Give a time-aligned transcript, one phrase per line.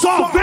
[0.00, 0.40] Só vem!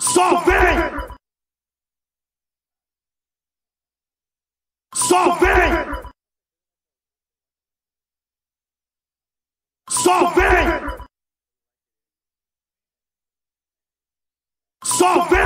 [0.00, 0.97] Só vem!
[5.08, 6.12] Só vem!
[9.88, 11.08] Só vem!
[14.84, 15.37] Só vem!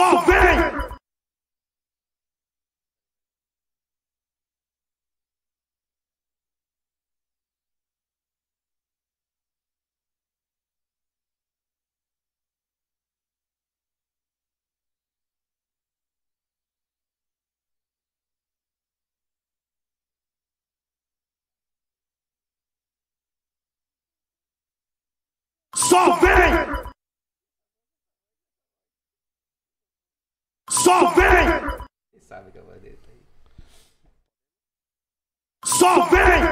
[0.00, 0.90] Só vem!
[25.74, 26.79] Só vem!
[30.90, 31.46] Só vem!
[32.20, 33.22] Sabe que a voz dele tá aí.
[35.64, 36.42] Só vem!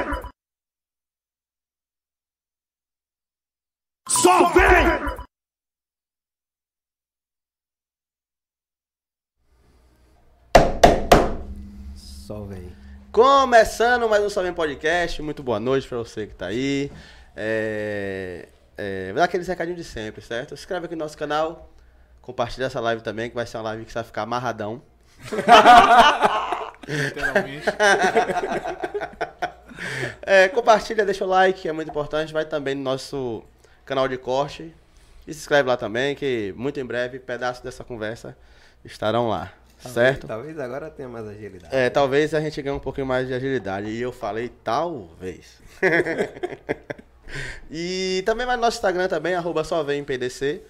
[4.07, 5.19] Só vem!
[11.97, 12.73] Só vem.
[13.11, 16.89] Começando mais um Só Vem Podcast, muito boa noite pra você que tá aí.
[17.35, 18.47] É,
[18.77, 20.55] é, vou dar aquele recadinho de sempre, certo?
[20.55, 21.69] Se inscreve aqui no nosso canal,
[22.21, 24.81] compartilha essa live também, que vai ser uma live que você vai ficar amarradão.
[26.87, 27.65] Literalmente.
[30.21, 32.33] É, compartilha, deixa o like, é muito importante.
[32.33, 33.43] Vai também no nosso
[33.85, 34.73] canal de corte.
[35.27, 38.35] E se inscreve lá também, que muito em breve pedaços dessa conversa
[38.83, 40.27] estarão lá, certo?
[40.27, 41.75] Talvez, talvez agora tenha mais agilidade.
[41.75, 43.89] É, talvez a gente ganhe um pouquinho mais de agilidade.
[43.89, 45.59] E eu falei talvez.
[47.69, 50.61] e também vai no nosso Instagram também, arroba só vem PDC.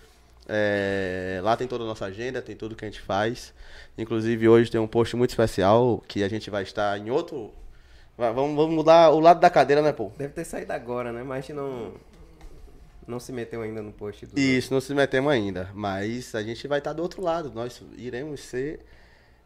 [0.51, 3.53] É, lá tem toda a nossa agenda, tem tudo que a gente faz.
[3.95, 7.53] Inclusive hoje tem um post muito especial que a gente vai estar em outro.
[8.17, 10.11] Vamos, vamos mudar o lado da cadeira, né, pô?
[10.17, 11.21] Deve ter saído agora, né?
[11.21, 11.93] Mas a gente não,
[13.07, 14.39] não se meteu ainda no post do.
[14.39, 15.69] Isso, não se metemos ainda.
[15.73, 17.51] Mas a gente vai estar do outro lado.
[17.53, 18.79] Nós iremos ser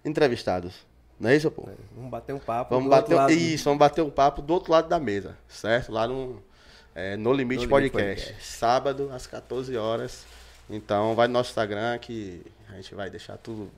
[0.06, 0.74] entrevistados.
[1.19, 1.68] Não é isso, pô?
[1.96, 2.74] Vamos bater um papo.
[2.74, 3.31] Vamos do bater, outro lado.
[3.34, 5.92] isso, vamos bater um papo do outro lado da mesa, certo?
[5.92, 6.42] Lá no,
[6.96, 8.25] é, no Limite No Limite Podcast.
[8.28, 8.58] Podcast.
[8.58, 10.25] Sábado, às 14 horas.
[10.69, 13.69] Então, vai no nosso Instagram que a gente vai deixar tudo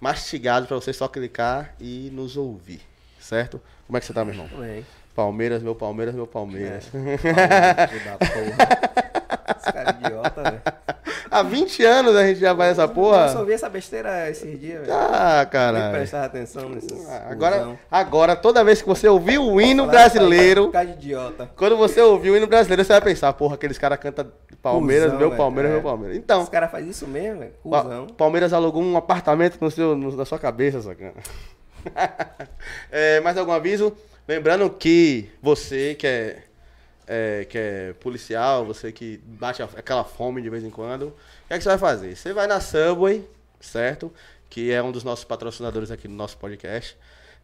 [0.00, 2.80] mastigado pra você só clicar e nos ouvir,
[3.18, 3.60] certo?
[3.86, 4.48] Como é que você tá, meu irmão?
[4.58, 4.86] Bem.
[5.14, 6.86] Palmeiras, meu Palmeiras, meu Palmeiras.
[6.94, 7.88] É.
[7.88, 9.00] Filho da porra.
[9.60, 10.62] Esse cara é idiota, velho.
[11.40, 13.44] Há 20 anos a gente já faz essa Eu só porra.
[13.44, 14.92] vi essa besteira esses dias, velho.
[14.92, 15.92] Ah, Nem caralho.
[15.92, 17.08] prestar atenção nesses.
[17.08, 21.50] Ah, Agora, agora, toda vez que você ouvir o hino brasileiro, Cara de idiota.
[21.56, 24.30] Quando você ouvir o hino brasileiro, você vai pensar, porra, aqueles caras cantam
[24.62, 25.74] Palmeiras, meu Palmeiras, é.
[25.74, 26.16] meu Palmeiras.
[26.18, 27.52] Então, Os caras fazem isso mesmo, velho.
[28.16, 31.14] Palmeiras alugou um apartamento no seu, no- na sua cabeça, sacana.
[32.90, 33.92] é, mais algum aviso?
[34.28, 36.36] Lembrando que você que é,
[37.12, 41.14] é, que é policial, você que bate aquela fome de vez em quando, o
[41.48, 42.14] que é que você vai fazer?
[42.14, 43.28] Você vai na Subway,
[43.58, 44.12] certo?
[44.48, 46.96] Que é um dos nossos patrocinadores aqui no nosso podcast.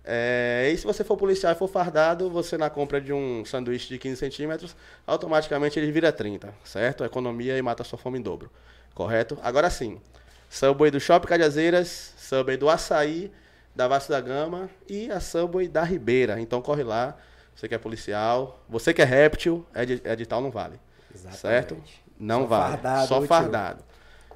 [0.04, 3.88] É, e se você for policial e for fardado, você na compra de um sanduíche
[3.88, 7.04] de 15 centímetros, automaticamente ele vira 30, certo?
[7.04, 8.48] Economia e mata sua fome em dobro,
[8.94, 9.36] correto?
[9.42, 10.00] Agora sim,
[10.48, 13.32] Subway do Shopping Cajazeiras, Subway do Açaí,
[13.74, 16.40] da Vasco da Gama e a Subway da Ribeira.
[16.40, 17.16] Então corre lá,
[17.56, 20.78] você que é policial, você que é réptil, edi- edital não vale,
[21.12, 21.40] Exatamente.
[21.40, 21.76] certo?
[22.20, 23.84] Não Só vale, fardado, só fardado.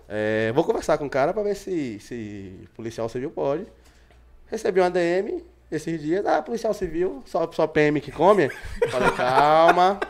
[0.08, 3.67] É, vou conversar com o cara pra ver se, se policial civil pode.
[4.46, 8.50] Recebi uma DM esses dias, ah, policial civil, só, só PM que come.
[8.90, 10.00] Falei, calma,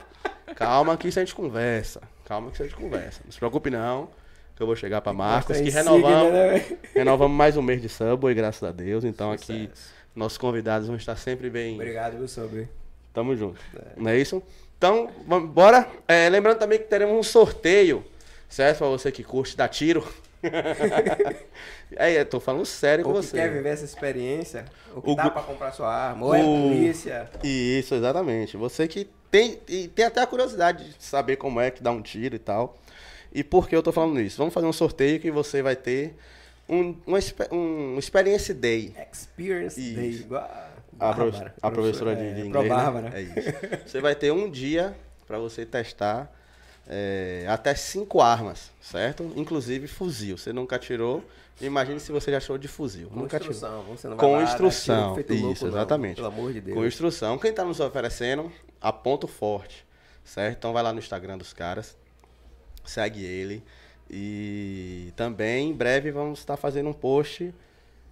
[0.57, 2.01] calma que isso a gente conversa.
[2.25, 3.21] Calma que isso a gente conversa.
[3.25, 4.09] Não se preocupe não,
[4.57, 8.35] que eu vou chegar pra Marcos, que renovamos, né, renovamos mais um mês de Subway,
[8.35, 9.05] graças a Deus.
[9.05, 9.69] Então aqui,
[10.15, 11.75] nossos convidados vão estar sempre bem...
[11.75, 12.69] Obrigado, viu, sobre.
[13.13, 13.59] Tamo junto.
[13.97, 14.43] Não é isso?
[14.79, 15.89] Então, vamos, bora.
[16.09, 18.05] É, lembrando também que teremos um sorteio,
[18.49, 18.79] certo?
[18.79, 20.07] Pra você que curte dar tiro.
[21.97, 23.37] é, eu tô falando sério com Ou que você.
[23.37, 24.65] quer viver essa experiência,
[24.95, 27.29] ou que O dá pra comprar sua arma, ou é O- polícia.
[27.43, 28.57] Isso, exatamente.
[28.57, 32.01] Você que tem, e tem até a curiosidade de saber como é que dá um
[32.03, 32.79] tiro e tal.
[33.33, 34.39] E por que eu tô falando isso?
[34.39, 36.17] Vamos fazer um sorteio que você vai ter
[36.69, 38.95] um, expe- um Experience Day.
[39.13, 39.95] Experience Isso.
[39.95, 40.11] Day.
[40.13, 40.70] Igual
[41.01, 41.55] A, a, profe- Bárbara.
[41.63, 42.69] a professora de, é, de Pro inglês.
[42.69, 42.75] né?
[42.77, 43.13] Bárbara.
[43.19, 43.35] É isso.
[43.87, 44.95] Você vai ter um dia
[45.27, 46.31] para você testar
[46.89, 49.33] é, até cinco armas, certo?
[49.37, 50.37] Inclusive fuzil.
[50.37, 51.25] Você nunca atirou.
[51.61, 53.09] Imagine se você já achou de fuzil.
[53.09, 53.83] Com nunca instrução.
[53.85, 55.21] Você não vai Com lá, dar instrução.
[55.21, 56.15] Isso, louco, não, exatamente.
[56.17, 56.77] Pelo amor de Deus.
[56.77, 57.39] Com instrução.
[57.39, 58.51] Quem tá nos oferecendo,
[58.81, 59.85] a ponto forte,
[60.25, 60.57] certo?
[60.57, 61.97] Então vai lá no Instagram dos caras,
[62.85, 63.63] segue ele.
[64.09, 67.55] E também em breve vamos estar fazendo um post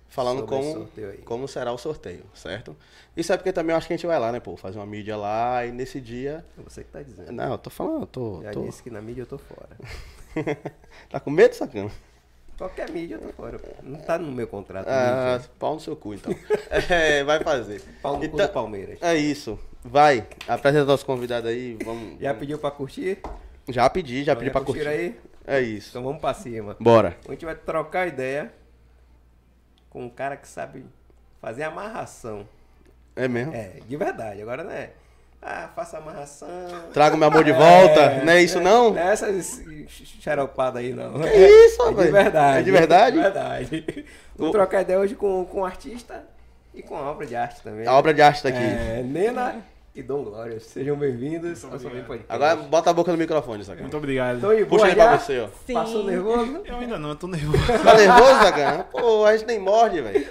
[0.08, 0.88] falando como,
[1.25, 2.76] como será o sorteio, certo?
[3.16, 4.56] Isso é porque também eu acho que a gente vai lá, né, pô?
[4.56, 6.44] Fazer uma mídia lá e nesse dia.
[6.58, 7.32] É você que tá dizendo.
[7.32, 8.43] Não, eu tô falando, eu tô.
[8.43, 9.76] Já tô- disse que na mídia eu tô fora.
[11.10, 11.90] tá com medo, sacana?
[12.56, 13.60] Qualquer mídia eu tô fora.
[13.82, 14.87] Não tá no meu contrato.
[14.88, 15.50] Ah, mídia.
[15.58, 16.34] pau no seu cu, então.
[16.90, 17.81] é, vai fazer.
[18.02, 18.99] Pau no cu Então- do Palmeiras.
[19.02, 19.58] É isso.
[19.84, 22.19] Vai, apresenta nosso convidado aí, vamos.
[22.20, 23.19] Já pediu pra curtir?
[23.69, 24.87] Já pedi, já pedi pra curtir.
[24.88, 25.14] aí?
[25.46, 25.90] É isso.
[25.90, 26.76] Então vamos pra cima.
[26.81, 27.16] Bora.
[27.28, 28.52] A gente vai trocar ideia
[29.90, 30.85] com um cara que sabe
[31.40, 32.46] fazer amarração.
[33.17, 33.55] É mesmo?
[33.55, 34.40] É, de verdade.
[34.43, 34.90] Agora não é.
[35.40, 36.49] Ah, faça amarração.
[36.93, 38.25] Traga meu amor de volta.
[38.25, 38.90] não é isso, não?
[38.90, 39.62] Não é essas
[40.20, 41.12] xaropadas aí, não.
[41.20, 42.06] Que isso, É rapaz?
[42.06, 42.58] de verdade.
[42.58, 43.06] É de verdade?
[43.06, 44.06] É de verdade.
[44.37, 46.25] O- trocar ideia hoje com, com um artista
[46.75, 47.87] e com a obra de arte também.
[47.87, 48.58] A obra de arte tá aqui.
[48.58, 49.56] É, Nena
[49.99, 50.61] e Dom Glória.
[50.61, 52.33] Sejam bem-vindos ao Somente Podcast.
[52.33, 53.83] Agora bota a boca no microfone, Sacana.
[53.83, 54.37] Muito obrigado.
[54.37, 55.49] Estão de Puxa aí pra você, ó.
[55.67, 55.75] Sim.
[55.75, 56.62] Passou nervoso?
[56.65, 57.67] Eu ainda não, eu tô nervoso.
[57.67, 58.85] Tá nervoso, Sacana?
[58.85, 60.25] Pô, a gente nem morde, velho.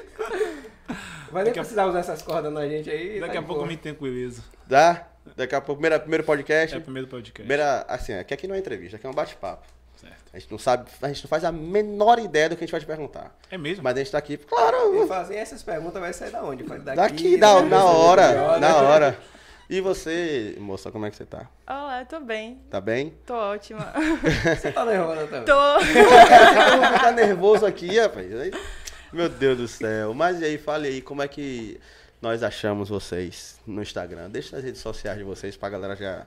[1.30, 3.20] Vai nem Daqui a- precisar usar essas cordas na gente aí.
[3.20, 4.42] Daqui tá a pouco eu me tranquilizo.
[4.66, 5.06] Dá?
[5.36, 6.74] Daqui a pouco, primeira, primeiro podcast.
[6.74, 7.34] É o primeiro podcast.
[7.42, 9.66] Primeira, assim, aqui, aqui não é entrevista, aqui é um bate-papo.
[9.98, 10.16] Certo.
[10.32, 12.72] A gente não sabe, a gente não faz a menor ideia do que a gente
[12.72, 13.36] vai te perguntar.
[13.52, 13.84] É mesmo?
[13.84, 16.64] Mas a gente tá aqui, claro, E fazer essas perguntas vai sair da onde?
[16.64, 17.68] Daqui, daqui, da, né?
[17.68, 18.74] na hora, na né?
[18.74, 19.37] hora.
[19.70, 21.50] E você, moça, como é que você tá?
[21.68, 22.62] Olá, tô bem.
[22.70, 23.14] Tá bem?
[23.26, 23.92] Tô ótima.
[24.56, 25.44] Você tá nervosa também?
[25.44, 25.80] tô.
[25.80, 28.28] Vou ficar nervoso aqui, rapaz.
[29.12, 30.14] Meu Deus do céu.
[30.14, 31.82] Mas e aí, fale aí, como é que
[32.22, 34.30] nós achamos vocês no Instagram?
[34.30, 36.26] Deixa nas redes sociais de vocês pra galera já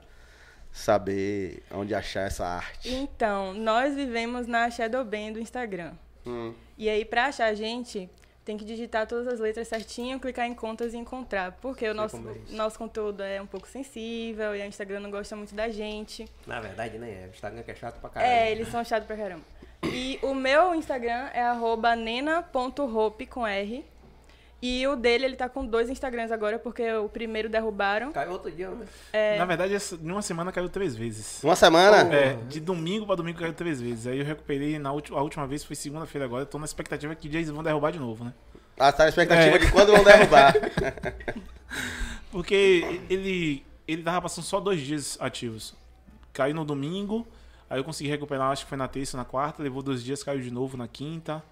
[0.71, 2.93] saber onde achar essa arte.
[2.93, 5.93] Então, nós vivemos na Shadow Band do Instagram.
[6.27, 6.53] Hum.
[6.77, 8.07] E aí, pra achar a gente,
[8.43, 11.53] tem que digitar todas as letras certinho, clicar em contas e encontrar.
[11.61, 15.35] Porque o nosso, é nosso conteúdo é um pouco sensível e o Instagram não gosta
[15.35, 16.27] muito da gente.
[16.47, 17.27] Na verdade, nem é.
[17.27, 18.31] O Instagram é chato pra caralho.
[18.31, 19.43] É, eles são chatos pra caramba.
[19.83, 23.85] E o meu Instagram é arroba nena.hope com R.
[24.61, 28.11] E o dele, ele tá com dois Instagrams agora, porque o primeiro derrubaram.
[28.11, 29.37] Caiu outro dia, né?
[29.39, 31.43] Na verdade, em uma semana caiu três vezes.
[31.43, 32.13] Uma semana?
[32.13, 34.05] É, de domingo pra domingo caiu três vezes.
[34.05, 36.43] Aí eu recuperei na última, a última vez foi segunda-feira agora.
[36.43, 38.33] Eu tô na expectativa que eles vão derrubar de novo, né?
[38.77, 39.59] Ah, tá na expectativa É.
[39.59, 40.53] de quando vão derrubar.
[42.31, 45.73] Porque ele, ele tava passando só dois dias ativos.
[46.33, 47.27] Caiu no domingo,
[47.69, 50.39] aí eu consegui recuperar, acho que foi na terça, na quarta, levou dois dias, caiu
[50.41, 51.43] de novo na quinta,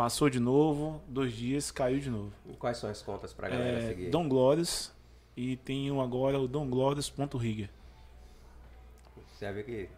[0.00, 2.32] passou de novo, dois dias, caiu de novo.
[2.48, 4.08] E quais são as contas pra galera É, seguir?
[4.08, 4.90] Dom Glórios
[5.36, 7.68] e tenho agora o domglórios.rigger.
[9.34, 9.88] Você vai ver que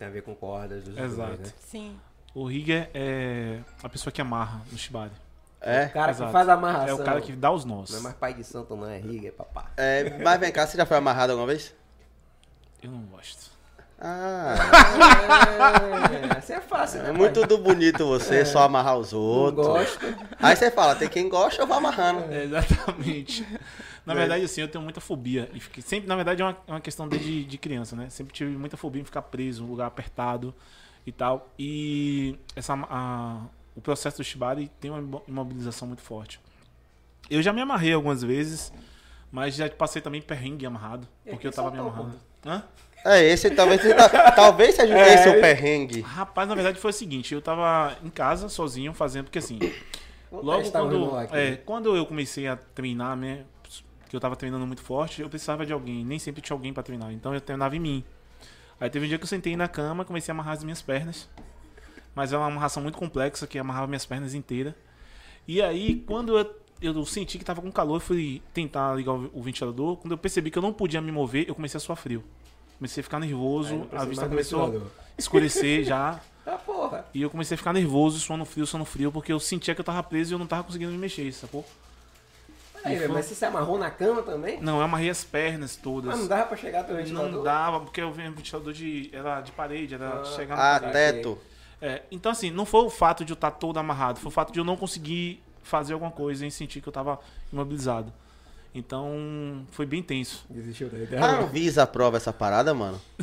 [0.00, 1.36] tem a ver com cordas dos Exato.
[1.36, 1.54] dois, né?
[1.60, 1.96] Sim.
[2.34, 5.12] O rigger é a pessoa que amarra no shibari.
[5.60, 5.86] É?
[5.86, 6.26] O cara Exato.
[6.26, 6.88] que faz a amarração.
[6.88, 7.88] É o cara que dá os nós.
[7.90, 9.70] Não é mais pai de santo, não é riga, é papá.
[9.76, 11.72] É, mas vem cá, você já foi amarrado alguma vez?
[12.82, 13.51] Eu não gosto.
[14.04, 14.54] Ah,
[16.34, 17.10] É, assim é fácil, né?
[17.10, 19.66] é muito do bonito você só amarrar os Não outros.
[19.66, 20.00] gosto.
[20.40, 22.32] Aí você fala, tem quem gosta, eu vou amarrando.
[22.32, 23.46] É, exatamente.
[24.04, 25.48] Na verdade, assim, eu tenho muita fobia.
[25.54, 28.08] E fiquei, sempre, na verdade, é uma, é uma questão desde de criança, né?
[28.10, 30.52] Sempre tive muita fobia em ficar preso, um lugar apertado
[31.06, 31.48] e tal.
[31.56, 33.42] E essa, a-
[33.76, 36.40] o processo do Shibari tem uma imo- imobilização muito forte.
[37.30, 38.72] Eu já me amarrei algumas vezes,
[39.30, 42.16] mas já passei também perrengue amarrado, E porque eu tava me amarrando.
[42.44, 42.64] Hã?
[43.04, 43.80] É, esse talvez,
[44.36, 46.00] talvez seja É, esse o ele- perrengue.
[46.02, 49.58] Rapaz, na verdade foi o seguinte, eu tava em casa sozinho fazendo, porque assim,
[50.30, 53.44] Logo quando, é, quando eu comecei a treinar, né?
[54.08, 56.04] Que eu tava treinando muito forte, eu precisava de alguém.
[56.04, 57.12] Nem sempre tinha alguém pra treinar.
[57.12, 58.04] Então eu treinava em mim.
[58.80, 61.28] Aí teve um dia que eu sentei na cama, comecei a amarrar as minhas pernas.
[62.14, 64.74] Mas é uma amarração muito complexa que amarrava minhas pernas inteiras.
[65.46, 69.30] E aí, quando eu, eu senti que tava com calor, eu fui tentar ligar o,
[69.34, 69.96] o ventilador.
[69.98, 72.22] Quando eu percebi que eu não podia me mover, eu comecei a suar frio.
[72.82, 74.72] Comecei a ficar nervoso, a vista começou a
[75.16, 76.18] escurecer já.
[76.44, 77.06] Tá porra.
[77.14, 79.84] E eu comecei a ficar nervoso, sono frio, sono frio, porque eu sentia que eu
[79.84, 81.64] tava preso e eu não tava conseguindo me mexer, sacou?
[82.84, 84.60] Aí, velho, mas você se amarrou na cama também?
[84.60, 86.12] Não, eu amarrei as pernas todas.
[86.12, 87.30] Ah, não dava pra chegar até o ventilador?
[87.30, 89.08] Não dava, porque eu vi um ventilador de.
[89.12, 90.24] Era de parede, era Ah.
[90.24, 90.92] chegar na Ah, parede.
[90.92, 91.38] teto.
[91.80, 94.52] É, então, assim, não foi o fato de eu estar todo amarrado, foi o fato
[94.52, 97.20] de eu não conseguir fazer alguma coisa e sentir que eu tava
[97.52, 98.12] imobilizado.
[98.74, 100.46] Então, foi bem tenso.
[100.48, 101.24] Desistiu da A ideia.
[101.24, 102.98] Anvisa aprova essa parada, mano?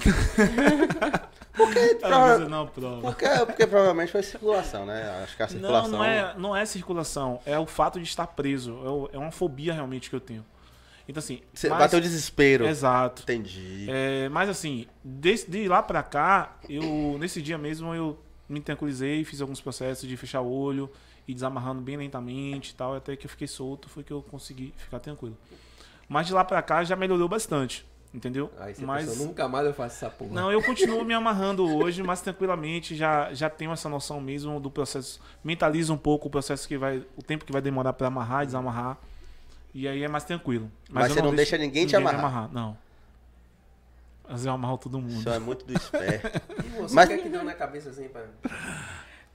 [2.04, 3.02] A Anvisa não aprova.
[3.02, 5.22] Porque, porque provavelmente foi circulação, né?
[5.24, 5.92] Acho que a Não, circulação.
[5.92, 9.10] não é, não é circulação, é o fato de estar preso.
[9.12, 10.46] É, é uma fobia realmente que eu tenho.
[11.08, 11.42] Então, assim.
[11.54, 12.66] Você mas- bateu desespero.
[12.68, 13.24] Exato.
[13.24, 13.88] Entendi.
[13.90, 19.24] É, mas assim, desde de lá pra cá, eu nesse dia mesmo eu me tranquilizei,
[19.26, 20.90] fiz alguns processos de fechar o olho
[21.30, 24.74] e desamarrando bem lentamente e tal, até que eu fiquei solto, foi que eu consegui
[24.76, 25.38] ficar tranquilo.
[26.08, 28.52] Mas de lá pra cá já melhorou bastante, entendeu?
[28.58, 30.32] Aí você mas pensou, nunca mais eu faço essa porra.
[30.34, 34.72] não, eu continuo me amarrando hoje, mas tranquilamente já já tenho essa noção mesmo do
[34.72, 38.44] processo, mentalizo um pouco o processo que vai, o tempo que vai demorar pra amarrar
[38.48, 38.98] desamarrar.
[39.72, 40.72] E aí é mais tranquilo.
[40.90, 42.52] Mas eu você não deixa ninguém te me amarrar?
[42.52, 42.76] Não.
[44.28, 45.20] Mas eu amarro todo mundo.
[45.20, 46.42] Isso é muito do esperto.
[46.66, 48.26] E você, Mas- o que é que deu na cabeça assim pra...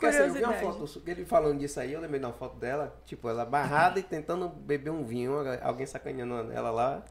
[0.05, 0.93] Porque assim, eu vi uma Curiosidade.
[0.93, 4.03] foto, ele falando disso aí, eu lembrei de uma foto dela, tipo, ela barrada e
[4.03, 7.03] tentando beber um vinho, alguém sacaneando ela lá,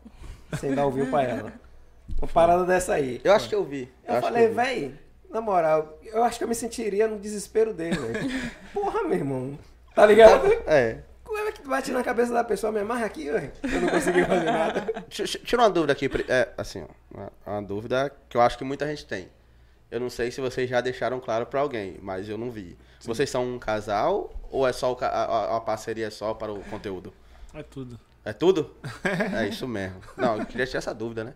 [0.60, 1.54] sem dar o vinho pra ela.
[2.22, 3.22] Uma parada dessa aí.
[3.24, 3.92] Eu acho que eu vi.
[4.06, 4.96] Eu, acho falei, véi,
[5.30, 8.30] na moral, eu acho que eu me sentiria no desespero dele, velho.
[8.74, 9.58] Porra, meu irmão.
[9.96, 10.48] Tá ligado?
[10.68, 11.00] É.
[11.24, 13.52] Como é que bate na cabeça da pessoa, me amarra aqui, velho?
[13.64, 15.06] Eu não consegui fazer nada.
[15.10, 16.10] Tira uma dúvida aqui.
[16.28, 19.30] É, assim, ó, uma, uma dúvida que eu acho que muita gente tem.
[19.94, 22.76] Eu não sei se vocês já deixaram claro pra alguém, mas eu não vi.
[23.02, 26.52] Vocês são um casal ou é só o ca- a, a- parceria é só para
[26.52, 27.14] o conteúdo?
[27.54, 28.00] É tudo.
[28.26, 28.74] É tudo?
[29.38, 30.02] é isso mesmo.
[30.18, 31.34] Não, eu queria tirar essa dúvida, né?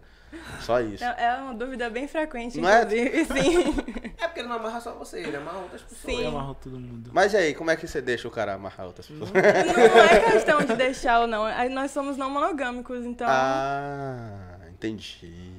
[0.62, 1.04] Só isso.
[1.04, 2.82] É é uma dúvida bem frequente, Não é?
[2.82, 3.76] inclusive, sim.
[4.20, 6.16] É porque ele não amarra só você, ele amarra outras pessoas.
[6.16, 6.22] Sim.
[6.24, 7.12] Eu amarro todo mundo.
[7.14, 9.32] Mas e aí, como é que você deixa o cara amarrar outras pessoas?
[9.32, 11.44] Não é questão de deixar ou não.
[11.46, 13.28] Aí Nós somos não monogâmicos, então.
[13.30, 15.57] Ah, entendi.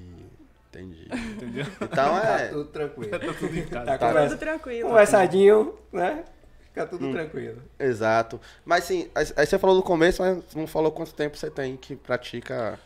[0.80, 1.08] Entendi.
[1.32, 1.66] Entendeu?
[1.80, 2.48] Então Tá é.
[2.48, 3.10] tudo tranquilo.
[3.10, 3.86] Tá tudo em casa.
[3.86, 4.88] Tá Tudo conversa- tranquilo.
[4.88, 6.24] Conversadinho, né?
[6.64, 7.12] Fica tudo Hum.
[7.12, 7.62] tranquilo.
[7.78, 8.40] Exato.
[8.64, 11.96] Mas sim, aí você falou no começo, mas não falou quanto tempo você tem que
[11.96, 12.78] pratica.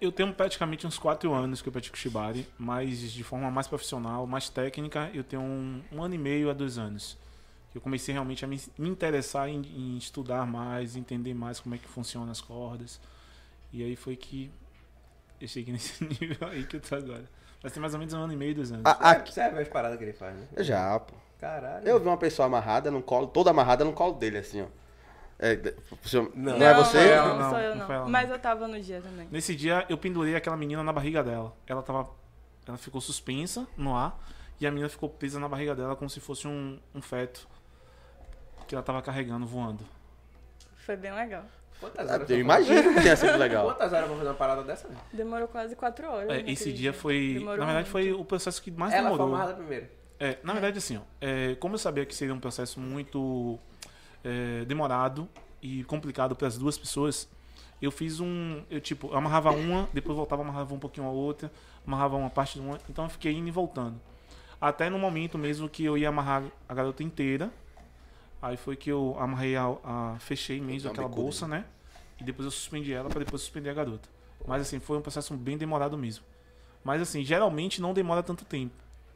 [0.00, 4.26] Eu tenho praticamente uns 4 anos que eu pratico Shibari, mas de forma mais profissional,
[4.26, 7.16] mais técnica, eu tenho um, um ano e meio a dois anos.
[7.74, 11.78] Eu comecei realmente a me, me interessar em, em estudar mais, entender mais como é
[11.78, 13.00] que funcionam as cordas.
[13.72, 14.50] E aí foi que
[15.40, 17.24] eu cheguei nesse nível aí que eu tô agora.
[17.62, 18.82] Mas tem mais ou menos um ano e meio, dois anos.
[18.86, 20.46] Ah, Sabe- Sabe as paradas que ele faz, né?
[20.58, 21.14] Já, pô.
[21.40, 21.86] Caralho.
[21.86, 24.66] Eu vi uma pessoa amarrada no colo, toda amarrada no colo dele, assim, ó.
[25.40, 26.58] É, não, Não.
[26.58, 27.14] não é você?
[27.16, 28.08] Não, não, Não, sou eu não ela, não.
[28.10, 29.28] Mas eu tava no dia também.
[29.30, 31.54] Nesse dia eu pendurei aquela menina na barriga dela.
[31.66, 32.10] Ela tava.
[32.66, 34.18] Ela ficou suspensa no ar
[34.60, 37.48] e a menina ficou presa na barriga dela como se fosse um, um feto
[38.66, 39.84] que ela tava carregando, voando.
[40.76, 41.44] Foi bem legal.
[41.80, 43.66] Quantas Ah, horas Eu imagino que tenha sido legal.
[43.70, 44.88] Quantas horas pra fazer uma parada dessa?
[44.88, 44.96] né?
[45.12, 46.28] Demorou quase quatro horas.
[46.30, 47.34] É, naquele esse dia foi.
[47.34, 47.90] Demorou na verdade, muito.
[47.92, 49.34] foi o processo que mais Ela foi demorou.
[49.34, 49.86] amarrada primeiro.
[50.20, 53.58] É, na verdade, assim, ó, é, como eu sabia que seria um processo muito
[54.24, 55.28] é, demorado
[55.62, 57.28] e complicado para as duas pessoas,
[57.80, 58.62] eu fiz um.
[58.68, 61.50] Eu, tipo, eu amarrava uma, depois voltava, amarrava um pouquinho a outra,
[61.86, 64.00] amarrava uma parte de uma, então eu fiquei indo e voltando.
[64.60, 67.48] Até no momento mesmo que eu ia amarrar a garota inteira,
[68.40, 69.64] aí foi que eu amarrei a.
[69.84, 71.64] a- fechei mesmo uma aquela bolsa, né?
[72.20, 74.08] E depois eu suspendi ela para depois suspender a garota.
[74.46, 76.24] Mas assim, foi um processo bem demorado mesmo.
[76.82, 78.74] Mas assim, geralmente não demora tanto tempo.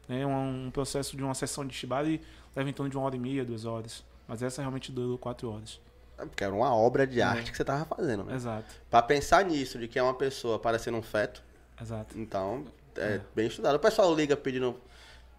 [0.09, 2.21] É um, um processo de uma sessão de shibari
[2.55, 4.05] leva em torno de uma hora e meia, duas horas.
[4.29, 5.81] Mas essa realmente durou quatro horas.
[6.19, 8.35] É Porque era uma obra de arte que você tava fazendo, né?
[8.35, 11.43] Exato, Pra pensar nisso, de que é uma pessoa parecendo um feto,
[11.81, 12.17] exato.
[12.19, 12.65] então
[12.97, 13.75] é, bem estudado.
[13.77, 14.79] O pessoal liga pedindo,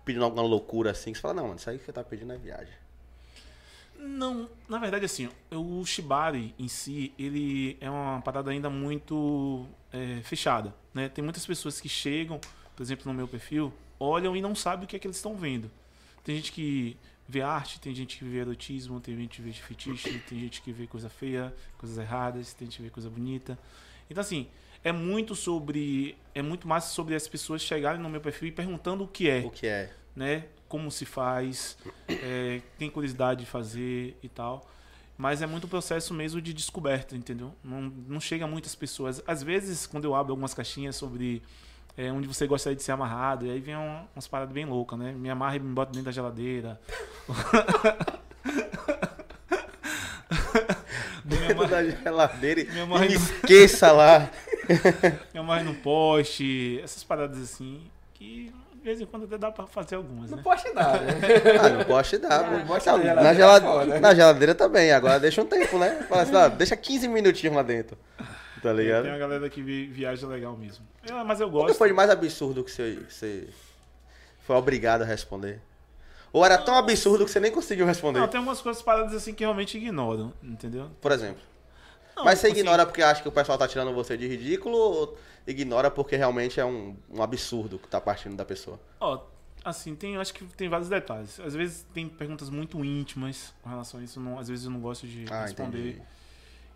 [0.04, 2.34] pedindo alguma loucura assim, que você fala, não, mano, isso aí que você tá pedindo
[2.34, 2.74] é viagem.
[4.06, 10.20] Não, na verdade assim, o shibari em si, ele é uma parada ainda muito é,
[10.24, 11.08] fechada, né?
[11.08, 12.40] Tem muitas pessoas que chegam,
[12.76, 15.36] por exemplo, no meu perfil, olham e não sabem o que é que eles estão
[15.36, 15.72] vendo.
[16.24, 20.20] Tem gente que vê arte, tem gente que vê erotismo, tem gente que vê fetiche,
[20.28, 23.58] tem gente que vê coisa feia, coisas erradas, tem gente que vê coisa bonita.
[24.10, 24.48] Então assim,
[24.84, 29.06] é muito sobre, é muito mais sobre as pessoas chegarem no meu perfil e perguntando
[29.06, 29.94] o que é O que é?
[30.16, 30.46] né?
[30.74, 31.78] Como se faz,
[32.10, 34.68] é, tem curiosidade de fazer e tal.
[35.16, 37.54] Mas é muito processo mesmo de descoberta, entendeu?
[37.64, 39.22] Não, não chega a muitas pessoas.
[39.28, 41.44] Às vezes, quando eu abro algumas caixinhas sobre
[41.96, 44.98] é, onde você gostaria de ser amarrado, e aí vem um- umas paradas bem loucas,
[44.98, 45.12] né?
[45.12, 46.82] Me amarra e me bota dentro da geladeira.
[51.52, 54.28] amarra, da geladeira e Minha mãe me esqueça lá.
[55.32, 57.80] me amarra num poste, essas paradas assim,
[58.16, 58.52] que
[58.84, 60.44] de vez em quando até dá pra fazer algumas, Não né?
[60.44, 61.14] pode dar, né?
[61.64, 64.00] Ah, não poste dá, bote Não, na na, geladeira gelade- foda.
[64.02, 66.06] na geladeira também, agora deixa um tempo, né?
[66.10, 67.98] Fala assim, ó, deixa 15 minutinhos lá dentro.
[68.62, 69.04] Tá ligado?
[69.04, 70.86] Tem uma galera que vi- viaja legal mesmo.
[71.10, 71.78] É, mas eu O que gosto.
[71.78, 73.48] foi de mais absurdo que você, você
[74.46, 75.62] foi obrigado a responder?
[76.34, 78.20] Ou era tão absurdo que você nem conseguiu responder?
[78.20, 80.90] Não, tem algumas coisas paradas assim que realmente ignoram, entendeu?
[81.00, 81.42] Por exemplo.
[82.16, 84.78] Não, Mas você assim, ignora porque acha que o pessoal tá tirando você de ridículo
[84.78, 85.18] ou
[85.48, 88.80] ignora porque realmente é um, um absurdo que tá partindo da pessoa?
[89.00, 89.20] Ó,
[89.66, 91.40] assim, tem, acho que tem vários detalhes.
[91.40, 94.80] Às vezes tem perguntas muito íntimas com relação a isso, não- às vezes eu não
[94.80, 95.90] gosto de Ah, responder.
[95.90, 96.02] entendi.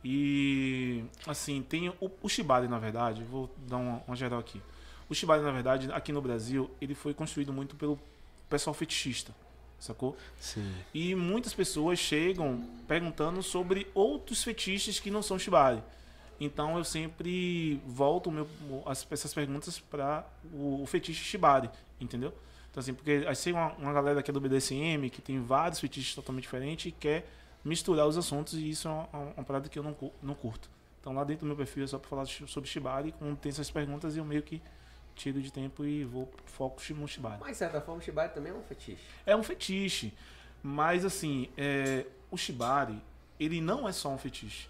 [0.03, 4.61] E assim, tem o, o Shibari, na verdade, vou dar uma, uma geral aqui.
[5.09, 7.99] O Shibari, na verdade, aqui no Brasil, ele foi construído muito pelo
[8.49, 9.33] pessoal fetichista,
[9.79, 10.17] sacou?
[10.39, 10.71] Sim.
[10.93, 15.81] E muitas pessoas chegam perguntando sobre outros fetiches que não são Shibari.
[16.39, 18.47] Então eu sempre volto meu,
[18.85, 21.69] as, essas perguntas para o, o fetiche Shibari,
[21.99, 22.33] entendeu?
[22.69, 25.79] Então assim, porque aí tem uma, uma galera que é do BDSM, que tem vários
[25.79, 27.27] fetiches totalmente diferentes e quer
[27.65, 30.69] misturar os assuntos e isso é uma, uma parada que eu não, não curto.
[31.01, 33.71] Então lá dentro do meu perfil é só para falar sobre Shibari, quando tem essas
[33.71, 34.61] perguntas eu meio que
[35.17, 37.39] tiro de tempo e vou foco no Shibari.
[37.39, 39.03] Mas de certa forma o Shibari também é um fetiche.
[39.25, 40.13] É um fetiche.
[40.63, 43.01] Mas assim, é, o Shibari,
[43.39, 44.69] ele não é só um fetiche.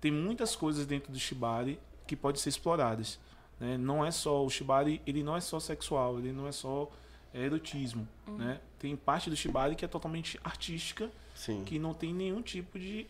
[0.00, 3.18] Tem muitas coisas dentro do Shibari que podem ser exploradas.
[3.60, 3.76] né?
[3.78, 6.90] Não é só o Shibari, ele não é só sexual, ele não é só
[7.32, 8.08] é, erotismo.
[8.26, 8.60] Né?
[8.78, 11.62] Tem parte do Shibari que é totalmente artística, Sim.
[11.64, 13.06] que não tem nenhum tipo de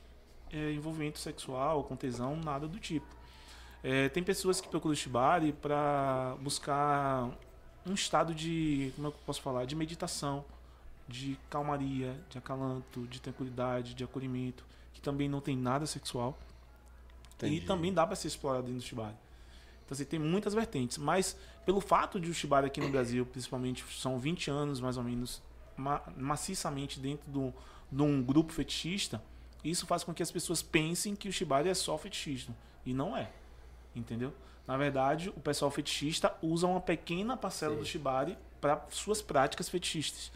[0.53, 3.07] é, envolvimento sexual, com tesão, nada do tipo.
[3.83, 7.31] É, tem pessoas que procuram o Shibari para buscar
[7.85, 10.45] um estado de, como é que eu posso falar, de meditação,
[11.09, 16.39] de calmaria, de acalanto, de tranquilidade, de acolhimento, que também não tem nada sexual.
[17.35, 17.57] Entendi.
[17.57, 19.17] E também dá para ser explorado dentro do Shibari.
[19.85, 20.97] Então, assim, tem muitas vertentes.
[20.97, 21.37] Mas,
[21.67, 25.43] pelo fato de o Shibari aqui no Brasil, principalmente, são 20 anos mais ou menos,
[25.77, 27.53] ma maciçamente dentro do,
[27.91, 29.23] de um grupo fetichista,
[29.65, 32.57] isso faz com que as pessoas pensem que o Shibari é só fetichismo.
[32.87, 33.31] E não é.
[33.95, 34.33] Entendeu?
[34.67, 37.81] Na verdade, o pessoal fetichista usa uma pequena parcela Sim.
[37.81, 40.31] do Shibari para suas práticas fetichistas.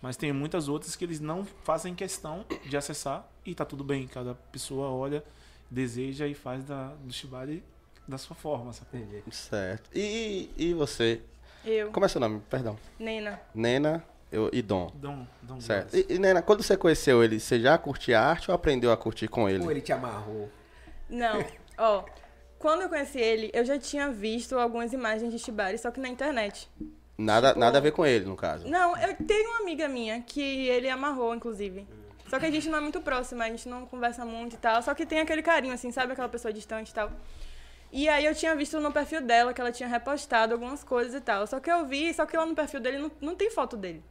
[0.00, 4.06] Mas tem muitas outras que eles não fazem questão de acessar e tá tudo bem.
[4.08, 5.22] Cada pessoa olha,
[5.70, 7.62] deseja e faz da, do Shibari
[8.08, 8.72] da sua forma?
[8.92, 9.22] Entendi.
[9.30, 9.90] Certo.
[9.94, 11.20] E, e você?
[11.64, 12.40] Eu, Como é seu nome?
[12.48, 12.78] Perdão.
[12.98, 13.38] Nena.
[13.54, 14.90] Nena eu, e Dom.
[14.94, 15.96] Dão, dão Certo.
[15.96, 19.28] E, e, Nena, quando você conheceu ele, você já curtia arte ou aprendeu a curtir
[19.28, 19.62] com ele?
[19.62, 20.50] Ou ele te amarrou.
[21.08, 21.44] Não,
[21.76, 22.04] ó.
[22.60, 26.10] Quando eu conheci ele, eu já tinha visto algumas imagens de Shibari, só que na
[26.10, 26.68] internet.
[27.16, 28.68] Nada, Tipo- nada a ver com ele, no caso.
[28.68, 31.86] Não, eu tenho uma amiga minha que ele amarrou, inclusive.
[32.28, 34.82] Só que a gente não é muito próxima, a gente não conversa muito e tal.
[34.82, 36.12] Só que tem aquele carinho, assim, sabe?
[36.12, 37.10] Aquela pessoa distante e tal.
[37.90, 41.20] E aí eu tinha visto no perfil dela que ela tinha repostado algumas coisas e
[41.22, 41.46] tal.
[41.46, 44.04] Só que eu vi, só que lá no perfil dele não, não tem foto dele.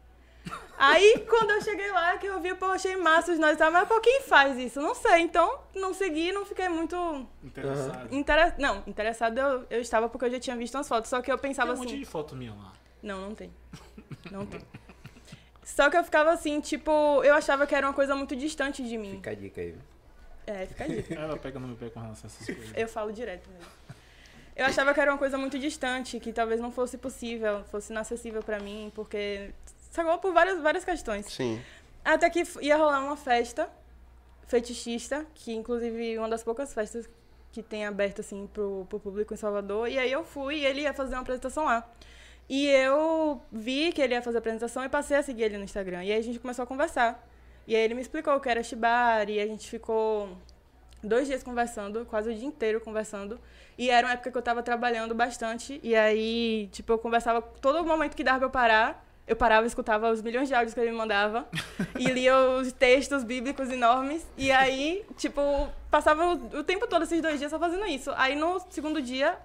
[0.78, 3.70] Aí, quando eu cheguei lá, que eu vi, pô, achei massa os nós e tal,
[3.70, 4.80] mas pô, quem faz isso?
[4.80, 5.20] Não sei.
[5.22, 8.16] Então, não segui, não fiquei muito Interessado.
[8.16, 8.54] Intere...
[8.58, 11.10] Não, interessado eu, eu estava porque eu já tinha visto umas fotos.
[11.10, 11.82] Só que eu Tem pensava um assim.
[11.84, 12.72] monte de foto minha lá.
[13.04, 13.52] Não, não tem.
[14.32, 14.62] Não tem.
[15.64, 16.92] Só que eu ficava assim, tipo,
[17.24, 19.12] eu achava que era uma coisa muito distante de mim.
[19.18, 19.72] Fica a dica aí.
[19.72, 19.82] viu?
[20.48, 21.14] É, fica a dica.
[21.20, 22.74] Ela pega no meu pé com relação a essas coisas.
[22.76, 23.70] Eu falo direto mesmo.
[24.56, 28.42] Eu achava que era uma coisa muito distante, que talvez não fosse possível, fosse inacessível
[28.42, 29.54] pra mim, porque.
[29.90, 31.26] Sacou por várias, várias questões.
[31.26, 31.62] Sim.
[32.04, 33.70] Até que ia rolar uma festa
[34.48, 37.08] fetichista, que inclusive uma das poucas festas
[37.52, 39.88] que tem aberto assim pro, pro público em Salvador.
[39.88, 41.88] E aí eu fui e ele ia fazer uma apresentação lá.
[42.48, 45.64] E eu vi que ele ia fazer a apresentação e passei a seguir ele no
[45.64, 46.04] Instagram.
[46.04, 47.24] E aí a gente começou a conversar.
[47.68, 50.36] E aí ele me explicou o que era Shibari, e a gente ficou
[51.04, 53.40] dois dias conversando, quase o dia inteiro conversando.
[53.78, 55.80] E era uma época que eu tava trabalhando bastante.
[55.84, 59.09] E aí, tipo, eu conversava todo momento que dava pra eu parar.
[59.30, 61.48] Eu parava e escutava os milhões de áudios que ele me mandava.
[62.00, 64.26] e lia os textos bíblicos enormes.
[64.36, 65.42] E aí, tipo,
[65.92, 68.12] passava o, o tempo todo esses dois dias só fazendo isso.
[68.18, 69.38] Aí no segundo dia,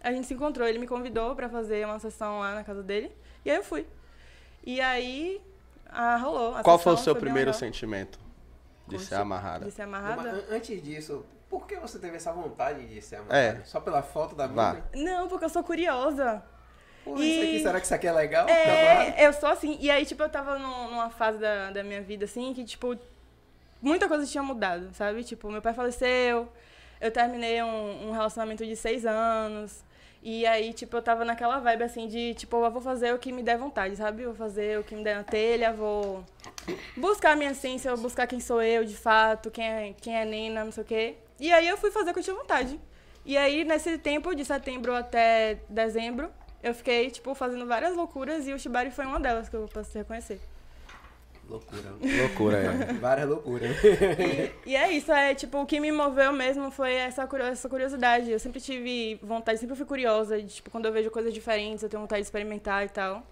[0.00, 0.68] a gente se encontrou.
[0.68, 3.10] Ele me convidou pra fazer uma sessão lá na casa dele.
[3.44, 3.84] E aí eu fui.
[4.64, 5.42] E aí,
[5.90, 6.54] ah, rolou.
[6.54, 7.58] A Qual foi o seu bem primeiro legal.
[7.58, 8.20] sentimento
[8.86, 9.64] de ser amarrada?
[9.64, 10.30] De ser amarrada?
[10.30, 13.36] an- antes disso, por que você teve essa vontade de ser amarrado?
[13.36, 13.64] É.
[13.64, 14.46] Só pela foto da.
[14.46, 14.84] Bíblia?
[14.94, 16.40] Não, porque eu sou curiosa.
[17.04, 18.48] Pô, E- isso aqui, será que isso aqui é legal?
[18.48, 19.76] É, eu sou assim.
[19.80, 22.96] E aí, tipo, eu tava num- numa fase da, da minha vida, assim, que, tipo,
[23.80, 25.22] muita coisa tinha mudado, sabe?
[25.22, 26.48] Tipo, meu pai faleceu,
[27.00, 29.84] eu terminei um, um relacionamento de seis anos.
[30.22, 33.30] E aí, tipo, eu tava naquela vibe, assim, de, tipo, eu vou fazer o que
[33.30, 34.24] me der vontade, sabe?
[34.24, 36.24] Vou fazer o que me der na telha, vou
[36.96, 40.24] buscar a minha essência, vou buscar quem sou eu, de fato, quem é, quem é
[40.24, 41.14] Nena, não sei o quê.
[41.38, 42.80] E aí eu fui fazer o que eu tinha vontade.
[43.26, 46.30] E aí, nesse tempo, de setembro até dezembro,
[46.64, 49.96] eu fiquei, tipo, fazendo várias loucuras e o Shibari foi uma delas que eu posso
[49.96, 50.40] reconhecer.
[51.46, 51.94] Loucura.
[52.00, 52.92] Loucura, é.
[52.98, 53.76] Várias loucuras.
[54.64, 58.30] E é isso, é tipo, o que me moveu mesmo foi essa, essa curiosidade.
[58.30, 61.90] Eu sempre tive vontade, sempre fui curiosa, de, tipo, quando eu vejo coisas diferentes, eu
[61.90, 63.22] tenho vontade de experimentar e tal.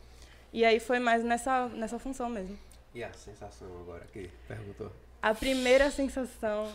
[0.52, 2.58] E aí foi mais nessa, nessa função mesmo.
[2.94, 4.92] E a sensação agora que perguntou?
[5.22, 6.70] A primeira sensação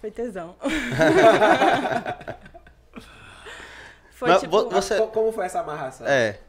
[0.00, 0.56] foi tesão.
[4.18, 4.50] foi Mas tipo.
[4.50, 6.06] vo- você- Co- Como foi essa amarração?
[6.06, 6.40] É.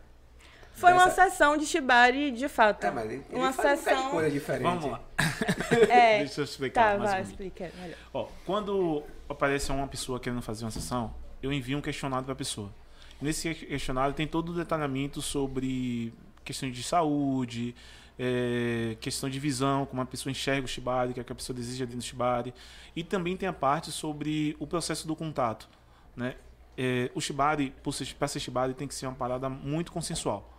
[0.73, 2.85] Foi uma sessão de shibari de fato.
[2.85, 4.11] É, mas ele, ele uma faz um sessão.
[4.11, 4.63] coisa diferente.
[4.63, 5.01] Vamos lá.
[5.89, 6.19] É.
[6.25, 7.71] Deixa eu explicar Tá, mais vai, um explica.
[7.79, 7.97] melhor.
[8.13, 12.35] Ó, quando aparece uma pessoa querendo fazer uma sessão, eu envio um questionário para a
[12.35, 12.73] pessoa.
[13.21, 16.13] Nesse questionário tem todo o detalhamento sobre
[16.45, 17.75] questões de saúde,
[18.17, 21.35] é, questão de visão, como a pessoa enxerga o shibari, o que, é que a
[21.35, 22.53] pessoa deseja dentro do shibari.
[22.95, 25.67] E também tem a parte sobre o processo do contato.
[26.15, 26.35] Né?
[26.81, 27.73] É, o shibari,
[28.17, 30.49] para ser shibari, tem que ser uma parada muito consensual.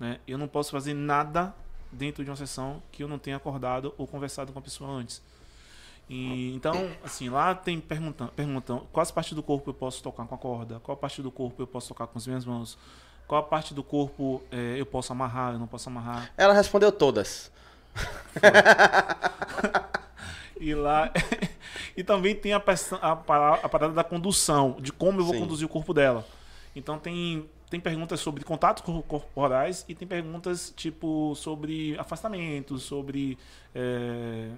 [0.00, 0.18] Né?
[0.26, 1.54] Eu não posso fazer nada
[1.92, 5.22] dentro de uma sessão que eu não tenha acordado ou conversado com a pessoa antes.
[6.08, 10.34] E, então, assim, lá tem perguntando, perguntam quais partes do corpo eu posso tocar com
[10.34, 12.76] a corda, qual parte do corpo eu posso tocar com as minhas mãos,
[13.28, 16.32] qual parte do corpo eh, eu posso amarrar, eu não posso amarrar.
[16.36, 17.52] Ela respondeu todas.
[20.60, 21.12] E lá.
[21.96, 22.56] e também tem a,
[23.02, 25.40] a, a parada da condução, de como eu vou Sim.
[25.40, 26.26] conduzir o corpo dela.
[26.74, 33.38] Então tem, tem perguntas sobre contatos cor- corporais e tem perguntas tipo sobre afastamento, sobre.
[33.74, 34.50] eh,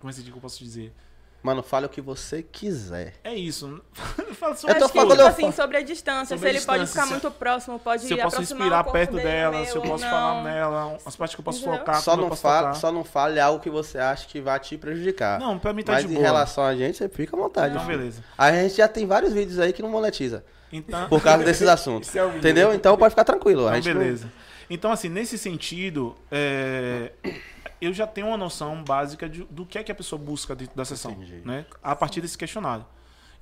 [0.00, 0.92] como é que eu posso dizer?
[1.40, 3.14] Mano, fale o que você quiser.
[3.22, 3.80] É isso.
[4.38, 6.36] Fala Eu sobre tô Acho que, falando- tipo eu assim, sobre a distância.
[6.36, 8.92] Sobre a se ele pode distância, ficar se- muito próximo, pode se eu posso corpo
[8.92, 10.10] perto dela, meu se eu posso não.
[10.10, 11.78] falar nela, as partes que eu posso Entendeu?
[11.78, 12.74] focar, Só eu não, tocar.
[12.74, 15.38] só não fale algo que você acha que vai te prejudicar.
[15.38, 16.26] Não, pra mim tá Mas de em boa.
[16.26, 17.74] relação a gente, você fica à vontade.
[17.74, 17.98] Então, filho.
[17.98, 18.22] beleza.
[18.36, 20.44] A gente já tem vários vídeos aí que não monetiza.
[20.72, 22.14] Então, Por causa desses assuntos.
[22.14, 22.26] É.
[22.36, 22.74] Entendeu?
[22.74, 23.62] Então pode ficar tranquilo.
[23.68, 24.30] a então gente não- beleza.
[24.70, 27.12] Então, assim, nesse sentido, é,
[27.80, 30.76] eu já tenho uma noção básica de- do que é que a pessoa busca dentro
[30.76, 31.42] da sessão, Entendi.
[31.44, 31.64] né?
[31.82, 32.84] A partir desse questionário.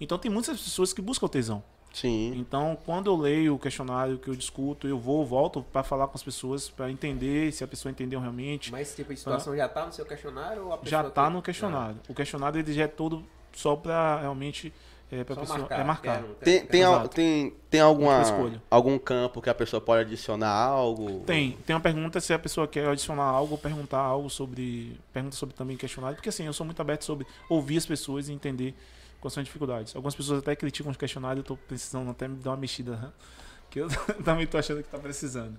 [0.01, 1.63] Então, tem muitas pessoas que buscam o tesão.
[1.93, 2.35] Sim.
[2.37, 6.15] Então, quando eu leio o questionário, que eu discuto, eu vou, volto para falar com
[6.15, 8.71] as pessoas, para entender se a pessoa entendeu realmente.
[8.71, 11.25] Mas esse tipo de situação já tá no seu questionário ou a pessoa já está
[11.25, 11.97] tem- no questionário.
[12.07, 14.71] O questionário ele já é todo só para realmente
[15.11, 16.23] é, para Só pessoa marcar, é marcar.
[16.23, 18.23] quero, Tem, quero, tem, al- tem, tem alguma,
[18.71, 21.21] algum campo que a pessoa pode adicionar algo?
[21.21, 25.55] Tem, tem uma pergunta se a pessoa quer adicionar algo, perguntar algo sobre, pergunta sobre
[25.55, 28.75] também questionário, porque assim, eu sou muito aberto sobre ouvir as pessoas e entender
[29.21, 29.95] quais são as dificuldades.
[29.95, 33.13] Algumas pessoas até criticam os questionários, eu tô precisando até me dar uma mexida, né?
[33.71, 33.89] que eu
[34.25, 35.57] também tô achando que tá precisando.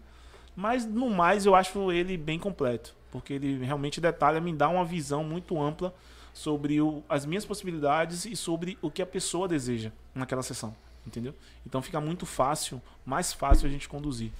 [0.55, 4.83] Mas no mais eu acho ele bem completo, porque ele realmente detalha, me dá uma
[4.83, 5.93] visão muito ampla
[6.37, 11.33] sobre o- as minhas possibilidades e sobre o que a pessoa deseja naquela sessão, entendeu?
[11.65, 14.31] Então fica muito fácil, mais fácil a gente conduzir.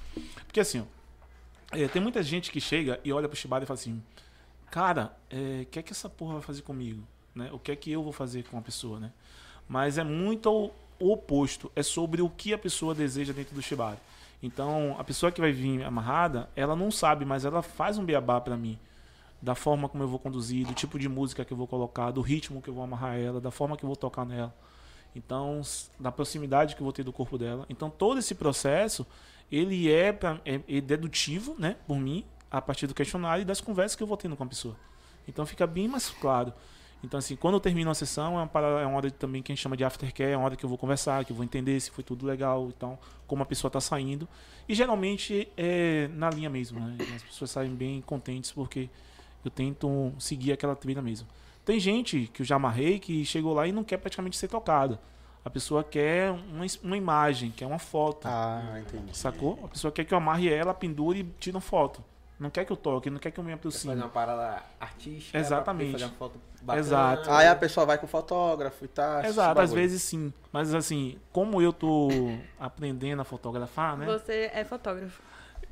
[0.45, 3.79] Porque assim, ó, é, tem muita gente que chega e olha pro Shibari e fala
[3.79, 4.01] assim:
[4.69, 7.01] Cara, é, o que é que essa porra vai fazer comigo?
[7.33, 7.49] Né?
[7.51, 9.11] O que é que eu vou fazer com a pessoa, né?
[9.67, 11.71] Mas é muito o o oposto.
[11.75, 13.99] É sobre o que a pessoa deseja dentro do Shibari.
[14.41, 18.41] Então, a pessoa que vai vir amarrada, ela não sabe, mas ela faz um beabá
[18.41, 18.79] pra mim.
[19.41, 22.21] Da forma como eu vou conduzir, do tipo de música que eu vou colocar, do
[22.21, 24.53] ritmo que eu vou amarrar ela, da forma que eu vou tocar nela.
[25.15, 25.61] Então,
[25.99, 27.65] da proximidade que eu vou ter do corpo dela.
[27.69, 29.05] Então, todo esse processo,
[29.51, 33.61] ele é, pra, é, é dedutivo, né, por mim, a partir do questionário e das
[33.61, 34.75] conversas que eu vou tendo com a pessoa.
[35.27, 36.53] Então, fica bem mais claro.
[37.03, 39.51] Então, assim, quando eu termino a sessão, é uma, parada- é uma hora também que
[39.51, 41.45] a gente chama de aftercare, é uma hora que eu vou conversar, que eu vou
[41.45, 42.97] entender se foi tudo legal, então,
[43.27, 44.27] como a pessoa está saindo.
[44.67, 46.97] E geralmente é na linha mesmo, né?
[47.15, 48.89] As pessoas saem bem contentes porque
[49.43, 51.27] eu tento seguir aquela trilha mesmo.
[51.65, 54.99] Tem gente que eu já amarrei que chegou lá e não quer praticamente ser tocada.
[55.43, 58.27] A pessoa quer uma, uma imagem, quer uma foto.
[58.27, 59.17] Ah, entendi.
[59.17, 59.59] Sacou?
[59.63, 62.03] A pessoa quer que eu amarre ela, pendure e tire uma foto.
[62.39, 63.95] Não quer que eu toque, não quer que eu me Fazer aproxime.
[63.95, 65.37] uma parada artística.
[65.37, 65.93] Exatamente.
[65.93, 66.79] Fazer uma foto bacana.
[66.79, 67.31] Exato.
[67.31, 69.23] Aí a pessoa vai com fotógrafo e tá.
[69.25, 70.31] Exato, às vezes sim.
[70.51, 72.09] Mas assim, como eu tô
[72.59, 74.05] aprendendo a fotografar, né?
[74.05, 75.21] Você é fotógrafo.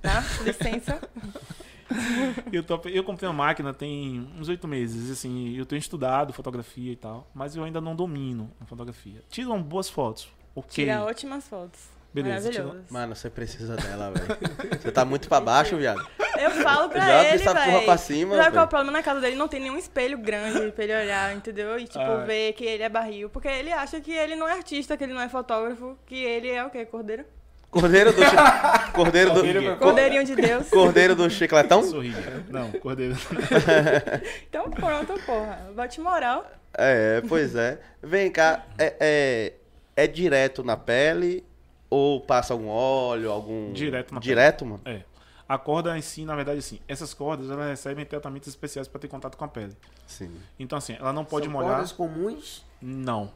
[0.01, 0.23] Tá?
[0.43, 0.99] Licença.
[2.51, 6.91] Eu, tô, eu comprei uma máquina tem uns oito meses, assim, eu tenho estudado fotografia
[6.91, 9.21] e tal, mas eu ainda não domino a fotografia.
[9.29, 10.85] Tiram boas fotos, ok.
[10.85, 11.95] Tira ótimas fotos.
[12.13, 12.85] Beleza, Maravilhoso.
[12.89, 14.79] Mano, você precisa dela, velho.
[14.81, 15.99] Você tá muito pra baixo, viado.
[16.39, 18.91] Eu falo pra Joga ele, essa porra pra cima, Sabe qual é o problema?
[18.93, 21.77] Na casa dele não tem nenhum espelho grande pra ele olhar, entendeu?
[21.77, 22.23] E, tipo, Ah.
[22.23, 23.29] ver que ele é barril.
[23.29, 26.49] Porque ele acha que ele não é artista, que ele não é fotógrafo, que ele
[26.49, 26.85] é o quê?
[26.85, 27.25] Cordeiro?
[27.79, 28.21] Cordeiro do.
[28.23, 29.41] chi- Cordeiro do.
[29.41, 30.69] Cordeiro- Cordeirinho de Deus.
[30.69, 31.81] Cordeiro do chicletão?
[32.49, 33.15] Não, cordeiro.
[34.49, 35.59] Então pronto, porra.
[35.75, 36.49] Bate moral.
[36.73, 37.79] É, pois é.
[38.01, 39.53] Vem cá, é, é,
[40.03, 41.43] é direto na pele
[41.89, 43.73] ou passa algum óleo, algum.
[43.73, 44.29] Direto na pele.
[44.29, 44.81] Direto, mano?
[44.85, 45.01] É.
[45.47, 49.07] A corda em si, na verdade, assim, essas cordas, elas recebem tratamentos especiais para ter
[49.07, 49.75] contato com a pele.
[50.07, 50.31] Sim.
[50.59, 51.71] Então, assim, ela não pode São molhar.
[51.73, 52.65] cordas comuns.
[52.81, 53.31] Não.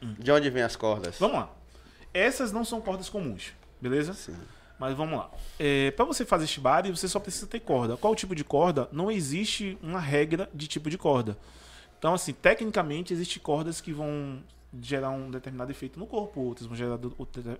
[0.00, 1.18] De onde vem as cordas?
[1.18, 1.50] Vamos lá.
[2.12, 4.14] Essas não são cordas comuns, beleza?
[4.14, 4.36] Sim.
[4.78, 5.30] Mas vamos lá.
[5.58, 7.96] É, para você fazer shibari, você só precisa ter corda.
[7.96, 8.88] Qual tipo de corda?
[8.92, 11.36] Não existe uma regra de tipo de corda.
[11.98, 14.42] Então, assim, tecnicamente, existem cordas que vão
[14.80, 16.98] gerar um determinado efeito no corpo, outras vão gerar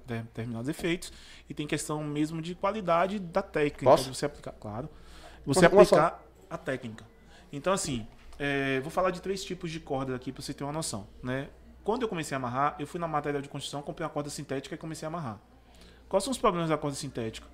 [0.07, 1.13] determinados efeitos.
[1.49, 4.13] E tem questão mesmo de qualidade da técnica Posso?
[4.13, 4.53] você aplicar.
[4.53, 4.89] Claro.
[5.47, 5.67] Você só.
[5.67, 7.05] aplicar a técnica.
[7.51, 8.07] Então, assim,
[8.39, 11.49] é, vou falar de três tipos de corda aqui pra você ter uma noção, né?
[11.87, 14.75] Quando eu comecei a amarrar, eu fui na material de construção, comprei uma corda sintética
[14.75, 15.39] e comecei a amarrar.
[16.09, 17.47] Quais são os problemas da corda sintética?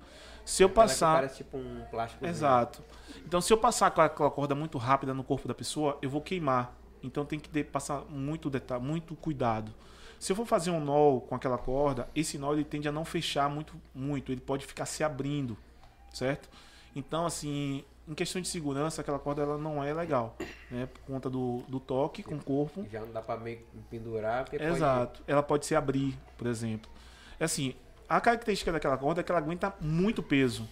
[0.43, 1.15] Se eu Aquela passar.
[1.17, 2.25] Parece tipo um plástico.
[2.25, 2.83] Exato.
[3.23, 6.19] Então, se eu passar com aquela corda muito rápida no corpo da pessoa, eu vou
[6.19, 6.73] queimar.
[7.03, 9.71] Então, tem que de- passar muito detalhe, muito cuidado.
[10.19, 13.05] Se eu for fazer um nó com aquela corda, esse nó ele tende a não
[13.05, 14.31] fechar muito, muito.
[14.31, 15.55] Ele pode ficar se abrindo,
[16.11, 16.49] certo?
[16.95, 20.35] Então, assim, em questão de segurança, aquela corda ela não é legal,
[20.69, 20.85] né?
[20.87, 22.85] Por conta do, do toque com o corpo.
[22.91, 25.23] Já não dá pra meio pendurar, porque pode- Exato.
[25.27, 26.89] Ela pode se abrir, por exemplo.
[27.39, 27.75] É Assim,
[28.09, 30.67] a característica daquela corda é que ela aguenta muito peso.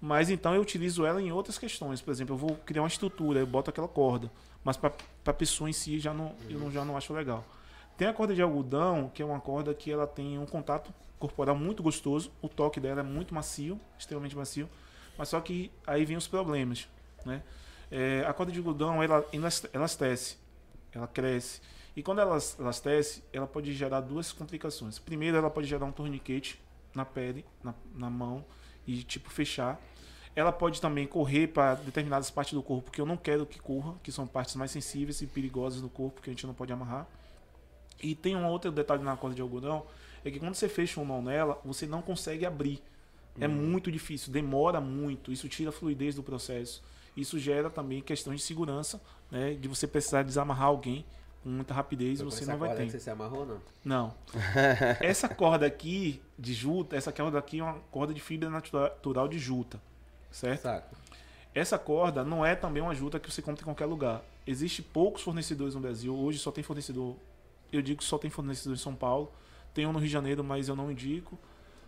[0.00, 2.00] Mas então eu utilizo ela em outras questões.
[2.02, 4.30] Por exemplo, eu vou criar uma estrutura, eu boto aquela corda.
[4.62, 4.92] Mas para
[5.26, 7.44] a pessoa em si já não, eu não, já não acho legal.
[7.96, 11.56] Tem a corda de algodão, que é uma corda que ela tem um contato corporal
[11.56, 12.30] muito gostoso.
[12.42, 14.68] O toque dela é muito macio, extremamente macio.
[15.16, 16.88] Mas só que aí vem os problemas,
[17.24, 17.42] né?
[17.90, 20.36] É, a corda de algodão, ela elas- elastece,
[20.92, 21.60] ela cresce.
[21.96, 24.98] E quando ela elastece, ela pode gerar duas complicações.
[24.98, 26.60] Primeiro, ela pode gerar um torniquete
[26.94, 28.44] na pele, na, na mão,
[28.86, 29.80] e tipo fechar.
[30.34, 33.94] Ela pode também correr para determinadas partes do corpo que eu não quero que corra,
[34.02, 37.06] que são partes mais sensíveis e perigosas do corpo que a gente não pode amarrar.
[38.02, 39.86] E tem um outro detalhe na corda de algodão,
[40.22, 42.82] é que quando você fecha um nó nela, você não consegue abrir.
[43.40, 46.82] É muito difícil, demora muito, isso tira a fluidez do processo.
[47.16, 51.04] Isso gera também questões de segurança, né, de você precisar desamarrar alguém
[51.42, 52.84] com muita rapidez, Foi por você não vai ter.
[52.86, 53.60] que Você se amarrou, não?
[53.84, 54.14] Não.
[55.00, 59.28] essa corda aqui de juta, essa corda aqui é uma corda de fibra natura- natural
[59.28, 59.80] de juta,
[60.30, 60.62] certo?
[60.62, 60.96] Saco.
[61.54, 64.22] Essa corda não é também uma juta que você compra em qualquer lugar.
[64.46, 66.14] Existem poucos fornecedores no Brasil.
[66.14, 67.16] Hoje só tem fornecedor.
[67.72, 69.32] Eu digo que só tem fornecedor em São Paulo.
[69.72, 71.38] Tem um no Rio de Janeiro, mas eu não indico.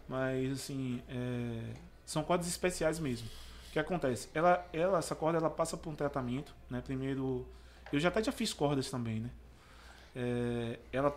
[0.09, 3.29] Mas assim, é, são cordas especiais mesmo.
[3.68, 4.29] O que acontece?
[4.35, 6.81] Ela, ela, essa corda, ela passa por um tratamento, né?
[6.85, 7.47] Primeiro,
[7.92, 9.31] eu já até já fiz cordas também, né?
[10.16, 11.14] É, ela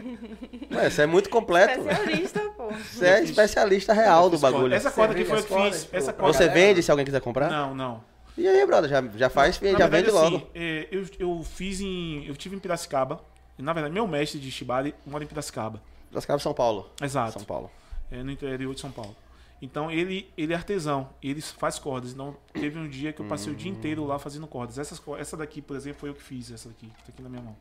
[0.72, 1.82] Ué, você é muito completo.
[1.82, 1.90] velho.
[1.90, 2.68] Especialista, pô.
[2.70, 4.72] Você é especialista real do bagulho.
[4.72, 5.88] Essa corda aqui foi eu as que fiz.
[5.92, 6.32] Essa corda.
[6.32, 6.66] Você galera?
[6.68, 7.50] vende se alguém quiser comprar?
[7.50, 8.04] Não, não.
[8.38, 10.36] E aí, brother, já, já faz, Na já verdade, vende logo.
[10.36, 12.24] assim, é, eu, eu fiz em.
[12.26, 13.20] Eu tive em Piracicaba.
[13.58, 15.82] Na verdade, meu mestre de Shibari mora em Piracicaba.
[16.26, 16.90] Cabas São Paulo.
[17.02, 17.32] Exato.
[17.32, 17.70] São Paulo.
[18.12, 19.16] É, no interior de São Paulo.
[19.60, 22.12] Então ele, ele é artesão, ele faz cordas.
[22.12, 24.78] Então teve um dia que eu passei o dia inteiro lá fazendo cordas.
[24.78, 27.28] Essas, essa daqui, por exemplo, foi eu que fiz, essa daqui, que tá aqui na
[27.28, 27.56] minha mão.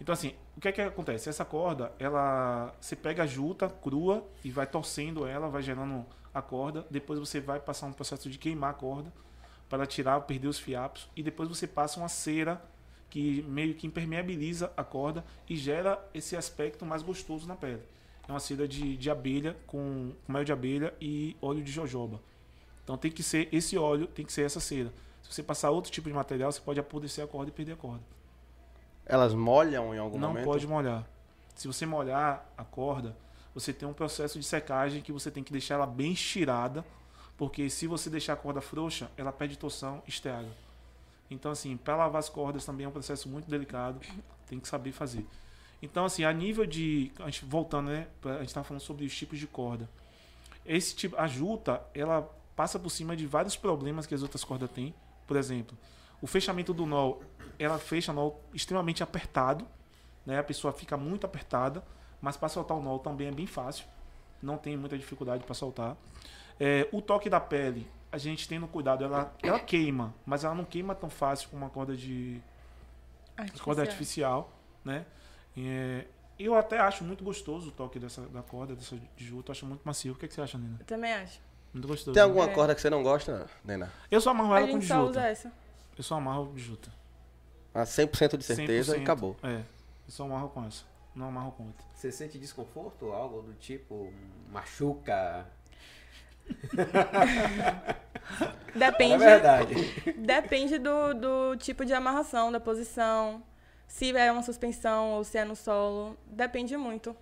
[0.00, 1.28] Então assim, o que é que acontece?
[1.28, 6.40] Essa corda, ela você pega a juta crua e vai torcendo ela, vai gerando a
[6.40, 9.12] corda, depois você vai passar um processo de queimar a corda
[9.68, 12.62] para tirar, perder os fiapos e depois você passa uma cera
[13.10, 17.82] que meio que impermeabiliza a corda e gera esse aspecto mais gostoso na pele.
[18.32, 22.18] Uma cera de, de abelha com, com mel de abelha e óleo de jojoba.
[22.82, 24.90] Então tem que ser esse óleo, tem que ser essa cera.
[25.22, 27.76] Se você passar outro tipo de material, você pode apodrecer a corda e perder a
[27.76, 28.02] corda.
[29.04, 30.44] Elas molham em algum Não momento?
[30.44, 31.06] pode molhar.
[31.54, 33.14] Se você molhar a corda,
[33.54, 36.84] você tem um processo de secagem que você tem que deixar ela bem estirada,
[37.36, 40.48] porque se você deixar a corda frouxa, ela perde torção e estraga.
[41.30, 44.00] Então, assim, para lavar as cordas também é um processo muito delicado,
[44.46, 45.26] tem que saber fazer.
[45.82, 47.10] Então, assim, a nível de.
[47.18, 48.06] A gente, voltando, né?
[48.24, 49.90] A gente estava falando sobre os tipos de corda.
[50.64, 52.22] Esse tipo, a juta, ela
[52.54, 54.94] passa por cima de vários problemas que as outras cordas têm.
[55.26, 55.76] Por exemplo,
[56.20, 57.16] o fechamento do nó,
[57.58, 59.66] ela fecha o nó extremamente apertado,
[60.24, 60.38] né?
[60.38, 61.82] A pessoa fica muito apertada,
[62.20, 63.84] mas para soltar o nó também é bem fácil.
[64.40, 65.96] Não tem muita dificuldade para soltar.
[66.60, 70.64] É, o toque da pele, a gente tendo cuidado, ela, ela queima, mas ela não
[70.64, 72.40] queima tão fácil como uma corda de
[73.62, 74.52] corda artificial,
[74.84, 75.06] né?
[75.56, 76.04] É,
[76.38, 79.66] eu até acho muito gostoso o toque dessa da corda dessa de juta, eu acho
[79.66, 80.12] muito macio.
[80.12, 80.80] O que, é que você acha, Nina?
[80.86, 81.40] Também acho.
[81.72, 82.12] Muito gostoso.
[82.14, 82.28] Tem né?
[82.28, 82.54] alguma É.
[82.54, 83.92] corda que você não gosta, Nena?
[84.10, 85.10] Eu só amarro A ela com gente de só juta.
[85.10, 85.52] usa essa.
[85.96, 86.92] Eu só amarro de juta.
[87.74, 89.02] A 100% de certeza e 100%.
[89.02, 89.36] acabou.
[89.42, 89.64] É, eu
[90.08, 90.84] só amarro com essa.
[91.14, 91.84] Não amarro com outra.
[91.94, 93.12] Você sente desconforto?
[93.12, 94.12] Algo do tipo
[94.50, 95.46] machuca?
[98.74, 99.74] É Depende, verdade.
[100.18, 103.42] depende do, do tipo de amarração, da posição.
[103.92, 106.16] Se é uma suspensão ou se é no solo.
[106.26, 107.14] Depende muito.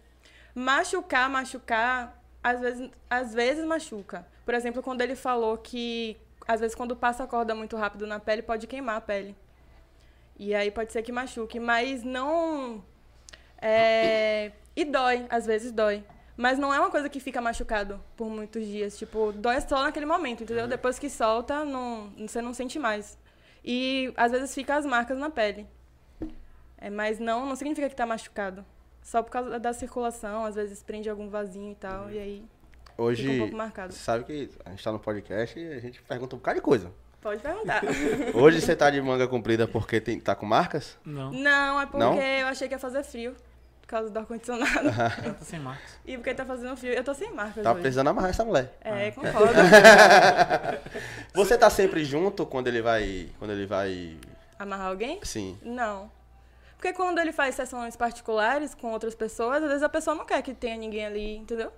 [0.55, 4.25] Machucar, machucar, às vezes, às vezes machuca.
[4.45, 8.21] Por exemplo, quando ele falou que às vezes quando passa a corda muito rápido na
[8.21, 9.35] pele, pode queimar a pele.
[10.39, 12.85] E aí pode ser que machuque, mas não.
[13.61, 14.53] É...
[14.77, 16.05] E dói, às vezes dói.
[16.37, 18.97] Mas não é uma coisa que fica machucado por muitos dias.
[18.97, 20.69] Tipo, dói só naquele momento, entendeu?
[20.69, 23.19] Depois que solta, não, você não sente mais.
[23.65, 25.67] E às vezes fica as marcas na pele.
[26.81, 28.65] É, mas não, não significa que tá machucado.
[29.03, 32.45] Só por causa da circulação, às vezes prende algum vasinho e tal, e aí
[32.99, 33.93] Hoje, fica um pouco marcado.
[33.93, 36.63] você sabe que a gente tá no podcast e a gente pergunta um bocado de
[36.63, 36.93] coisa.
[37.21, 37.83] Pode perguntar.
[38.35, 40.99] Hoje você tá de manga comprida porque tem, tá com marcas?
[41.05, 42.15] Não, não, é porque Não?
[42.21, 43.35] eu achei que ia fazer frio.
[43.83, 44.89] Por causa do ar-condicionado.
[45.25, 45.99] ela tá sem marcas.
[46.07, 46.93] e porque tá fazendo frio.
[46.93, 47.81] Eu tô sem marcas Tá hoje.
[47.81, 48.73] precisando amarrar essa mulher.
[48.83, 49.53] É, concordo.
[51.35, 53.29] Você tá sempre junto quando ele vai.
[53.39, 54.17] Quando ele vai.
[54.59, 55.19] Amarrar alguém?
[55.23, 55.59] Sim.
[55.63, 56.11] Não.
[56.81, 60.41] Porque quando ele faz sessões particulares com outras pessoas, às vezes a pessoa não quer
[60.41, 61.71] que tenha ninguém ali, entendeu?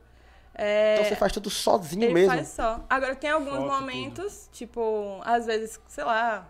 [0.55, 2.33] É, Então você faz tudo sozinho ele mesmo.
[2.33, 2.81] faz só.
[2.89, 6.47] Agora, tem alguns Foto, momentos, tipo, às vezes, sei lá,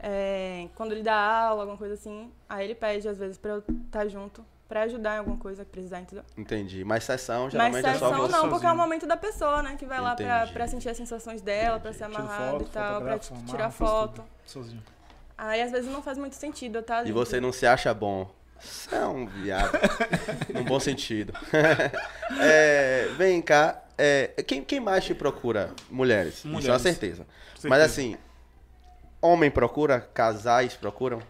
[0.00, 3.58] é, quando ele dá aula, alguma coisa assim, aí ele pede, às vezes, pra eu
[3.86, 6.24] estar junto, pra ajudar em alguma coisa que precisar, entendeu?
[6.36, 6.82] Entendi.
[6.82, 8.32] Mas sessão Mas geralmente é só sessão você.
[8.32, 8.76] não, porque é o sozinho.
[8.76, 9.76] momento da pessoa, né?
[9.78, 10.52] Que vai lá pra, Entendi.
[10.52, 14.14] pra sentir as sensações dela, pra ser Tiro amarrado foto, e tal, pra tirar foto.
[14.22, 14.82] tudo Sozinho.
[15.36, 17.10] Aí, às vezes, não faz muito sentido eu estar ali.
[17.10, 18.30] E você não se acha bom.
[18.60, 19.72] Você é um viado.
[20.54, 21.32] Num bom sentido.
[22.40, 23.82] É, vem cá.
[23.98, 25.70] é, quem, quem mais te procura?
[25.90, 26.38] Mulheres.
[26.38, 26.82] Isso é uma Mulheres.
[26.82, 27.26] certeza.
[27.54, 27.68] Certeza.
[27.68, 28.16] Mas assim,
[29.20, 30.00] homem procura?
[30.00, 31.20] Casais procuram?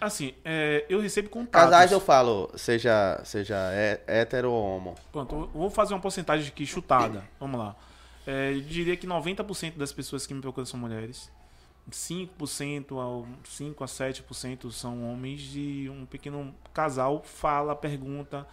[0.00, 1.68] Assim, é, eu recebo contatos.
[1.68, 4.94] Casais eu falo, seja, seja é- hétero ou homo.
[5.12, 7.24] Pronto, vou fazer uma porcentagem aqui chutada.
[7.38, 7.76] Vamos lá.
[8.26, 11.30] É, eu diria que 90% das pessoas que me procuram são mulheres.
[11.90, 18.46] 5% ao 5 a 7% são homens e um pequeno casal fala, pergunta.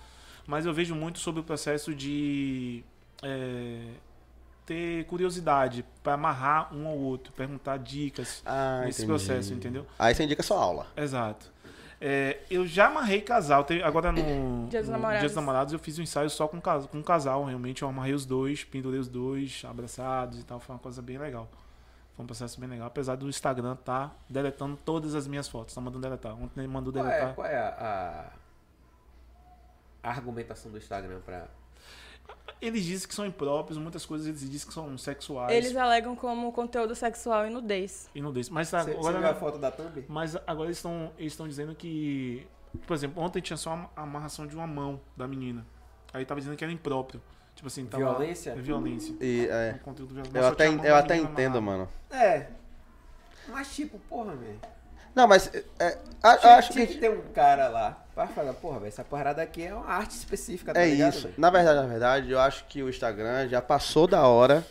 [0.45, 2.83] Mas eu vejo muito sobre o processo de
[3.21, 3.79] é,
[4.65, 9.07] ter curiosidade para amarrar um ao outro, perguntar dicas Ah, nesse entendi.
[9.07, 9.85] processo, entendeu?
[9.99, 10.87] Aí você indica sua aula.
[10.95, 11.51] Exato.
[11.99, 13.65] É, eu já amarrei casal.
[13.83, 15.19] Agora no Dia dos Namorados.
[15.19, 17.43] Dia dos Namorados eu fiz um ensaio só com, cas- com um casal.
[17.43, 20.59] Realmente eu amarrei os dois, pendurei os dois, abraçados e tal.
[20.59, 21.49] Foi uma coisa bem legal.
[22.17, 22.87] Foi um processo bem legal.
[22.87, 25.73] Apesar do Instagram tá deletando todas as minhas fotos.
[25.73, 26.33] Tá mandando deletar.
[26.33, 27.35] Ontem ele mandou Qual é, deletar.
[27.35, 27.69] qual é a,
[30.03, 31.47] a- a argumentação do Instagram pra.
[32.59, 35.53] Eles dizem que são impróprios, muitas coisas eles dizem que são sexuais.
[35.55, 38.09] Eles alegam como conteúdo sexual e nudez.
[38.15, 38.53] E deixam.
[38.53, 39.19] Mas Você, você agora.
[39.19, 40.03] viu a foto da thumb?
[40.09, 42.47] Mas agora eles estão eles estão dizendo que.
[42.85, 45.65] Por exemplo, ontem tinha só uma amarração de uma mão da menina.
[46.11, 47.21] Aí tava dizendo que era impróprio.
[47.57, 48.03] Tipo assim, tava.
[48.03, 48.55] Violência?
[48.55, 49.15] Violência.
[49.19, 50.37] E, é, Um conteúdo violento.
[50.37, 51.89] eu até, a eu até entendo, mano.
[52.11, 52.45] É.
[53.49, 54.59] Mas tipo, porra, velho.
[55.15, 58.27] Não, mas é, a- eu Tinha, acho tinha que que ter um cara lá pra
[58.27, 61.13] falar, porra, velho, essa parada aqui é uma arte específica, tá É ligado?
[61.13, 61.23] isso.
[61.23, 61.33] velho?
[61.37, 64.63] Na verdade, na verdade, eu acho que o Instagram já passou da hora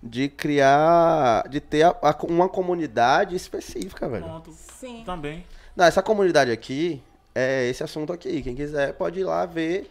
[0.00, 4.24] de criar, de ter a- a- uma comunidade específica, velho.
[4.24, 4.52] Pronto.
[4.52, 5.02] Sim.
[5.04, 5.44] Também.
[5.74, 7.02] Não, essa comunidade aqui
[7.34, 8.40] é esse assunto aqui.
[8.42, 9.90] Quem quiser pode ir lá ver.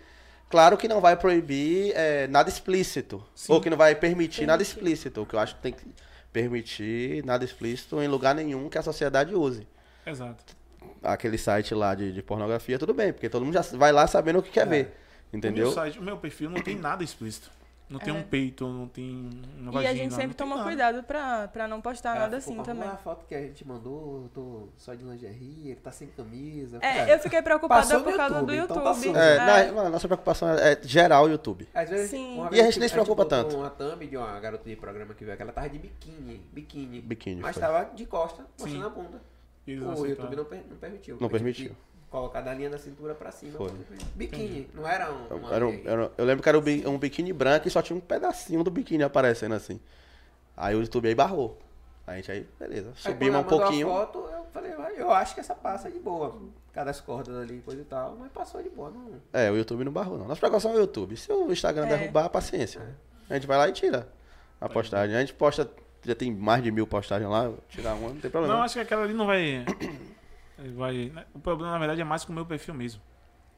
[0.50, 3.24] Claro que não vai proibir é, nada explícito.
[3.36, 3.52] Sim.
[3.54, 5.22] Ou que não vai permitir nada explícito.
[5.22, 5.86] O que eu acho que tem que
[6.32, 9.68] permitir nada explícito em lugar nenhum que a sociedade use.
[10.06, 10.56] Exato.
[11.04, 14.40] Aquele site lá de, de pornografia, tudo bem, porque todo mundo já vai lá sabendo
[14.40, 14.70] o que quer É.
[14.70, 14.84] ver.
[14.86, 15.72] O meu, Entendeu?
[15.74, 17.52] site, o meu perfil não tem nada explícito.
[17.90, 18.18] Não tem É.
[18.18, 19.92] um peito, não tem uma E vagina.
[19.92, 20.68] a gente não sempre tem toma nada.
[20.68, 22.90] cuidado pra, pra não postar Cara, nada ficou assim também.
[22.90, 26.80] A foto que a gente mandou, eu tô só de lingerie, ele tá sem camisa.
[26.82, 27.12] É, cara.
[27.14, 29.14] eu fiquei preocupada Passou por no causa do YouTube, então YouTube.
[29.14, 29.16] passou.
[29.16, 29.36] É,
[29.68, 29.72] É.
[29.72, 31.66] na- a nossa preocupação é, é geral o YouTube.
[31.74, 32.46] Às vezes, Sim.
[32.52, 33.56] E a gente nem se preocupa botou tanto.
[33.56, 37.00] uma thumb de uma garota de programa que veio, que ela tava de biquíni, biquíni.
[37.02, 37.62] Biquíni, Mas foi.
[37.62, 38.86] tava de costa, mostrando Sim.
[38.86, 39.22] a bunda.
[39.66, 40.06] Eles o.
[40.06, 41.14] YouTube não, per- não permitiu.
[41.16, 41.72] Não tipo, permitiu.
[42.10, 43.58] Colocar da linha da cintura pra cima.
[43.58, 43.70] Foi.
[44.16, 45.28] Biquíni, não era um.
[45.36, 47.98] uma Era um- era eu lembro que era um, um biquíni branco e só tinha
[47.98, 49.80] um pedacinho do biquíni aparecendo assim.
[50.56, 51.58] Aí o YouTube aí barrou.
[52.08, 52.92] A gente aí, beleza.
[52.96, 53.88] Subimos um pouquinho.
[53.88, 56.30] foto, eu falei, "Vai, eu acho que essa passa de boa.
[56.30, 58.90] Por causa das cordas ali, coisa e tal, mas passou de boa.
[58.90, 59.12] Não...
[59.34, 60.26] É, o YouTube não barrou, não.
[60.28, 61.18] Nossa precaução é o YouTube.
[61.18, 61.98] Se o Instagram É.
[61.98, 62.96] derrubar, paciência.
[63.30, 64.08] A gente vai lá e tira
[64.62, 65.14] a postagem.
[65.16, 65.70] A gente posta,
[66.06, 68.56] já tem mais de mil postagens lá, tirar uma, não tem problema.
[68.56, 69.66] Não, acho que aquela ali não vai.
[70.76, 71.26] Vai né?
[71.34, 73.02] O problema, na verdade, é mais com o meu perfil mesmo.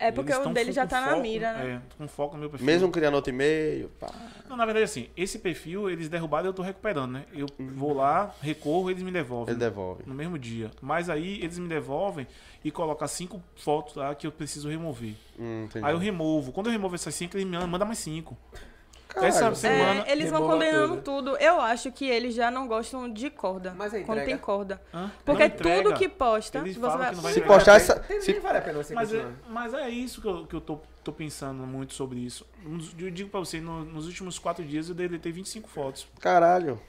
[0.02, 1.82] É porque Eles o dele já tá na foco- mira, né?
[1.86, 2.66] É, com foco no meu perfil.
[2.66, 4.08] Mesmo criando outro e-mail, pá.
[4.48, 7.26] Não, na verdade, assim, esse perfil, eles derrubaram e eu tô recuperando, né?
[7.34, 9.52] Eu vou lá, recorro, eles me devolvem.
[9.54, 10.04] ele devolve.
[10.06, 10.72] No mesmo dia.
[10.82, 12.26] Mas aí eles me devolvem
[12.64, 15.16] e colocam cinco fotos lá que eu preciso remover.
[15.38, 15.86] Hum, entendi.
[15.86, 16.54] Aí eu removo.
[16.54, 18.38] Quando eu removo essas cinco, eles me mandam mais cinco.
[19.10, 19.28] Caralho.
[19.30, 20.06] Essa semana.
[20.08, 21.32] É, eles vão condenando tudo.
[21.32, 21.38] tudo.
[21.38, 23.74] Eu acho que eles já não gostam de corda.
[23.76, 24.80] Mas a quando tem corda.
[24.94, 25.12] Hã?
[25.26, 25.84] Porque entrega.
[25.84, 27.10] tudo que posta, você vai.
[27.10, 28.00] que vai Se postar essa.
[28.02, 30.56] Tem- Se, Nem vale a pena você Mas é, mas é isso que eu, que
[30.56, 32.46] eu tô, tô pensando muito sobre isso.
[33.00, 36.08] Eu digo pra você, no- nos últimos quatro dias eu deletei 25 fotos.
[36.20, 36.80] caralho.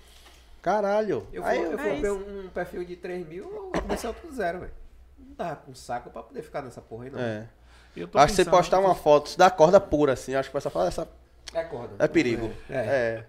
[0.62, 1.26] Caralho.
[1.32, 2.12] Eu Aí fui, eu- eu É isso.
[2.14, 3.44] um, um perfil de 3 mil,
[3.74, 4.72] eu comecei outro do zero, velho.
[5.18, 7.18] Não tava com saco pra poder ficar nessa porra aí, não.
[7.18, 7.48] É.
[7.96, 10.58] Eu tô Acho que você postar uma foto da corda pura, assim, acho que o
[10.58, 11.08] pessoal fala, essa
[11.52, 12.02] É corda.
[12.02, 12.52] é perigo.
[12.68, 12.76] É.
[12.76, 13.26] É.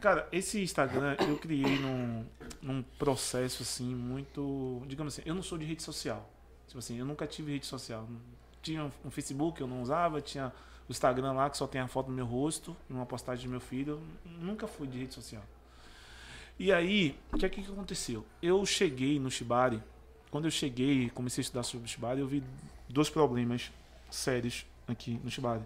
[0.00, 2.26] Cara, esse Instagram eu criei num,
[2.60, 4.82] num processo assim muito.
[4.86, 6.28] Digamos assim, eu não sou de rede social.
[6.66, 8.06] Tipo assim, eu nunca tive rede social.
[8.62, 10.52] Tinha um Facebook eu não usava, tinha
[10.88, 13.60] o Instagram lá que só tem a foto do meu rosto, numa postagem do meu
[13.60, 14.00] filho.
[14.24, 15.42] Eu nunca fui de rede social.
[16.58, 18.24] E aí, o que é que aconteceu?
[18.42, 19.82] Eu cheguei no Shibari,
[20.30, 22.44] quando eu cheguei e comecei a estudar sobre o Shibari, eu vi
[22.88, 23.72] dois problemas
[24.10, 25.62] sérios aqui no Shibari.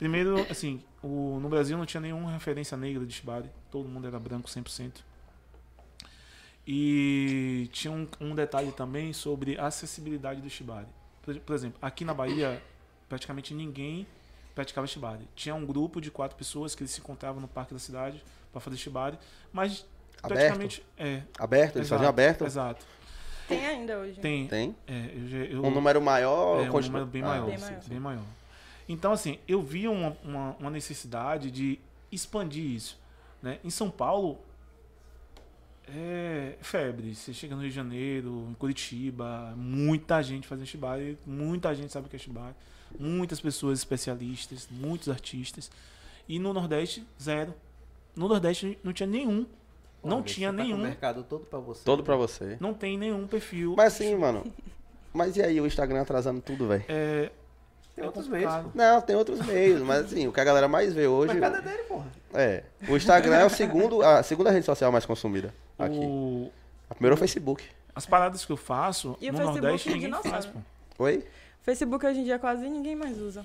[0.00, 4.18] Primeiro, assim, o, no Brasil não tinha nenhuma referência negra de Shibari, todo mundo era
[4.18, 4.92] branco 100%.
[6.66, 10.86] E tinha um, um detalhe também sobre a acessibilidade do Shibari.
[11.22, 12.62] Por, por exemplo, aqui na Bahia,
[13.10, 14.06] praticamente ninguém
[14.54, 15.28] praticava Shibari.
[15.36, 18.60] Tinha um grupo de quatro pessoas que eles se encontravam no parque da cidade para
[18.62, 19.18] fazer Shibari,
[19.52, 19.84] mas
[20.22, 21.76] praticamente é Aberto?
[21.76, 22.44] Eles exato, faziam aberto?
[22.46, 22.86] Exato.
[23.46, 24.18] Tem ainda hoje.
[24.18, 24.46] Tem.
[24.46, 24.74] Tem?
[24.86, 26.64] É, eu, eu, Um número maior?
[26.64, 27.84] é, um continua- número bem Ah, maior, Bem sim, maior.
[27.84, 28.24] bem maior.
[28.92, 31.78] Então, assim, eu vi uma, uma, uma necessidade de
[32.10, 32.98] expandir isso.
[33.40, 33.60] Né?
[33.62, 34.40] Em São Paulo,
[35.86, 37.14] é febre.
[37.14, 42.08] Você chega no Rio de Janeiro, em Curitiba, muita gente fazendo shibari, muita gente sabe
[42.08, 42.56] o que é shibari,
[42.98, 45.70] muitas pessoas especialistas, muitos artistas.
[46.28, 47.54] E no Nordeste, zero.
[48.16, 49.46] No Nordeste não tinha nenhum.
[50.02, 50.80] Não Olha, tinha você tá com nenhum.
[50.80, 51.84] o mercado todo pra você.
[51.84, 52.56] Todo pra você.
[52.58, 53.74] Não tem nenhum perfil.
[53.76, 54.52] Mas assim, mano.
[55.12, 56.84] Mas e aí, o Instagram atrasando tudo, velho?
[56.88, 57.30] é,
[58.00, 58.62] Tem é outros complicado.
[58.62, 58.74] meios.
[58.74, 61.32] Não, tem outros meios, mas assim, o que a galera mais vê O hoje.
[61.34, 62.06] mercado é dele, porra.
[62.34, 62.62] É.
[62.88, 65.98] O Instagram é o segundo, a segunda rede social mais consumida aqui.
[65.98, 66.50] O,
[66.88, 67.64] A primeira é o Facebook.
[67.94, 70.58] As paradas que eu faço E o no Facebook Nordeste é ninguém faz, pô.
[70.98, 71.24] Oi?
[71.62, 73.44] Facebook hoje em dia quase ninguém mais usa.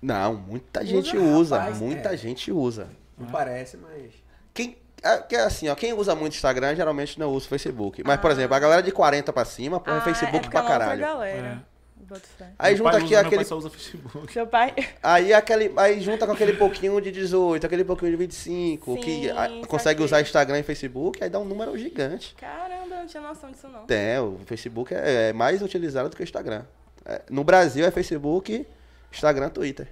[0.00, 1.58] Não, muita gente Usa, usa.
[1.58, 2.16] rapaz, muita é.
[2.16, 2.88] gente usa.
[3.18, 4.12] Não parece, mas.
[4.52, 8.02] Quem, é, que é assim, ó, quem usa muito Instagram geralmente não usa o Facebook.
[8.04, 10.62] Mas, por exemplo, a galera de 40 pra cima põe Ah, Facebook é é pra
[10.62, 11.00] caralho.
[11.00, 11.42] galera.
[11.56, 11.73] Fé.
[12.58, 13.36] Aí Meu junta pai aqui usa, aquele.
[13.36, 14.32] pai só usa Facebook.
[14.32, 14.74] Seu pai.
[15.02, 19.30] Aí, aquele, aí junta com aquele pouquinho de 18, aquele pouquinho de 25, que Sim,
[19.30, 22.34] ah, consegue usar Instagram e Facebook, aí dá um número gigante.
[22.36, 23.86] Caramba, eu não tinha noção disso não.
[23.86, 26.62] Tem, o Facebook é, é mais utilizado do que o Instagram.
[27.04, 28.66] É, no Brasil é Facebook,
[29.12, 29.88] Instagram, Twitter.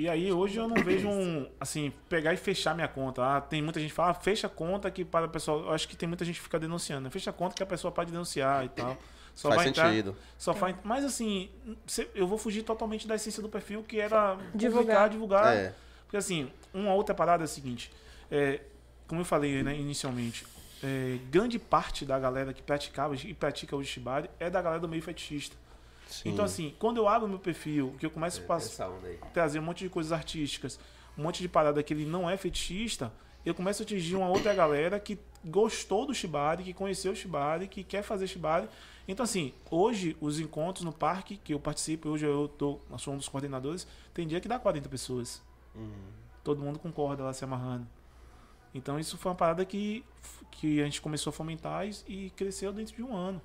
[0.00, 3.22] E aí hoje eu não vejo um, assim, pegar e fechar minha conta.
[3.22, 5.60] Ah, tem muita gente que fala, ah, fecha a conta que para o pessoal.
[5.60, 7.02] Eu acho que tem muita gente que fica denunciando.
[7.02, 7.10] né?
[7.10, 8.96] Fecha a conta que a pessoa pode denunciar e tal.
[9.34, 10.16] Só Faz vai entrar- sentido.
[10.36, 11.48] Só faz, mas assim,
[12.14, 15.08] eu vou fugir totalmente da essência do perfil, que era Divulgar.
[15.08, 15.54] divulgar.
[15.56, 15.74] É.
[16.04, 17.90] Porque assim, uma outra parada é a seguinte,
[18.30, 18.60] é,
[19.06, 20.44] como eu falei né, inicialmente,
[20.82, 24.88] é, grande parte da galera que praticava e pratica o shibari é da galera do
[24.88, 25.56] meio fetichista.
[26.08, 26.30] Sim.
[26.30, 29.18] Então assim, quando eu abro meu perfil, que eu começo a onda aí.
[29.32, 30.78] trazer um monte de coisas artísticas,
[31.16, 33.12] um monte de parada que ele não é fetichista,
[33.46, 37.68] eu começo a atingir uma outra galera que gostou do Shibari, que conheceu o Shibari,
[37.68, 38.68] que quer fazer Shibari.
[39.08, 43.14] Então, assim, hoje, os encontros no parque que eu participo, hoje eu tô, eu sou
[43.14, 45.42] um dos coordenadores, tem dia que dá 40 pessoas.
[46.44, 47.86] Todo mundo concorda lá se amarrando.
[48.74, 50.04] Então, isso foi uma parada que,
[50.50, 53.40] que a gente começou a fomentar e, e cresceu dentro de um ano.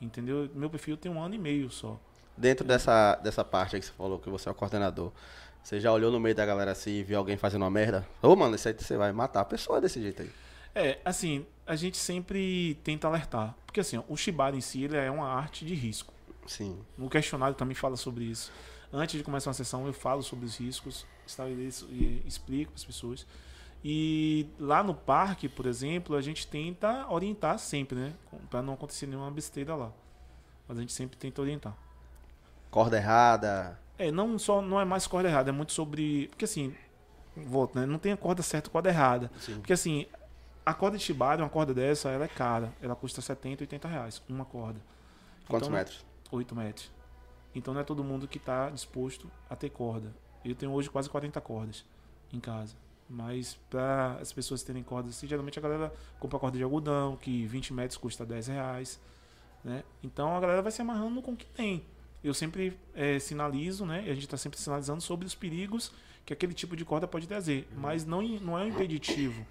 [0.00, 0.48] Entendeu?
[0.54, 1.98] Meu perfil tem um ano e meio só.
[2.36, 5.12] Dentro dessa, dessa parte aí que você falou que você é o coordenador,
[5.62, 8.06] você já olhou no meio da galera assim e viu alguém fazendo uma merda?
[8.20, 10.30] Ô, mano, isso aí você vai matar a pessoa desse jeito aí.
[10.74, 13.54] É, assim, a gente sempre tenta alertar.
[13.66, 16.12] Porque assim, ó, o Shibari em si ele é uma arte de risco.
[16.46, 16.78] Sim.
[16.96, 18.52] No questionário também fala sobre isso.
[18.92, 22.84] Antes de começar uma sessão, eu falo sobre os riscos, estabeleço e explico para as
[22.84, 23.26] pessoas.
[23.84, 28.12] E lá no parque, por exemplo, a gente tenta orientar sempre, né?
[28.48, 29.90] Para não acontecer nenhuma besteira lá.
[30.66, 31.76] Mas a gente sempre tenta orientar.
[32.70, 33.78] Corda errada.
[33.98, 36.28] É, não só não é mais corda errada, é muito sobre.
[36.28, 36.74] Porque assim,
[37.36, 37.84] volto, né?
[37.84, 39.30] Não tem a corda certa e corda errada.
[39.38, 39.56] Sim.
[39.56, 40.06] Porque assim,
[40.64, 42.72] a corda de Shibari, uma corda dessa, ela é cara.
[42.80, 44.22] Ela custa 70, 80 reais.
[44.28, 44.80] Uma corda.
[45.46, 46.04] Quantos Então, metros?
[46.30, 46.90] 8 metros.
[47.54, 50.14] Então não é todo mundo que está disposto a ter corda.
[50.44, 51.84] Eu tenho hoje quase 40 cordas
[52.32, 52.74] em casa.
[53.08, 57.46] Mas para as pessoas terem cordas assim, geralmente a galera compra corda de algodão, que
[57.46, 58.98] 20 metros custa 10 reais.
[59.62, 59.84] Né?
[60.02, 61.84] Então a galera vai se amarrando com o que tem.
[62.22, 64.00] Eu sempre eh, sinalizo, né?
[64.00, 65.92] A gente está sempre sinalizando sobre os perigos
[66.24, 67.68] que aquele tipo de corda pode trazer.
[67.76, 69.46] Mas não, não é um impeditivo.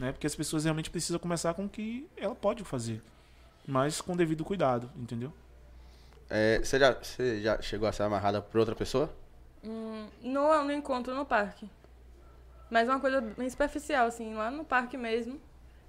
[0.00, 0.12] Né?
[0.12, 3.02] Porque as pessoas realmente precisam começar com o que ela pode fazer.
[3.68, 5.30] Mas com devido cuidado, entendeu?
[6.30, 9.12] É, você, já, você já chegou a ser amarrada por outra pessoa?
[9.62, 11.68] Hum, no, no encontro no parque.
[12.70, 15.38] Mas uma coisa bem superficial, assim, lá no parque mesmo.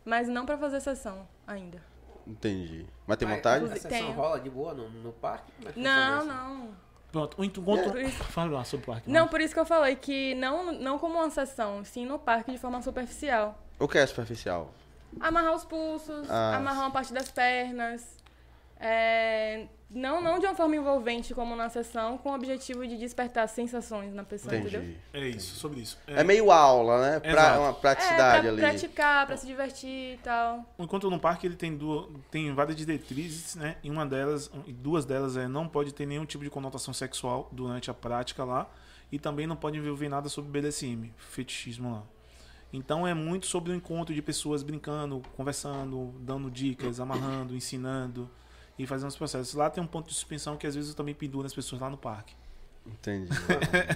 [0.04, 1.82] Mas não pra fazer sessão ainda.
[2.28, 2.86] Entendi.
[3.08, 3.66] Mas tem Mas vontade?
[3.66, 4.12] A sessão Tenho.
[4.12, 5.54] rola de boa no, no parque?
[5.66, 6.28] É Não, isso?
[6.28, 6.70] não.
[7.14, 7.98] Pronto, o encontro.
[7.98, 9.10] Isso- Fala lá sobre o parque.
[9.10, 12.52] Não, por isso que eu falei que não, não como uma sessão, sim no parque
[12.52, 13.58] de forma superficial.
[13.82, 14.74] O que é superficial?
[15.20, 16.56] Amarrar os pulsos, Ah.
[16.58, 18.20] amarrar uma parte das pernas.
[18.84, 23.48] É, não, não de uma forma envolvente como na sessão, com o objetivo de despertar
[23.48, 24.82] sensações na pessoa, entendeu?
[24.82, 24.98] Entendi.
[25.14, 26.00] É isso, sobre isso.
[26.08, 27.20] É meio aula, né?
[27.20, 27.60] Pra, Exato.
[27.60, 28.62] uma É, praticidade pra ali.
[28.62, 30.66] praticar, pra se divertir e tal.
[30.80, 33.76] Enquanto no parque ele tem, duas, tem várias diretrizes, né?
[33.84, 37.50] E uma delas, e duas delas é não pode ter nenhum tipo de conotação sexual
[37.52, 38.68] durante a prática lá.
[39.12, 42.04] E também não pode envolver nada sobre BDSM, fetichismo lá.
[42.74, 48.30] Então é muito sobre o encontro de pessoas brincando, conversando, dando dicas, amarrando, ensinando
[48.80, 49.54] e fazendo os processos.
[49.54, 51.90] Lá tem um ponto de suspensão que às vezes eu também penduro as pessoas lá
[51.90, 52.34] no parque.
[52.86, 53.30] Entendi.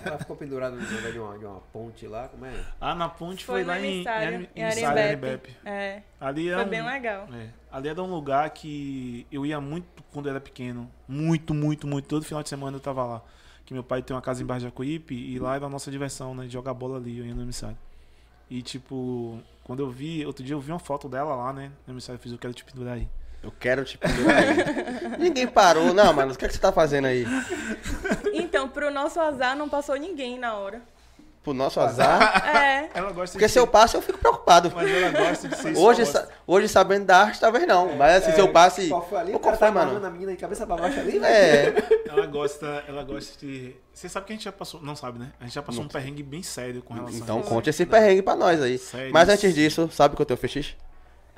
[0.05, 2.53] Ela ficou pendurada no lugar de uma, de uma ponte lá, como é?
[2.79, 4.85] Ah, na ponte Foi foi, lá em, em, em.
[4.85, 5.55] Arembepe.
[5.65, 7.27] É, Ali é foi um, bem legal.
[7.33, 10.89] É, ali era um lugar que eu ia muito quando eu era pequeno.
[11.07, 12.07] Muito, muito, muito.
[12.07, 13.21] Todo final de semana eu tava lá.
[13.65, 15.89] Que meu pai tem uma casa em Barra de Jacuípe e lá era a nossa
[15.89, 16.45] diversão, né?
[16.45, 17.77] De jogar bola ali, eu ia no emissário.
[18.49, 21.71] E tipo, quando eu vi, outro dia eu vi uma foto dela lá, né?
[21.87, 23.07] No emissário eu fiz, eu quero te pendurar aí.
[23.41, 25.17] Eu quero te pendurar aí.
[25.19, 25.93] Ninguém parou.
[25.93, 27.25] Não, mano, o que, é que você tá fazendo aí?
[28.33, 30.81] Então, pro nosso azar, não passou ninguém na hora.
[31.45, 32.43] Pro nosso azar.
[32.55, 34.71] É, Ela gosta Porque de se eu passo, eu fico preocupado.
[34.75, 37.95] Mas ela gosta de ser Hoje, sa- hoje sabendo da arte, talvez não.
[37.95, 38.87] Mas assim, se eu passe.
[38.89, 39.31] Qual foi ali?
[39.31, 39.85] Ô, O qual cara foi, tá mano?
[39.91, 41.25] amarrando a menina de cabeça pra baixo ali, velho.
[41.25, 41.73] É.
[42.09, 43.75] Ela gosta, ela gosta de.
[43.93, 44.81] Você sabe que a gente já passou.
[44.81, 45.31] Não sabe, né?
[45.39, 47.49] A gente já passou um perrengue bem sério com relação Então a isso.
[47.49, 48.77] conte esse perrengue pra nós aí.
[48.77, 49.13] Sério.
[49.13, 50.75] Mas antes disso, sabe o que eu tenho fetiche?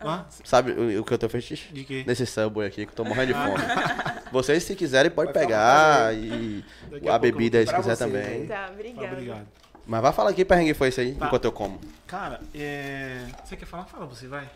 [0.03, 0.25] Hã?
[0.43, 1.73] Sabe o o que eu tenho fetiche?
[1.73, 2.03] De quê?
[2.05, 3.63] Nesse subway aqui, que eu tô morrendo de fome.
[4.31, 6.63] Vocês, se quiserem, pode Vai pegar e
[7.09, 8.45] a a bebida aí, se quiser você, também.
[8.45, 9.07] tá, Tá, obrigada.
[9.13, 9.47] obrigado.
[9.87, 11.27] Mas vai falar que perrengue foi esse aí, Tá.
[11.27, 11.79] enquanto eu como.
[12.05, 13.25] Cara, é...
[13.45, 13.85] você quer falar?
[13.85, 14.47] Fala, você vai.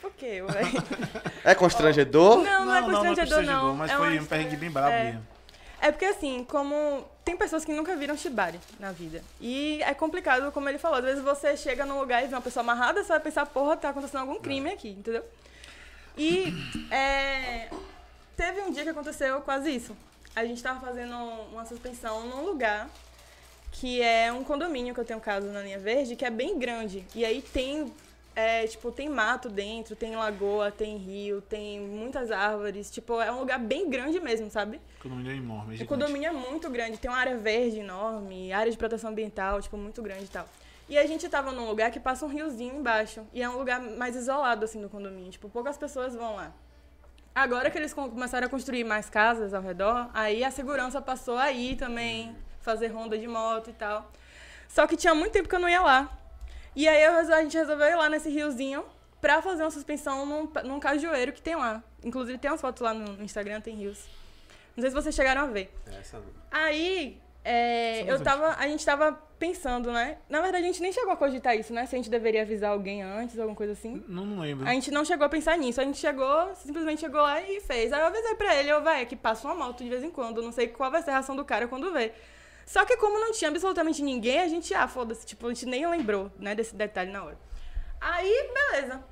[0.00, 0.42] Por quê?
[1.44, 2.42] É constrangedor?
[2.42, 3.74] Não, não, é constrangedor, não.
[3.74, 5.04] mas É foi um perrengue história- bem brabo é.
[5.04, 5.26] mesmo.
[5.80, 9.22] É porque assim, como tem pessoas que nunca viram shibari na vida.
[9.40, 12.40] E é complicado, como ele falou, às vezes você chega num lugar e vê uma
[12.40, 15.24] pessoa amarrada, você vai pensar, porra, tá acontecendo algum crime aqui, entendeu?
[16.16, 16.54] E
[16.90, 17.68] é,
[18.36, 19.96] teve um dia que aconteceu quase isso.
[20.36, 21.16] A gente tava fazendo
[21.52, 22.88] uma suspensão num lugar
[23.72, 27.04] que é um condomínio que eu tenho casa na linha verde, que é bem grande.
[27.14, 27.92] E aí tem
[28.34, 32.90] é, tipo, tem mato dentro, tem lagoa, tem rio, tem muitas árvores.
[32.90, 34.80] Tipo, é um lugar bem grande mesmo, sabe?
[34.98, 38.52] O condomínio é enorme, é O condomínio é muito grande, tem uma área verde enorme,
[38.52, 40.48] área de proteção ambiental, tipo, muito grande e tal.
[40.88, 43.22] E a gente tava num lugar que passa um riozinho embaixo.
[43.34, 45.30] E é um lugar mais isolado, assim, do condomínio.
[45.30, 46.52] Tipo, poucas pessoas vão lá.
[47.34, 51.36] Agora que eles com- começaram a construir mais casas ao redor, aí a segurança passou
[51.38, 54.10] aí também, fazer ronda de moto e tal.
[54.68, 56.18] Só que tinha muito tempo que eu não ia lá.
[56.74, 58.84] E aí eu a gente resolveu ir lá nesse riozinho
[59.20, 61.82] pra fazer uma suspensão num, num cajueiro que tem lá.
[62.02, 64.08] Inclusive tem umas fotos lá no no Instagram, tem rios.
[64.76, 65.70] Não sei se vocês chegaram a ver.
[65.86, 66.26] Essa não.
[66.50, 70.18] Aí, é, eu tava, a gente tava pensando, né?
[70.28, 71.84] Na verdade, a gente nem chegou a cogitar isso, né?
[71.86, 74.02] Se a gente deveria avisar alguém antes, alguma coisa assim.
[74.08, 74.66] Não, não lembro.
[74.66, 75.80] A gente não chegou a pensar nisso.
[75.80, 77.92] A gente chegou, simplesmente chegou lá e fez.
[77.92, 80.40] Aí eu avisei pra ele, eu, vai, que passa uma moto de vez em quando.
[80.40, 82.12] Não sei qual vai ser a reação do cara quando vê.
[82.66, 85.86] Só que como não tinha absolutamente ninguém, a gente, ah, foda-se, tipo, a gente nem
[85.86, 87.38] lembrou, né, desse detalhe na hora.
[88.00, 89.02] Aí, beleza.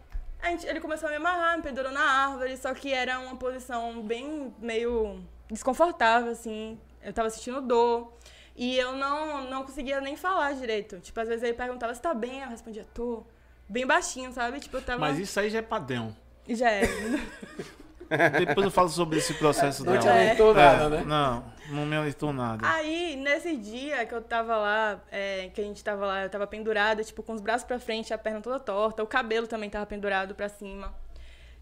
[0.43, 3.37] A gente, ele começou a me amarrar, me pendurou na árvore, só que era uma
[3.37, 5.21] posição bem, meio
[5.51, 6.79] desconfortável, assim.
[7.03, 8.13] Eu tava sentindo dor.
[8.57, 10.99] E eu não, não conseguia nem falar direito.
[11.01, 13.23] Tipo, às vezes ele perguntava se tá bem, eu respondia, tô.
[13.69, 14.59] Bem baixinho, sabe?
[14.59, 14.99] Tipo, eu tava...
[14.99, 16.15] Mas isso aí já é padrão.
[16.49, 16.83] Já é.
[18.45, 21.05] Depois eu falo sobre esse processo Não te alertou É, nada, né?
[21.07, 22.66] Não, não me alertou nada.
[22.68, 26.47] Aí, nesse dia que eu tava lá, é, que a gente tava lá, eu tava
[26.47, 29.87] pendurada, tipo, com os braços pra frente, a perna toda torta, o cabelo também tava
[29.87, 30.93] pendurado pra cima.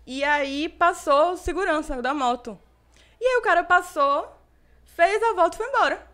[0.06, 2.58] E aí passou o segurança da moto.
[3.20, 4.32] E aí o cara passou,
[4.84, 6.06] fez a volta e foi embora.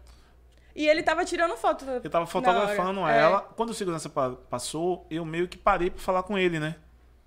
[0.75, 1.85] E ele tava tirando foto.
[1.85, 3.07] Eu tava fotografando.
[3.07, 3.21] É.
[3.21, 3.41] ela.
[3.41, 6.75] Quando o segurança pa- passou, eu meio que parei pra falar com ele, né?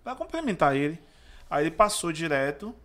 [0.04, 1.02] Pra complementar ele.
[1.50, 2.76] Aí ele passou direto.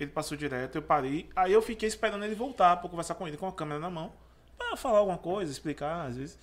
[0.00, 1.28] Ele passou direto, eu parei.
[1.36, 4.12] Aí eu fiquei esperando ele voltar pra conversar com ele com a câmera na mão.
[4.56, 6.38] Pra falar alguma coisa, explicar, às vezes.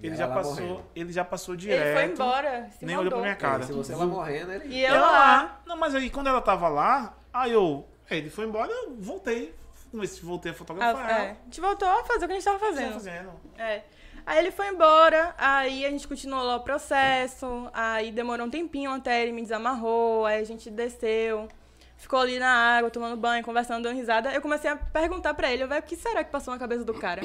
[0.00, 0.84] E Ele já passou, morrendo.
[0.96, 1.94] ele já passou Ele direto.
[1.94, 3.62] foi embora, se Nem olhou pra minha cara.
[3.62, 4.74] É, se você lá morrendo, ele.
[4.74, 5.60] E eu Ela lá.
[5.66, 7.86] Não, mas aí quando ela tava lá, aí eu.
[8.08, 9.54] aí Ele foi embora, eu voltei.
[10.22, 11.12] Voltei a Ah, fotografar é.
[11.12, 11.30] ela.
[11.32, 12.92] A gente voltou a fazer o que a gente tava Tava fazendo.
[12.94, 13.30] fazendo.
[13.58, 13.82] É.
[14.24, 18.90] Aí ele foi embora, aí a gente continuou lá o processo, aí demorou um tempinho
[18.92, 21.48] até ele me desamarrou, aí a gente desceu,
[22.02, 24.30] ficou ali na água, tomando banho, conversando, dando risada.
[24.32, 26.92] Eu comecei a perguntar pra ele, velho, o que será que passou na cabeça do
[26.94, 27.22] cara?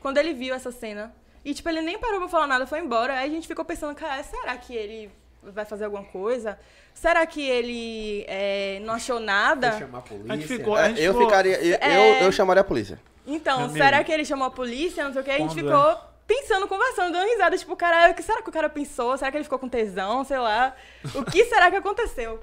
[0.00, 1.12] Quando ele viu essa cena.
[1.44, 3.14] E, tipo, ele nem parou pra falar nada, foi embora.
[3.18, 5.10] Aí a gente ficou pensando, cara, será que ele
[5.42, 6.58] vai fazer alguma coisa?
[6.92, 9.78] Será que ele é, não achou nada?
[9.78, 10.32] Chamar a polícia.
[10.32, 10.76] A gente ficou.
[10.76, 11.56] É, a gente eu ficou- ficaria.
[11.64, 12.20] Eu, É.
[12.20, 13.00] eu, eu chamaria a polícia.
[13.26, 14.04] Então, Meu será amigo.
[14.04, 15.04] que ele chamou a polícia?
[15.04, 15.30] Não sei o que.
[15.30, 17.56] A gente Quando ficou pensando, conversando, dando risada.
[17.56, 19.16] Tipo, caralho, o que será que o cara pensou?
[19.16, 20.24] Será que ele ficou com tesão?
[20.24, 20.74] Sei lá.
[21.14, 22.42] O que será que aconteceu?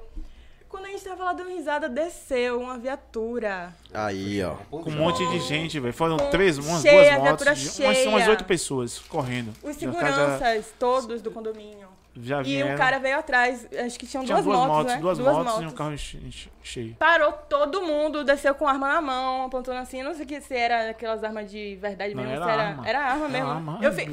[0.68, 3.72] Quando a gente tava lá dando risada, desceu uma viatura.
[3.94, 4.54] Aí, ó.
[4.70, 5.94] Com um monte de gente, velho.
[5.94, 7.44] Foram Com- três, umas cheia, duas a motos.
[7.46, 9.52] viatura de- umas, umas oito pessoas correndo.
[9.62, 11.85] Os Já- já- seguranças, todos do condomínio.
[12.18, 12.74] Já E vieram.
[12.74, 14.98] o cara veio atrás, acho que tinham Tinha duas, motos, né?
[15.00, 16.94] duas, motos, e um carro che- che- cheio.
[16.96, 20.02] Parou todo mundo, desceu com arma na mão, apontando assim.
[20.02, 22.88] Não sei se era aquelas armas de verdade Não, mesmo, era se era arma.
[22.88, 23.50] Era arma Era mesmo.
[23.50, 23.78] arma.
[23.82, 24.06] Eu fi...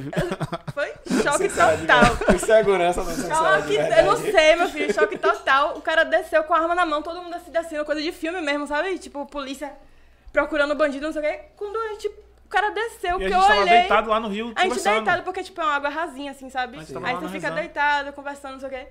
[0.73, 0.91] Foi
[1.23, 2.39] choque total.
[2.39, 3.61] Segurança da sociedade.
[3.61, 5.77] Choque, eu não sei, meu filho, choque total.
[5.77, 8.41] O cara desceu com a arma na mão, todo mundo assim, descendo, coisa de filme
[8.41, 8.97] mesmo, sabe?
[8.99, 9.71] Tipo, polícia
[10.31, 11.39] procurando bandido, não sei o quê.
[11.55, 12.11] Quando a gente.
[12.45, 13.79] O cara desceu, E que a eu gente tava olhei.
[13.79, 16.77] deitado lá no rio A gente deitado, porque, tipo, é uma água rasinha, assim, sabe?
[16.77, 18.87] A Aí você na fica deitado, conversando, não sei o quê.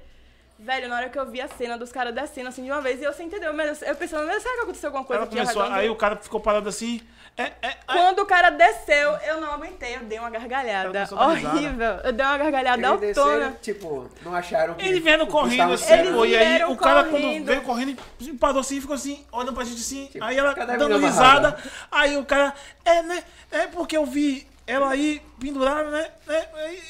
[0.58, 3.00] Velho, na hora que eu vi a cena dos caras descendo, assim, de uma vez,
[3.00, 5.90] e eu sem entender, eu, eu pensando, será que aconteceu alguma coisa Ela começou, aí
[5.90, 7.00] o cara ficou parado assim.
[7.36, 7.76] É, é, é.
[7.86, 11.08] Quando o cara desceu, eu não aguentei, eu dei uma gargalhada.
[11.12, 11.94] Horrível.
[12.04, 14.86] Eu dei uma gargalhada Eles desceram, tipo, não acharam que...
[14.86, 17.46] Ele vieram correndo estavam assim, Eles pô, e aí o cara quando correndo.
[17.46, 20.98] veio correndo, e parou assim, ficou assim, olhando pra gente assim, Tipo, aí ela dando
[20.98, 21.70] risada, amarrada?
[21.90, 22.54] aí o cara,
[22.84, 26.80] é, né, é porque eu vi ela aí pendurada, né, é, é,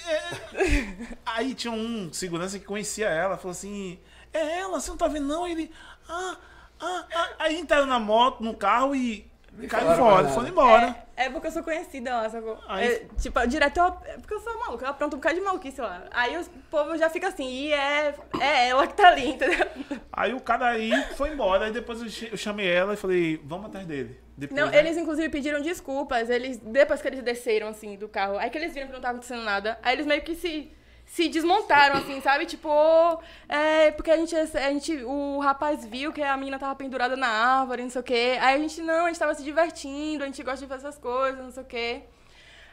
[0.54, 0.86] é.
[1.24, 3.98] aí tinha um segurança que conhecia ela, falou assim,
[4.32, 5.46] é ela, você não tá vendo não?
[5.46, 5.70] Ele,
[6.08, 6.36] ah,
[6.80, 7.28] ah, ah.
[7.38, 9.30] aí entraram na moto, no carro e
[9.68, 10.96] caiu falaram fora, foram embora.
[11.16, 12.58] É, é porque eu sou conhecida lá, sacou?
[12.68, 15.40] Aí- É, tipo, direto eu, é porque eu sou maluca, eu apronto um bocado de
[15.42, 16.04] maluquice lá.
[16.10, 19.66] Aí o povo já fica assim, e é, é ela que tá ali, entendeu?
[20.12, 22.00] Aí o cara aí foi embora, aí depois
[22.30, 24.18] eu chamei ela e falei, vamos atrás dele.
[24.36, 24.78] Depois, Não, né?
[24.78, 28.72] eles inclusive pediram desculpas, eles, depois que eles desceram, assim, do carro, aí que eles
[28.72, 30.72] viram que não tava acontecendo nada, aí eles meio que se,
[31.12, 32.46] se desmontaram, assim, sabe?
[32.46, 32.70] Tipo,
[33.46, 37.28] é, porque a gente, a gente, o rapaz viu que a menina tava pendurada na
[37.28, 40.26] árvore, não sei o quê, aí a gente, não, a gente tava se divertindo, a
[40.26, 42.02] gente gosta de fazer essas coisas, não sei o quê.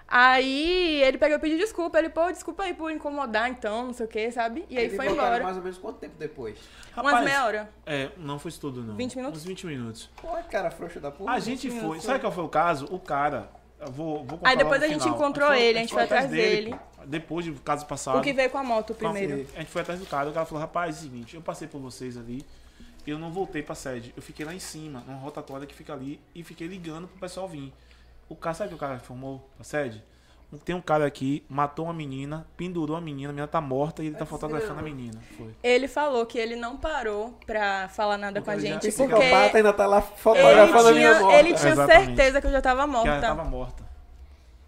[0.08, 4.06] Aí ele pegou e pediu desculpa, ele, pô, desculpa aí por incomodar então, não sei
[4.06, 4.66] o quê, sabe?
[4.70, 5.44] E aí Eles foi embora.
[5.44, 6.58] mais ou menos quanto tempo depois?
[6.96, 7.70] Umas Rapaz, meia hora.
[7.86, 8.96] É, não foi isso tudo, não.
[8.96, 9.42] 20 minutos?
[9.42, 10.10] Uns 20 minutos.
[10.16, 11.34] Pô, cara frouxo da porra.
[11.34, 12.00] A gente foi.
[12.00, 12.86] Sabe qual foi o caso?
[12.90, 13.50] O cara.
[13.92, 15.16] Vou, vou Aí depois a gente final.
[15.16, 16.72] encontrou foi- ele, a gente foi atrás dele.
[16.76, 17.06] pô.
[17.06, 18.18] Depois do caso passado.
[18.20, 19.10] O que veio com a moto foi?
[19.10, 19.48] primeiro.
[19.56, 20.30] A gente foi atrás do cara.
[20.30, 22.46] O cara falou: rapaz, é o seguinte, eu passei por vocês ali.
[23.08, 24.14] Eu não voltei pra sede.
[24.16, 26.20] Eu fiquei lá em cima, numa rotatória que fica ali.
[26.36, 27.74] E fiquei ligando pro pessoal vir.
[28.28, 30.04] O cara, sabe o que o cara informou pra sede?
[30.66, 34.08] Tem um cara aqui, matou uma menina, pendurou a menina, a menina tá morta e
[34.08, 35.22] ele tá fotografando a menina.
[35.38, 35.54] Foi.
[35.62, 39.58] Ele falou que ele não parou pra falar nada com a gente, Esse porque psicopata
[39.58, 41.36] ainda tá lá ele fotografando a minha tinha, morte.
[41.38, 42.06] ele tinha Exatamente.
[42.06, 43.84] certeza que eu já tava Que ela tava morta.
[43.84, 43.84] morta.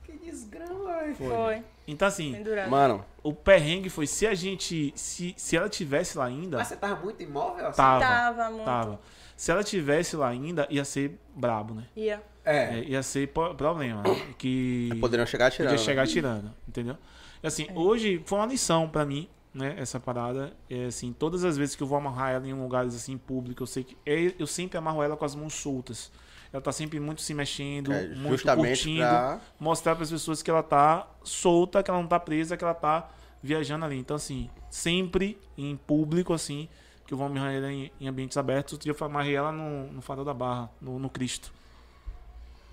[0.03, 1.15] Que desgrama, velho.
[1.15, 2.69] Foi, Então assim, pendurado.
[2.69, 4.93] Mano, o perrengue foi se a gente.
[4.95, 6.57] Se, se ela tivesse lá ainda.
[6.57, 7.77] Mas você tava muito imóvel assim?
[7.77, 7.99] Tava.
[8.01, 8.65] Tava muito.
[8.65, 8.99] Tava.
[9.35, 11.85] Se ela tivesse lá ainda, ia ser brabo, né?
[11.95, 12.21] Ia.
[12.43, 12.79] É.
[12.79, 14.01] É, ia ser problema.
[14.03, 14.09] né?
[14.37, 14.89] Que.
[14.99, 15.71] poderiam chegar atirando.
[15.71, 16.97] Podia chegar tirando, entendeu?
[17.43, 19.75] E assim, hoje foi uma lição pra mim, né?
[19.77, 20.53] Essa parada.
[20.69, 23.73] É, assim, todas as vezes que eu vou amarrar ela em lugares assim públicos, eu
[23.73, 23.97] sei que.
[24.05, 26.11] é- Eu sempre amarro ela com as mãos soltas.
[26.53, 28.99] Ela tá sempre muito se mexendo, É, muito justamente curtindo.
[29.07, 32.63] pra- Mostrar para as pessoas que ela tá solta, que ela não tá presa, que
[32.63, 33.09] ela tá
[33.41, 33.97] viajando ali.
[33.97, 36.67] Então, assim, sempre em público, assim,
[37.07, 38.73] que eu vou amarrar ela em, em ambientes abertos.
[38.73, 41.53] Outro dia eu amarrei ela no, no Farol da Barra, no, no Cristo.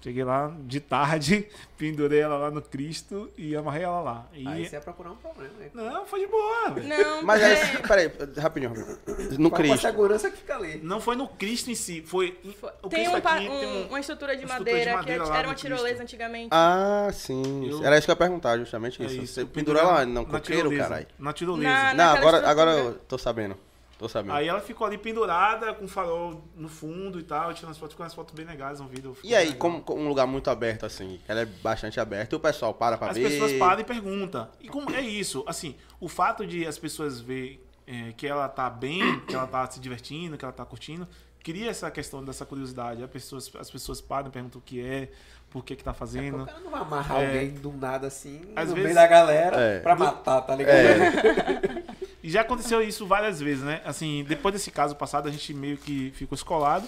[0.00, 4.26] Cheguei lá de tarde, pendurei ela lá no Cristo e amarrei ela lá.
[4.32, 4.46] E...
[4.46, 5.70] Aí você ia procurar um problema, né?
[5.74, 6.70] Não, foi de boa.
[6.70, 9.40] Não, Mas porque- aí, peraí, rapidinho, rapidinho.
[9.40, 9.80] No Qual a Cristo.
[9.86, 10.78] segurança que fica ali?
[10.84, 12.38] Não foi no Cristo em si, foi.
[12.80, 14.86] O tem, Cristo um, pa- aqui um- tem um- uma estrutura de uma estrutura de
[14.86, 16.02] madeira, madeira que lá era uma tirolesa Cristo.
[16.02, 16.48] antigamente.
[16.52, 17.68] Ah, sim.
[17.68, 19.14] Eu- Era isso que eu ia perguntar, justamente É isso.
[19.20, 21.06] isso, Você pendurou pendurei ela na- no na coqueiro, caralho.
[21.18, 21.68] Na tirolesa.
[21.68, 23.56] Na- Não, agora, agora eu tô sabendo.
[23.98, 24.32] Tô sabendo.
[24.34, 28.04] Aí ela ficou ali pendurada, com farol no fundo e tal, tirando as fotos, ficou
[28.04, 29.16] umas fotos bem legais, um vídeo.
[29.24, 29.58] E aí, legal.
[29.58, 32.96] como como um lugar muito aberto assim, ela é bastante aberta, e o pessoal para
[32.96, 33.28] pra As ver.
[33.28, 34.48] pessoas param e perguntam.
[34.60, 35.42] E como é isso?
[35.48, 39.68] Assim, o fato de as pessoas ver é, que ela tá bem, que ela tá
[39.68, 41.08] se divertindo, que ela tá curtindo,
[41.42, 43.02] cria essa questão dessa curiosidade.
[43.02, 45.08] As pessoas, as pessoas param e perguntam o que é,
[45.50, 46.44] por que que tá O fazendo.
[46.46, 47.26] cara não vai amarrar É.
[47.26, 49.80] alguém do nada assim, Às no vezes- meio da galera, É.
[49.80, 50.76] pra matar, tá ligado?
[50.76, 51.82] É,
[52.28, 53.80] E já aconteceu isso várias vezes, né?
[53.86, 56.86] Assim, depois desse caso passado, a gente meio que ficou escolado.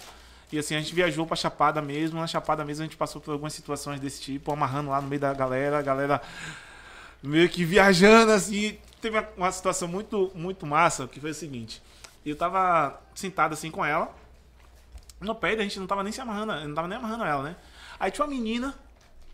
[0.53, 2.21] E assim, a gente viajou pra Chapada mesmo.
[2.21, 5.19] Na Chapada mesmo, a gente passou por algumas situações desse tipo, amarrando lá no meio
[5.19, 6.21] da galera, a galera
[7.23, 8.77] meio que viajando, assim.
[9.01, 11.83] Teve uma, situação muito, muito massa, que foi o seguinte.
[12.23, 14.15] Eu tava sentado assim com ela.
[15.23, 17.57] No pé, a gente não tava nem se amarrando, não tava nem amarrando ela, né?
[17.99, 18.75] Aí tinha uma menina,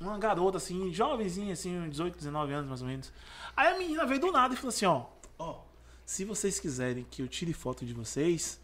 [0.01, 3.13] uma garota assim, jovenzinha, assim, uns 18, 19 anos mais ou menos.
[3.57, 5.66] Aí a menina veio do nada e falou assim, ó, ó,
[6.07, 8.59] se vocês quiserem que eu tire foto de vocês,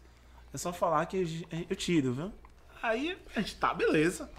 [0.53, 1.17] é só falar que
[1.51, 2.31] eu, eu tiro, viu?
[2.81, 4.29] Aí a gente, tá, beleza.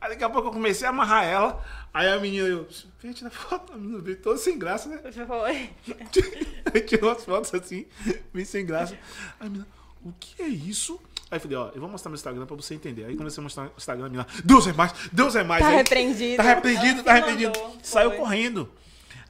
[0.00, 1.64] Aí daqui a pouco eu comecei a amarrar ela.
[1.94, 2.68] Aí a menina, eu,
[3.00, 3.72] vem tirar foto.
[3.72, 5.00] A menina veio toda sem graça, né?
[5.26, 5.70] Foi.
[6.82, 7.86] Tirou as fotos assim,
[8.32, 8.94] bem sem graça.
[9.40, 9.66] Aí a menina,
[10.04, 11.00] o que é isso?
[11.30, 13.04] Aí eu falei, ó, eu vou mostrar meu Instagram pra você entender.
[13.04, 15.62] Aí comecei a mostrar o Instagram, a menina, Deus é mais, Deus é mais.
[15.62, 16.36] Tá Aí- repreendido.
[16.36, 17.58] Tá repreendido, tá repreendido.
[17.58, 18.18] mandou, Saiu foi.
[18.18, 18.72] correndo.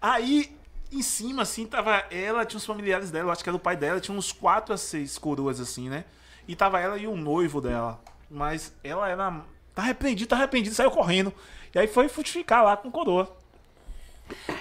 [0.00, 0.56] Aí,
[0.90, 4.00] em cima, assim, tava ela, tinha os familiares dela, acho que era o pai dela,
[4.00, 6.04] tinha uns quatro a seis coroas, assim, né?
[6.46, 8.00] E tava ela e o noivo dela.
[8.30, 9.42] Mas ela era.
[9.74, 11.32] Tá repreendido, tá repreendido, saiu correndo.
[11.74, 13.36] E aí foi frutificar lá com coroa.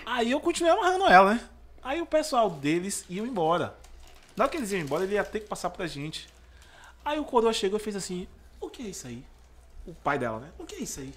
[0.05, 1.49] Aí eu continuei amarrando ela, né?
[1.82, 3.75] Aí o pessoal deles iam embora.
[4.36, 6.28] Na hora que eles iam embora, ele ia ter que passar pra gente.
[7.03, 8.28] Aí o coroa chegou e fez assim:
[8.59, 9.23] O que é isso aí?
[9.86, 10.49] O pai dela, né?
[10.59, 11.13] O que é isso aí?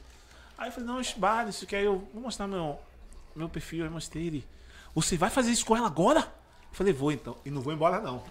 [0.57, 2.79] Aí eu falei: Não, Shibari, isso que aí eu vou mostrar meu,
[3.35, 3.85] meu perfil.
[3.85, 4.49] Aí mostrei ele:
[4.95, 6.21] Você vai fazer isso com ela agora?
[6.21, 6.27] Eu
[6.73, 7.37] falei: Vou então.
[7.45, 8.23] E não vou embora, não.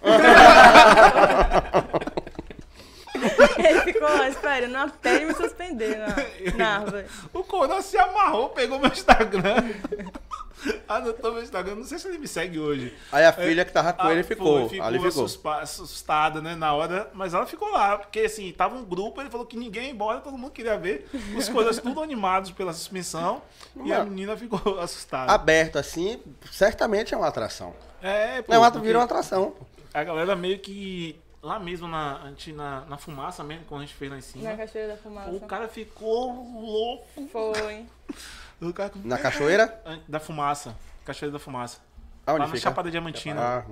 [3.68, 6.06] Ele ficou lá esperando até ele me suspender na,
[6.56, 7.06] na árvore.
[7.32, 9.56] O coroa se amarrou, pegou meu Instagram.
[10.86, 11.76] Anotou meu Instagram.
[11.76, 12.94] Não sei se ele me segue hoje.
[13.10, 14.68] Aí a filha que tava com Ah, ele foi, ficou.
[14.68, 15.24] ficou, Ali ficou.
[15.54, 19.46] assustada, né, na hora, mas ela ficou lá, porque assim, tava um grupo, ele falou
[19.46, 23.40] que ninguém ia embora, todo mundo queria ver, os coisas tudo animados pela suspensão,
[23.84, 24.10] e a Mano.
[24.10, 25.32] menina ficou assustada.
[25.32, 27.74] Aberto assim, certamente é uma atração.
[28.02, 29.54] É, pô, Não, porque vira uma atração.
[29.94, 33.84] a galera meio que, lá mesmo na, a gente, na, na fumaça mesmo, quando a
[33.86, 35.30] gente fez lá em cima, Na Cachoeira da Fumaça.
[35.30, 37.28] o cara ficou louco.
[37.30, 37.86] Foi.
[38.62, 39.82] O cara, Na cachoeira?
[40.06, 41.78] Da fumaça, Cachoeira da Fumaça.
[42.26, 42.60] Aonde lá na fica?
[42.68, 43.40] Chapada Diamantina.
[43.40, 43.64] Ah,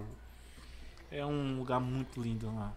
[1.12, 2.72] É um lugar muito lindo lá.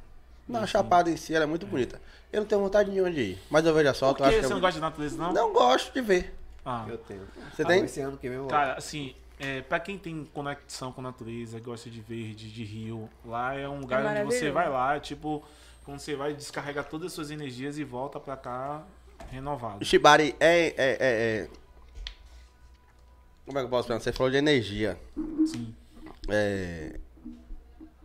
[0.46, 2.02] não, a Chapada em si ela é muito bonita.
[2.30, 3.40] Eu não tenho vontade nenhuma de ir.
[3.50, 5.18] Mas eu vejo a Por foto, que eu acho você que não gosta de natureza,
[5.18, 5.32] não?
[5.32, 6.38] Não gosto de ver.
[6.66, 6.84] Ah.
[6.86, 7.26] Eu tenho.
[7.56, 7.86] Você Ah, tem?
[7.86, 11.60] Esse ano que vem eu Cara, assim, é, pra quem tem conexão com a natureza,
[11.60, 15.44] gosta de verde, de rio, lá é um lugar onde você vai lá, tipo,
[15.84, 18.84] quando você vai descarregar todas as suas energias e volta pra cá
[19.30, 19.82] renovado.
[19.82, 21.50] O Shibari é, é, é, é-
[23.46, 24.00] Como é que eu posso falar?
[24.00, 24.98] Você falou de energia.
[25.48, 25.74] Sim,
[26.30, 27.00] É...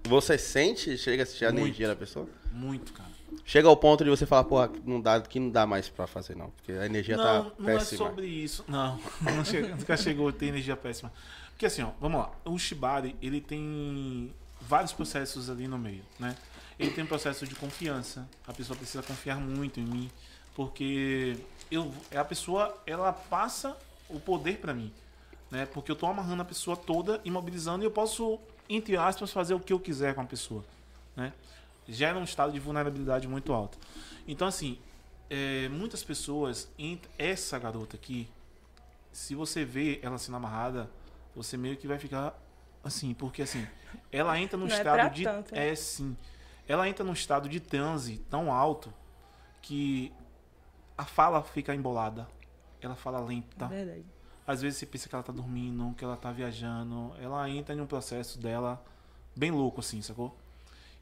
[0.08, 1.64] Você sente, chega a sentir a Muito.
[1.66, 2.28] energia da pessoa?
[2.52, 3.10] muito, cara.
[3.48, 6.34] Chega ao ponto de você falar, porra, não dá, que não dá mais pra fazer,
[6.36, 6.50] não.
[6.50, 8.06] Porque a energia Não, tá não é péssima.
[8.08, 8.64] sobre isso.
[8.66, 11.12] Não, não chega- nunca chegou a ter energia péssima.
[11.50, 12.32] Porque assim, ó, vamos lá.
[12.44, 16.36] O Shibari, ele tem vários processos ali no meio, né?
[16.78, 18.28] Ele tem um processo de confiança.
[18.46, 20.10] A pessoa precisa confiar muito em mim,
[20.54, 21.36] porque
[21.70, 23.76] eu, a pessoa, ela passa
[24.08, 24.92] o poder pra mim,
[25.50, 25.66] né?
[25.66, 28.38] Porque eu tô amarrando a pessoa toda, imobilizando e eu posso,
[28.68, 30.64] entre aspas, fazer o que eu quiser com a pessoa,
[31.14, 31.32] né?
[31.88, 33.78] Gera um estado de vulnerabilidade muito alto.
[34.26, 34.78] Então, assim,
[35.30, 36.68] é, muitas pessoas,
[37.18, 38.28] essa garota aqui,
[39.12, 40.90] se você vê ela sendo amarrada,
[41.34, 42.38] você meio que vai ficar
[42.82, 43.66] assim, porque assim,
[44.12, 45.24] ela entra num Não é estado pra de.
[45.24, 45.68] tanto, né?
[45.70, 46.16] É sim.
[46.68, 48.92] Ela entra num estado de transe tão alto
[49.62, 50.12] que
[50.96, 52.28] a fala fica embolada.
[52.80, 53.66] Ela fala lenta.
[53.66, 54.04] Verdade.
[54.46, 57.12] Às vezes você pensa que ela tá dormindo, que ela tá viajando.
[57.20, 58.82] Ela entra em um processo dela
[59.34, 60.36] bem louco, assim, sacou?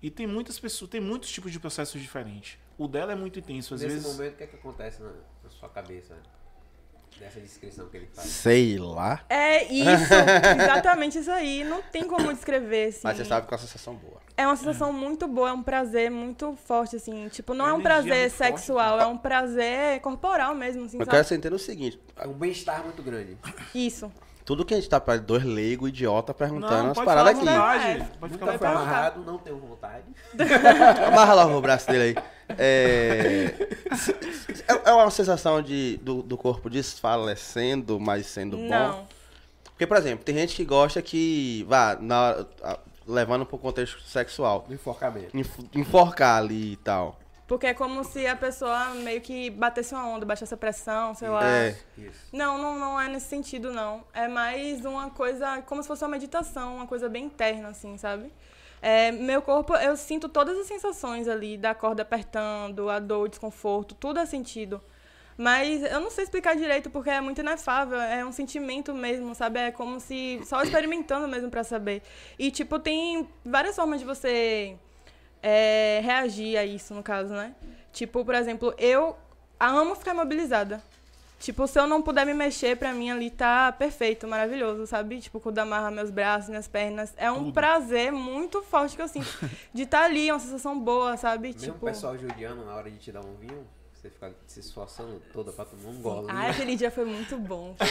[0.04, 2.58] E tem muitas pessoas, tem muitos tipos de processos diferentes.
[2.76, 4.12] O dela é muito intenso, às Nesse vezes.
[4.12, 5.08] momento, o que é que acontece na,
[5.42, 6.14] na sua cabeça?
[7.18, 8.28] Dessa descrição que ele faz.
[8.28, 9.24] Sei lá.
[9.30, 10.12] É isso,
[10.62, 11.64] exatamente isso aí.
[11.64, 13.00] Não tem como descrever, assim.
[13.02, 14.20] Mas você sabe que é uma sensação boa.
[14.36, 17.26] É uma sensação muito boa, é um prazer muito forte, assim.
[17.30, 20.84] Tipo, não A é um é prazer muito forte, sexual, é um prazer corporal mesmo,
[20.84, 21.16] assim, Eu sabe?
[21.22, 23.38] quero entenda o seguinte: É um bem-estar muito grande.
[23.74, 24.12] Isso.
[24.44, 27.46] Tudo que a gente tá pra dois leigos, idiota, perguntando Não, as paradas aqui.
[27.46, 28.04] vontade.
[28.20, 30.04] Pode ficar Nunca à foi amarrado, não tenho vontade.
[31.06, 32.24] Amarra lá o braço dele aí.
[32.58, 33.54] É,
[34.68, 38.68] é- é uma sensação de, do, do corpo desfalecendo, mas sendo bom.
[38.68, 39.06] Não.
[39.64, 42.44] Porque, por exemplo, tem gente que gosta que, vá, na,
[43.06, 45.36] levando pro contexto sexual, enforcamento.
[45.36, 47.18] enf- enforcar ali e tal.
[47.46, 51.28] Porque é como se a pessoa meio que batesse uma onda, baixasse a pressão, sei
[51.28, 51.46] lá.
[51.46, 51.76] É.
[51.98, 52.28] Isso.
[52.32, 54.02] Não, não, não é nesse sentido, não.
[54.14, 58.32] É mais uma coisa, como se fosse uma meditação, uma coisa bem interna, assim, sabe?
[58.80, 63.28] É, meu corpo, eu sinto todas as sensações ali, da corda apertando, a dor, o
[63.28, 64.80] desconforto, tudo é sentido.
[65.36, 69.58] Mas eu não sei explicar direito porque é muito inefável, é um sentimento mesmo, sabe?
[69.58, 72.02] É como se só experimentando mesmo pra saber.
[72.38, 74.78] E, tipo, tem várias formas de você
[75.46, 77.54] é, reagir a isso, no caso, né?
[77.92, 79.14] Tipo, por exemplo, eu
[79.60, 80.82] amo ficar imobilizada.
[81.38, 85.20] Tipo, se eu não puder me mexer, pra mim ali tá perfeito, maravilhoso, sabe?
[85.20, 87.12] Tipo, quando amarra meus braços, minhas pernas.
[87.18, 87.52] É um Tudo.
[87.52, 89.28] prazer muito forte que eu sinto.
[89.74, 91.48] De estar ali, é uma sensação boa, sabe?
[91.48, 91.86] Mesmo tipo.
[91.86, 95.52] o pessoal judiando na hora de te dar um vinho, você fica se esforçando toda
[95.52, 96.26] pra tomar um gole.
[96.30, 97.76] Ai, aquele dia foi muito bom.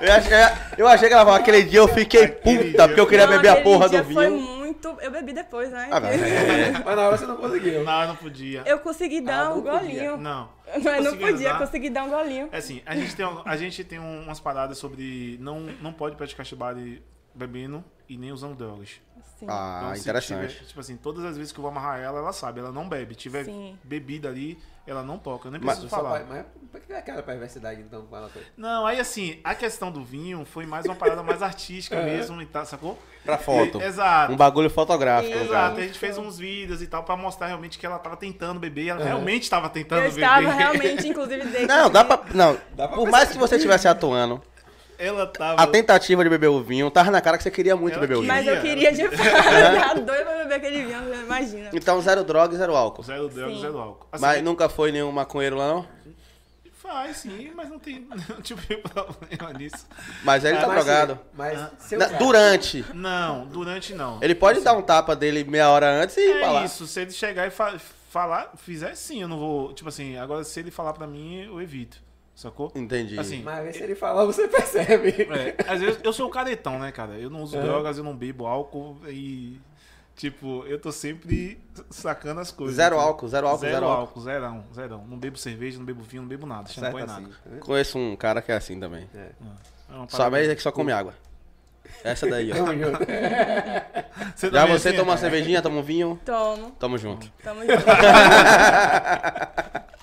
[0.00, 0.36] Eu achei,
[0.76, 3.48] eu achei que ela falava, aquele dia eu fiquei puta, porque eu queria Não, beber
[3.48, 4.63] a porra dia do Foi vinho.
[4.92, 5.02] Muito.
[5.02, 5.88] Eu bebi depois, né?
[5.90, 6.70] Ah, mas é.
[6.72, 7.84] Mas na hora você não conseguiu.
[7.84, 8.62] Não, não podia.
[8.66, 10.16] Eu consegui dar Ah, um golinho.
[10.16, 10.48] Não.
[10.82, 11.58] Mas não podia, dar?
[11.58, 12.48] consegui dar um golinho.
[12.50, 15.36] É assim, a gente tem, a gente tem um- umas paradas sobre.
[15.40, 17.02] Não, não pode praticar shibari
[17.34, 19.00] bebendo e nem usando drogas.
[19.38, 19.46] Sim.
[19.48, 20.52] Ah, Então, interessante.
[20.54, 22.88] tiver- tipo assim, todas as vezes que eu vou amarrar ela, ela sabe, ela não
[22.88, 23.14] bebe.
[23.14, 23.78] Tiver Sim.
[23.84, 24.58] bebida ali,
[24.90, 25.48] ela não toca.
[25.48, 26.20] Eu nem Mas- preciso falar.
[26.20, 28.30] Papai, mas por que é aquela perversidade então com ela?
[28.56, 32.46] Não, aí assim, a questão do vinho foi mais uma parada mais artística mesmo e
[32.46, 32.98] tal, sacou?
[33.24, 33.80] Pra foto.
[33.80, 34.32] E- exato.
[34.32, 37.86] Um bagulho fotográfico, Exato, a gente fez uns vídeos e tal pra mostrar realmente que
[37.86, 40.22] ela tava tentando beber, ela realmente tava tentando Eu beber.
[40.22, 42.20] estava realmente, inclusive, desde Não, dá pra.
[42.34, 44.42] Não, Dá pra por mais que você estivesse atuando,
[44.98, 45.62] Ela tava.
[45.62, 48.14] a tentativa de beber o vinho tava na cara que você queria muito Ela beber
[48.16, 48.32] o vinho.
[48.32, 48.90] Mas eu Queria.
[48.92, 49.28] queria de fato.
[49.28, 51.70] Eu tava doida pra beber aquele vinho, imagina.
[51.72, 53.02] Então, zero droga e zero álcool.
[53.02, 53.60] Zero droga, Sim.
[53.60, 54.06] zero álcool.
[54.12, 55.86] Assim, Mas nunca foi nenhum maconheiro lá, não?
[56.74, 59.86] Faz sim, mas não tem não tive problema nisso.
[60.22, 61.18] Mas ele tá Mas, drogado.
[61.32, 61.58] Mas
[61.90, 62.84] eu Na- durante.
[62.92, 64.18] Não, durante não.
[64.20, 66.64] Ele pode dar um tapa dele meia hora antes e É falar.
[66.66, 67.78] isso, se ele chegar e fa-
[68.10, 69.72] falar, fizer sim, eu não vou.
[69.72, 71.96] Tipo assim, agora se ele falar pra mim, eu evito.
[72.34, 72.72] Sacou?
[72.74, 73.18] Entendi.
[73.18, 75.10] Assim, Mas se ele falar, você percebe.
[75.30, 77.18] É, às vezes eu sou o caretão, né, cara?
[77.18, 77.62] Eu não uso É.
[77.62, 79.60] drogas, eu não bebo álcool e.
[80.16, 81.60] Tipo, eu tô sempre
[81.90, 82.76] sacando as coisas.
[82.76, 83.08] Zero entendeu?
[83.08, 84.00] álcool, zero álcool, zero, zero álcool.
[84.00, 85.04] álcool, zerão, zerão.
[85.08, 86.68] Não bebo cerveja, não bebo vinho, não bebo nada.
[86.68, 87.22] Certo Champanhe, assim.
[87.22, 87.34] nada.
[87.60, 89.08] Conheço um cara que é assim também.
[89.14, 89.30] É.
[89.90, 91.14] É uma Só é que só come água.
[92.02, 92.54] Essa daí, ó.
[92.56, 92.98] Tamo junto.
[94.36, 95.18] Você Já também você assim, toma uma é?
[95.18, 97.30] cervejinha, toma um vinho, Tomo, tamo junto.
[97.42, 97.84] tamo junto.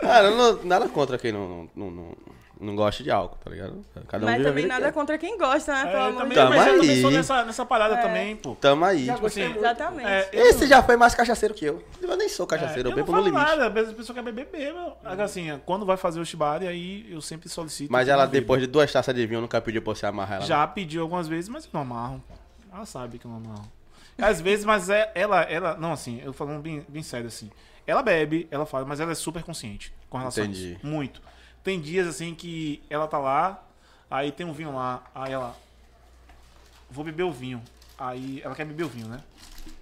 [0.00, 2.16] Cara, eu não- nada contra quem não, não, não,
[2.60, 3.84] não, gosta de álcool, tá ligado?
[4.08, 4.92] Cada um Mas também nada quer.
[4.92, 5.80] contra quem gosta, né?
[5.80, 8.36] É, Pelo eu amor de também, Tamo mas eu também sou nessa, nessa parada também,
[8.36, 8.54] pô.
[8.56, 9.06] Tamo aí.
[9.06, 9.58] Tipo, assim, muito.
[9.58, 10.08] Exatamente.
[10.08, 11.82] É, eu esse já foi mais cachaceiro que eu.
[12.00, 13.44] Eu nem sou cachaceiro, é, eu bebo não no limite.
[13.44, 14.96] Nada, às vezes a pessoa quer beber, beba.
[15.04, 17.90] Agora, Assim, quando vai fazer o shibari, aí eu sempre solicito.
[17.90, 20.46] Mas ela, depois de duas taças de vinho, nunca pediu pra você amarrar ela.
[20.46, 22.22] Já pediu algumas vezes, mas eu não amarro.
[22.72, 23.70] Ela sabe que eu não amarro.
[24.18, 25.74] Às vezes, mas é, ela, ela.
[25.76, 27.50] Não, assim, eu falando bem, bem sério, assim.
[27.86, 30.74] Ela bebe, ela fala, mas ela é super consciente com relação Entendi.
[30.74, 30.86] a isso.
[30.86, 31.22] Muito.
[31.64, 33.62] Tem dias, assim, que ela tá lá,
[34.10, 35.56] aí tem um vinho lá, aí ela.
[36.90, 37.62] Vou beber o vinho.
[37.98, 39.20] Aí ela quer beber o vinho, né?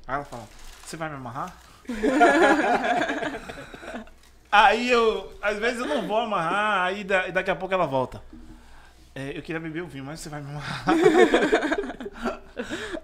[0.07, 0.45] Aí ela fala,
[0.85, 1.55] você vai me amarrar?
[4.51, 5.33] aí eu.
[5.41, 8.23] Às vezes eu não vou amarrar, aí da- daqui a pouco ela volta.
[9.21, 10.85] É, eu queria beber o vinho, mas você vai me amarrar.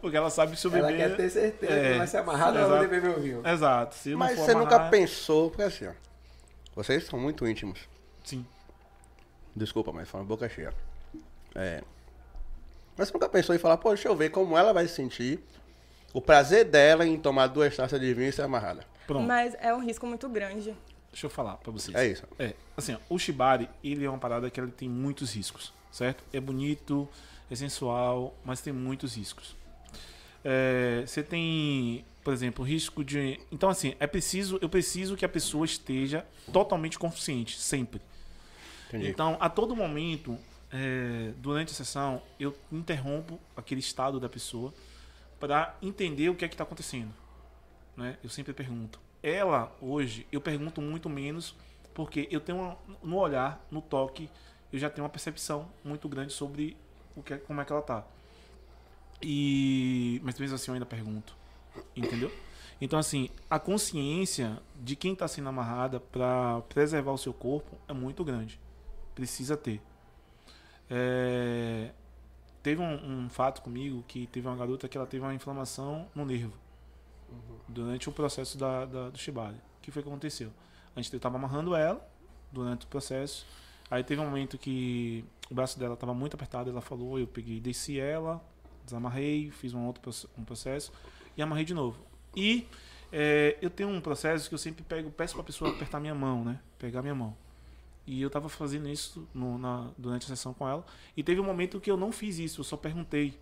[0.01, 2.69] Porque ela sabe se eu Ela quer ter certeza É, que vai ser amarrada pra
[2.77, 3.43] poder beber o vinho.
[3.47, 3.95] Exato.
[3.95, 5.93] Se não Mas for você nunca amarrar- pensou, porque assim, ó.
[6.75, 7.81] Vocês são muito íntimos.
[8.25, 8.45] Sim.
[9.55, 10.73] Desculpa, mas falando boca cheia.
[11.55, 11.83] É.
[12.97, 15.41] Mas você nunca pensou em falar, pô, deixa eu ver como ela vai se sentir.
[16.13, 18.83] O prazer dela em tomar duas taças de vinho e ser amarrada.
[19.07, 19.27] Pronto.
[19.27, 20.75] Mas é um risco muito grande.
[21.17, 21.97] Deixa eu falar pra vocês.
[21.97, 22.25] É isso.
[22.39, 26.23] É, assim, ó, o Shibari, ele é uma parada que ele tem muitos riscos, certo?
[26.31, 27.09] É bonito,
[27.51, 29.57] é sensual, mas tem muitos riscos.
[30.45, 33.41] É, você tem, por exemplo, o risco de...
[33.51, 38.03] Então, assim, é preciso, eu preciso que a pessoa esteja totalmente consciente, sempre.
[38.89, 39.09] Entendi.
[39.09, 40.37] Então, a todo momento,
[40.71, 44.75] é, durante a sessão, eu interrompo aquele estado da pessoa
[45.41, 47.15] para entender o que é que está acontecendo.
[47.97, 48.19] Né?
[48.23, 49.06] Eu sempre pergunto.
[49.23, 51.55] Ela, hoje, eu pergunto muito menos
[51.95, 54.29] porque eu tenho uma- no olhar, no toque,
[54.73, 56.77] eu já tenho uma percepção muito grande sobre
[57.17, 58.05] o que, é- como é que ela tá.
[59.23, 61.35] E mas mesmo assim eu ainda pergunto,
[61.97, 62.31] entendeu?
[62.81, 67.93] Então assim, a consciência de quem está sendo amarrada para preservar o seu corpo é
[67.95, 68.61] muito grande.
[69.15, 69.81] Precisa ter.
[70.91, 71.91] É,
[72.63, 76.25] Teve um, um fato comigo que teve uma garota que ela teve uma inflamação no
[76.27, 76.53] nervo
[77.69, 79.57] durante o processo da, da- do Shibari.
[79.57, 80.53] O que foi que aconteceu?
[80.95, 82.07] A gente estava amarrando ela
[82.53, 83.47] durante o processo.
[83.91, 86.71] Aí teve um momento que o braço dela estava muito apertado.
[86.71, 88.43] Ela falou, eu peguei, desci ela,
[88.85, 90.93] desamarrei, fiz um outro um processo
[91.37, 91.99] e amarrei de novo.
[92.35, 92.67] E
[93.13, 96.15] é, eu tenho um processo que eu sempre pego, peço para a pessoa apertar minha
[96.15, 96.59] mão, né?
[96.79, 97.37] Pegar minha mão.
[98.07, 100.85] E eu tava fazendo isso no- na- durante a sessão com ela.
[101.17, 103.39] E teve um momento que eu não fiz isso, eu só perguntei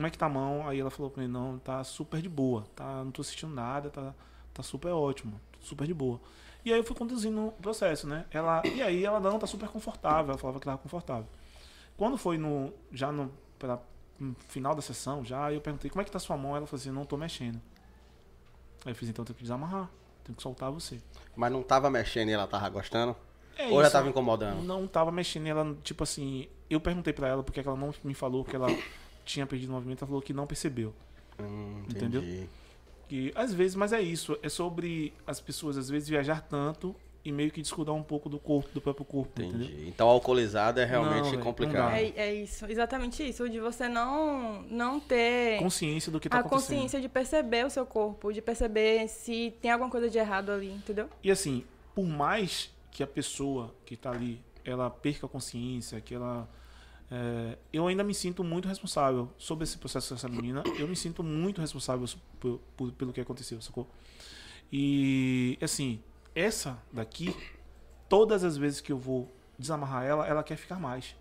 [0.00, 0.66] como é que tá a mão.
[0.66, 3.90] Aí ela falou pra mim, não, tá super de boa, tá, não tô sentindo nada,
[3.90, 4.14] tá,
[4.52, 6.18] tá super ótimo, super de boa.
[6.64, 8.24] E aí eu fui conduzindo o processo, né?
[8.30, 11.26] Ela, e aí ela não, tá super confortável, ela falava que tava confortável.
[11.98, 13.78] Quando foi no, já no, pra,
[14.18, 16.56] no final da sessão, já, eu perguntei, como é que tá sua mão?
[16.56, 17.60] Ela falou assim, não tô mexendo.
[18.86, 19.90] Aí eu fiz, então eu tenho que desamarrar,
[20.24, 20.98] tenho que soltar você.
[21.36, 23.14] Mas não tava mexendo e ela tava gostando?
[23.58, 23.92] É Ou já isso.
[23.92, 24.62] tava incomodando?
[24.62, 28.44] Não tava mexendo, ela, tipo assim, eu perguntei pra ela porque ela não me falou
[28.44, 28.68] que ela
[29.24, 30.94] tinha perdido o movimento, ela falou que não percebeu.
[31.38, 32.22] Hum, Entendeu?
[33.08, 36.94] Que às vezes, mas é isso, é sobre as pessoas às vezes viajar tanto
[37.24, 39.66] e meio que descuidar um pouco do corpo, do próprio corpo, entendeu?
[39.66, 39.88] Entendi.
[39.88, 41.92] Então alcoolizado é realmente Não, complicado.
[41.94, 46.40] É, é isso, exatamente isso, de você não, não ter Consciência do que tá a
[46.40, 46.60] acontecendo.
[46.76, 50.70] consciência de perceber o seu corpo, de perceber se tem alguma coisa de errado ali,
[50.70, 51.08] entendeu?
[51.22, 51.64] E assim,
[51.94, 56.48] por mais que a pessoa que tá ali, ela perca a consciência, que ela
[57.10, 60.62] É, eu ainda me sinto muito responsável sobre esse processo dessa menina.
[60.78, 62.06] Eu me sinto muito responsável
[62.38, 63.88] por- por- pelo que aconteceu, sacou?
[64.72, 66.00] E, assim,
[66.34, 67.34] essa daqui,
[68.08, 71.16] todas as vezes que eu vou desamarrar ela, ela quer ficar mais.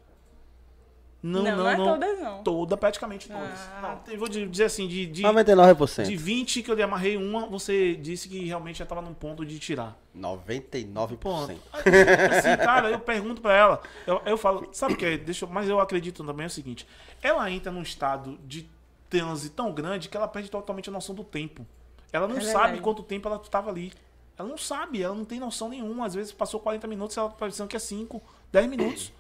[1.22, 1.86] Não, Não, não, não é não.
[1.86, 2.44] todas, não.
[2.44, 3.60] Toda, praticamente todas.
[3.74, 4.00] Ah.
[4.08, 6.06] Não, eu vou dizer assim, de, de, 99%.
[6.06, 9.46] de 20 que eu lhe amarrei uma, você disse que realmente já tava num ponto
[9.46, 9.98] de tirar.
[10.18, 11.18] 99%.
[11.18, 11.52] Ponto.
[11.74, 15.18] Assim, cara, eu pergunto pra ela, eu, eu falo, sabe o que é?
[15.18, 16.88] Deixa mas eu acredito também é o seguinte,
[17.22, 18.70] ela entra num estado de
[19.10, 21.66] transe tão grande que ela perde totalmente a noção do tempo.
[22.14, 22.82] Ela não É sabe verdade.
[22.82, 23.92] quanto tempo ela estava ali.
[24.38, 26.06] Ela não sabe, ela não tem noção nenhuma.
[26.06, 29.12] Às vezes passou 40 minutos, ela tá pensando que é 5, 10 minutos.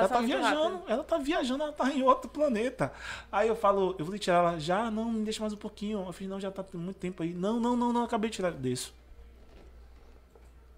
[0.00, 0.84] Passa ela tá viajando, rápido.
[0.92, 2.92] ela tá viajando, ela tá em outro planeta.
[3.30, 6.04] Aí eu falo, eu vou tirar ela, já, não, me deixa mais um pouquinho.
[6.06, 7.32] Eu falei, não, já tá tem muito tempo aí.
[7.32, 8.90] Não, não, não, não, acabei de tirar desse.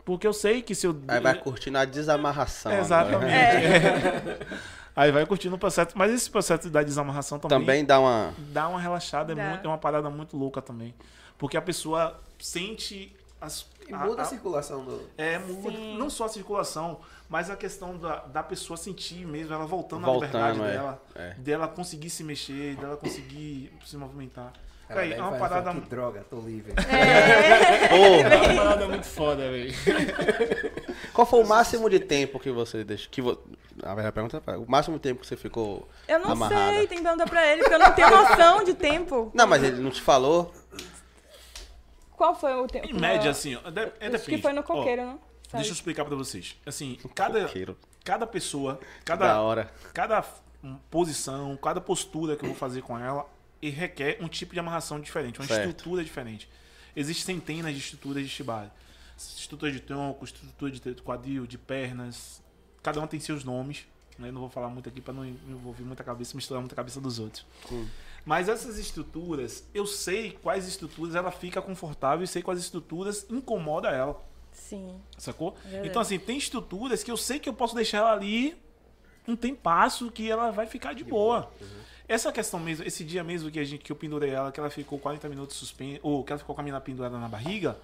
[0.05, 0.95] Porque eu sei que se eu.
[1.09, 2.73] Aí vai curtindo a desamarração.
[2.73, 3.35] Exatamente.
[3.35, 4.39] agora.
[4.97, 5.03] É.
[5.03, 5.91] Aí vai curtindo o processo.
[5.95, 8.33] Mas esse processo da desamarração também, Também dá uma.
[8.39, 9.49] dá uma relaxada, é, Dá.
[9.51, 10.95] muito- é uma parada muito louca também.
[11.37, 13.67] Porque a pessoa sente as.
[13.89, 15.01] E a- muda a, a- circulação do.
[15.17, 15.97] é, muda, Sim.
[15.99, 20.07] não só a circulação, mas a questão da, da pessoa sentir mesmo, ela voltando, à
[20.07, 21.35] Voltando, liberdade é, dela, é.
[21.39, 24.53] dela conseguir se mexer, dela conseguir se movimentar.
[24.89, 26.73] Véi, daí é uma parada, Que droga, tô livre.
[27.91, 28.35] Porra!
[28.35, 29.75] é uma parada muito foda, velho.
[31.13, 33.11] Qual foi o máximo de tempo que você deixou?
[33.11, 33.37] Que vo...
[33.83, 35.89] Na verdade, a pergunta é: o máximo de tempo que você ficou.
[36.09, 36.73] Eu não Amarrada.
[36.75, 39.31] sei, tem que perguntar pra ele, porque eu não tenho noção de tempo.
[39.35, 40.53] Não, mas ele não te falou?
[42.17, 42.87] Qual foi o tempo?
[42.89, 44.25] Em média, assim, ó, de- é Acho depende.
[44.37, 45.13] que foi no Ó, coqueiro, não?
[45.13, 45.59] Sabe?
[45.59, 46.57] Deixa eu explicar pra vocês.
[46.67, 47.79] Assim, cada, Coqueiro.
[48.05, 49.71] cada pessoa, Da cada, hora.
[49.95, 50.25] cada
[50.65, 53.29] hum, posição, cada postura que eu vou fazer com ela
[53.63, 55.69] e requer um tipo de amarração diferente, uma Certo.
[55.69, 56.49] estrutura diferente.
[56.97, 58.71] Existem centenas de estruturas de shibari.
[59.17, 62.43] Estrutura de tronco, estrutura de quadril, de pernas.
[62.83, 63.87] Cada uma tem seus nomes.
[64.19, 64.31] Né?
[64.31, 67.45] Não vou falar muito aqui para não envolver muita cabeça, misturar muita cabeça dos outros.
[68.27, 73.89] Mas essas estruturas, eu sei quais estruturas ela fica confortável e sei quais estruturas incomoda
[73.89, 74.21] ela.
[74.53, 75.01] Sim.
[75.17, 75.57] Sacou?
[75.63, 75.89] Verdade.
[75.89, 78.57] Então, assim, tem estruturas que eu sei que eu posso deixar ela ali
[79.29, 81.49] um tempasso que ela vai ficar de boa.
[82.09, 84.71] Essa questão mesmo, esse dia mesmo que, a gente, que eu pendurei ela, que ela
[84.71, 87.79] ficou 40 minutos suspensa, ou que ela ficou com a menina pendurada na barriga,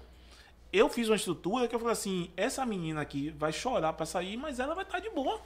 [0.73, 4.35] eu fiz uma estrutura que eu falei assim, essa menina aqui vai chorar pra sair,
[4.35, 5.39] mas ela vai estar de boa.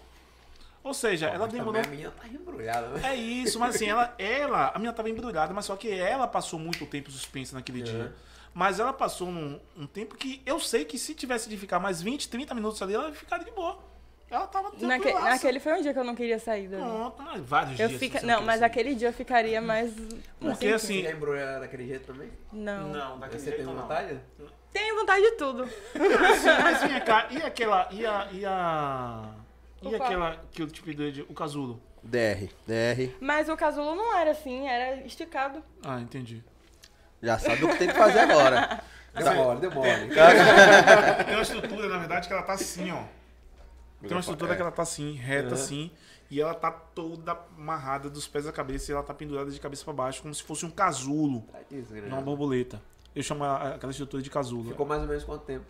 [0.87, 3.11] Ou seja, ela Mas demorou A menina tá embrulhada, né?
[3.11, 6.57] é isso, mas assim, ela, ela, a minha tava embrulhada, mas só que ela passou
[6.57, 8.15] muito tempo suspensa naquele dia.
[8.53, 12.01] Mas ela passou num um tempo que eu sei que se tivesse de ficar mais
[12.01, 13.77] 20, 30 minutos ali, ela ia ficar de boa.
[14.29, 16.81] Ela tava Naque, naquele foi um dia que eu não queria sair dali.
[16.83, 17.99] Pronto, mas vários Eu dias.
[17.99, 18.19] fica...
[18.19, 18.67] você Não, mas sair.
[18.67, 19.93] aquele dia eu ficaria mais.
[20.39, 20.97] Porque assim, assim.
[21.01, 22.29] Fica embrulhada daquele jeito também?
[22.51, 22.89] Não.
[22.89, 23.81] Não, daquele Você tem jeito não.
[23.83, 24.19] vontade?
[24.71, 25.69] Tenho vontade de tudo.
[26.63, 27.87] Mas vem cá, e aquela.
[27.91, 28.27] E a.
[28.31, 29.29] E a.
[29.81, 30.03] E qual?
[30.03, 31.81] aquela que eu te pedi, o casulo?
[32.03, 32.49] DR.
[32.65, 33.13] DR.
[33.19, 35.63] Mas o casulo não era assim, era esticado.
[35.83, 36.43] Ah, entendi.
[37.21, 38.81] Já sabe o que tem que fazer agora.
[39.17, 40.09] Deu mole, deu mole.
[41.25, 43.03] Tem uma estrutura, na verdade, que ela tá assim, ó.
[44.01, 45.89] Tem uma estrutura que ela tá assim, reta assim,
[46.29, 49.83] e ela tá toda amarrada dos pés à cabeça e ela tá pendurada de cabeça
[49.83, 52.79] pra baixo, como se fosse um casulo, Tá uma borboleta.
[53.15, 54.69] Eu chamo aquela estrutura de casulo.
[54.69, 55.65] Ficou mais ou menos quanto tempo?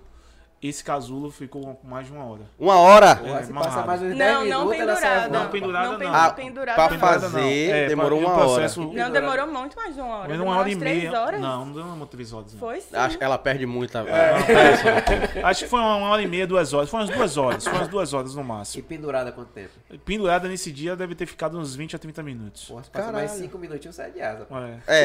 [0.60, 2.42] Esse casulo ficou com mais de uma hora.
[2.58, 3.54] Uma hora se amarrado.
[3.76, 5.28] passa mais uns 10 Não, minutos, não pendurada.
[5.30, 6.00] Não, pendurada não.
[6.00, 6.16] não.
[6.16, 7.70] Ah, pendurada pra fazer-.
[7.70, 8.68] É, demorou e uma hora.
[8.94, 10.28] Não, demorou muito mais de uma hora.
[10.28, 11.22] Mas Demorou uma hora e umas três meia.
[11.22, 11.40] horas.
[11.42, 12.54] Não, não demorou três horas.
[12.54, 12.60] Não.
[12.60, 12.96] Foi sim.
[12.96, 13.96] Acho que ela perde muito.
[14.00, 14.04] a-
[15.44, 16.90] Acho que foi uma hora e meia, duas horas.
[16.90, 17.64] Foi umas duas horas.
[17.64, 18.84] Foi umas duas horas no E máximo.
[18.84, 19.70] pendurada quanto tempo?
[20.06, 22.66] Pendurada nesse dia deve ter ficado uns 20 a 30 minutos.
[22.66, 23.32] Porra, se passa mais.
[23.32, 24.48] 5 minutinhos, sai de asa.
[24.88, 24.98] É,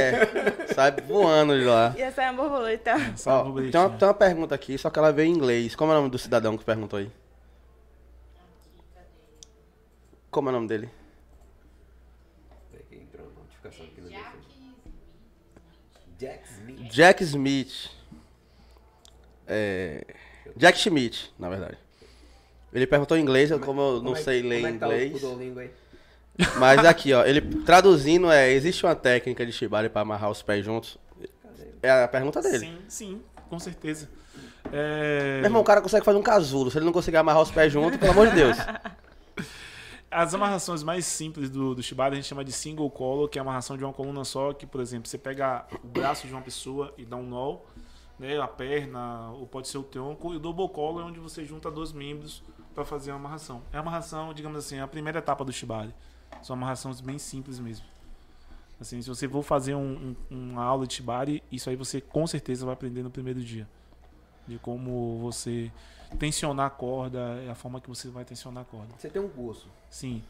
[0.69, 1.93] É, sai voando de lá.
[1.97, 2.91] E essa é a borboleta.
[3.13, 5.75] essa Ó, tem, uma, tem uma pergunta aqui, só que ela veio em inglês.
[5.75, 7.11] Como é o nome do cidadão que perguntou aí?
[10.31, 10.89] Como é o nome dele?
[16.19, 16.93] Jack Smith.
[16.93, 17.91] Jack Smith.
[19.47, 20.05] É,
[20.57, 21.77] Jack Schmidt, na verdade.
[22.73, 24.79] Ele perguntou em inglês, eu- como eu não Como é- sei ler como é que
[24.79, 25.71] tá o- inglês.
[26.59, 30.65] Mas aqui, ó, ele traduzindo é: existe uma técnica de shibari para amarrar os pés
[30.65, 30.97] juntos?
[31.83, 32.61] É a pergunta dele.
[32.61, 34.09] Sim, sim, com certeza.
[34.73, 36.71] É, Meu irmão, o cara consegue fazer um casulo.
[36.71, 38.57] Se ele não conseguir amarrar os pés juntos, pelo amor de Deus.
[40.11, 43.41] As amarrações mais simples do, do Shibari a gente chama de single collar, que é
[43.41, 46.43] a amarração de uma coluna só, que, por exemplo, você pega o braço de uma
[46.43, 47.57] pessoa e dá um nó,
[48.19, 51.47] né, a perna, ou pode ser o tronco, e o double collar é onde você
[51.47, 52.43] junta dois membros
[52.75, 53.63] para fazer a amarração.
[53.73, 55.95] É a amarração, digamos assim, a primeira etapa do Shibari.
[56.43, 57.87] São amarrações bem simples mesmo.
[58.79, 62.27] Assim, se você for fazer um- um- uma aula de Shibari, isso aí você com
[62.27, 63.67] certeza vai aprender no primeiro dia.
[64.47, 65.71] De como você
[66.19, 68.95] tensionar a corda, é a forma que você vai tensionar a corda.
[68.99, 69.69] Você tem um curso.
[69.89, 70.23] Sim.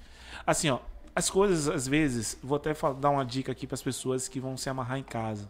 [0.46, 0.80] Assim, ó,
[1.14, 4.56] as coisas, às vezes, vou até dar uma dica aqui para as pessoas que vão
[4.56, 5.48] se amarrar em casa.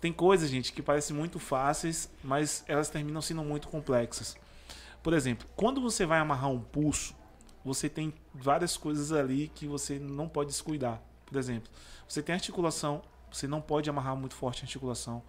[0.00, 4.36] Tem coisas, gente, que parecem muito fáceis, mas elas terminam sendo muito complexas.
[5.02, 7.14] Por exemplo, quando você vai amarrar um pulso,
[7.64, 11.00] você tem várias coisas ali que você não pode descuidar.
[11.24, 11.70] Por exemplo,
[12.06, 13.00] você tem articulação,
[13.32, 15.22] você não pode amarrar muito forte a articulação.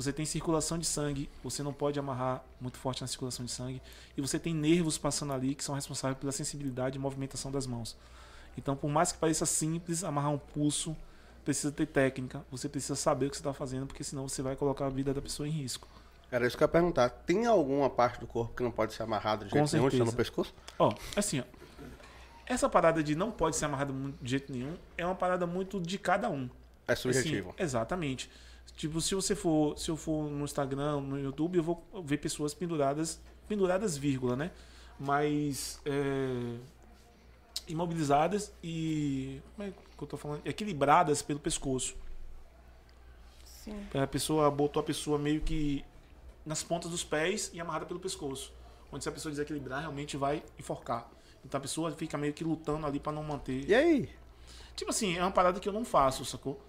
[0.00, 3.82] Você tem circulação de sangue, você não pode amarrar muito forte na circulação de sangue.
[4.16, 7.98] E você tem nervos passando ali que são responsáveis pela sensibilidade e movimentação das mãos.
[8.56, 10.96] Então, por mais que pareça simples, amarrar um pulso
[11.44, 12.42] precisa ter técnica.
[12.50, 15.12] Você precisa saber o que você está fazendo, porque senão você vai colocar a vida
[15.12, 15.86] da pessoa em risco.
[16.30, 17.10] Era isso que eu ia perguntar.
[17.10, 20.04] Tem alguma parte do corpo que não pode ser amarrada de Com jeito nenhum, certeza.
[20.10, 20.54] no pescoço?
[20.78, 21.44] Ó, assim, ó.
[22.46, 25.78] Essa parada de não pode ser amarrado mu- de jeito nenhum é uma parada muito
[25.78, 26.48] de cada um.
[26.88, 27.50] É subjetivo.
[27.50, 28.30] Assim, exatamente.
[28.76, 32.54] Tipo, se você for, se eu for no Instagram, no YouTube, eu vou ver pessoas
[32.54, 34.50] penduradas, penduradas, vírgula, né?
[34.98, 36.56] Mas é,
[37.68, 40.40] imobilizadas e como é que eu tô falando?
[40.46, 41.94] Equilibradas pelo pescoço.
[43.44, 43.86] Sim.
[43.94, 45.84] A pessoa botou a pessoa meio que
[46.44, 48.52] nas pontas dos pés e amarrada pelo pescoço.
[48.92, 51.08] Onde se a pessoa desequilibrar, realmente vai enforcar.
[51.44, 53.68] Então a pessoa fica meio que lutando ali pra não manter.
[53.68, 54.08] E aí?
[54.74, 56.60] Tipo assim, é uma parada que eu não faço, sacou?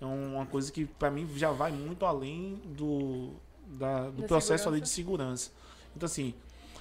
[0.00, 3.30] É uma coisa que pra mim já vai muito além do,
[3.66, 5.50] da- do Da processo ali de segurança.
[5.96, 6.34] Então assim,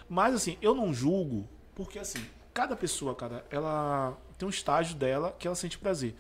[0.10, 5.34] mas assim, eu não julgo, porque assim, cada pessoa, cara, ela tem um estágio dela
[5.40, 6.14] que ela sente prazer,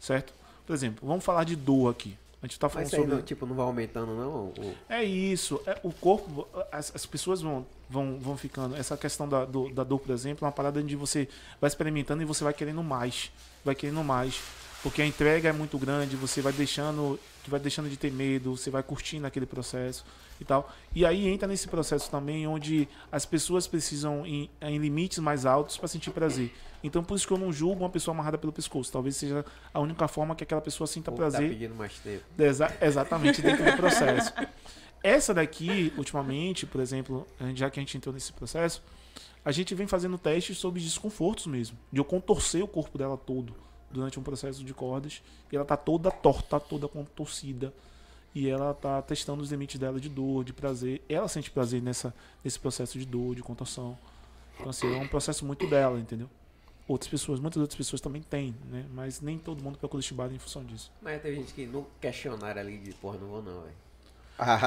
[0.00, 0.32] certo?
[0.66, 2.16] Por exemplo, vamos falar de dor aqui.
[2.42, 3.14] A gente tá falando Mas aí, sobre...
[3.14, 4.46] não, tipo, não vai aumentando, não?
[4.46, 5.60] O- É isso.
[5.64, 8.74] É, o corpo, as, as pessoas vão, vão, vão ficando.
[8.74, 11.28] Essa questão da, do- da dor, por exemplo, é uma parada onde você
[11.60, 13.30] vai experimentando e você vai querendo mais.
[13.64, 14.40] Vai querendo mais.
[14.82, 18.68] Porque a entrega é muito grande, você vai deixando, vai deixando de ter medo, você
[18.68, 20.04] vai curtindo aquele processo
[20.40, 20.72] e tal.
[20.92, 25.76] E aí entra nesse processo também onde as pessoas precisam em, em limites mais altos
[25.76, 26.52] para sentir prazer.
[26.82, 28.90] Então por isso que eu não julgo uma pessoa amarrada pelo pescoço.
[28.90, 31.42] Talvez seja a única forma que aquela pessoa sinta o prazer.
[31.42, 32.24] Tá pedindo mais tempo.
[32.36, 34.32] Exa- exatamente dentro do processo.
[35.00, 37.24] Essa daqui, ultimamente, por exemplo,
[37.54, 38.82] já que a gente entrou nesse processo,
[39.44, 41.78] a gente vem fazendo testes sobre desconfortos mesmo.
[41.92, 43.54] De eu contorcer o corpo dela todo
[43.92, 45.22] durante um processo de cordas.
[45.50, 47.72] E ela tá toda torta, toda contorcida.
[48.34, 51.02] E ela tá testando os limites dela de dor, de prazer.
[51.08, 53.98] Ela sente prazer nessa, nesse processo de dor, de contorção.
[54.54, 56.28] Então, assim, é um processo muito dela, entendeu?
[56.88, 58.86] Outras pessoas, muitas outras pessoas também têm, né?
[58.92, 60.90] Mas nem todo mundo procura Shibari em função disso.
[61.00, 63.74] Mas tem gente que no questionário ali de porra, não vou não, velho.
[64.38, 64.58] Ah,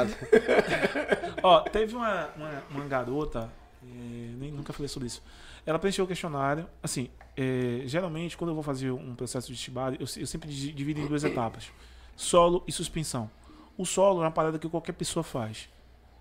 [1.43, 3.51] Ó, teve uma, uma, uma garota,
[3.84, 5.21] eh, nem, nunca falei sobre isso.
[5.66, 6.68] Ela preencheu o questionário.
[6.82, 10.72] Assim, eh, geralmente, quando eu vou fazer um processo de Shibari, eu, eu sempre di-
[10.72, 11.72] divido em duas etapas:
[12.16, 13.30] solo e suspensão.
[13.78, 15.68] O solo é uma parada que qualquer pessoa faz.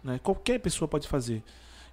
[0.02, 0.18] Né?
[0.22, 1.42] Qualquer pessoa pode fazer.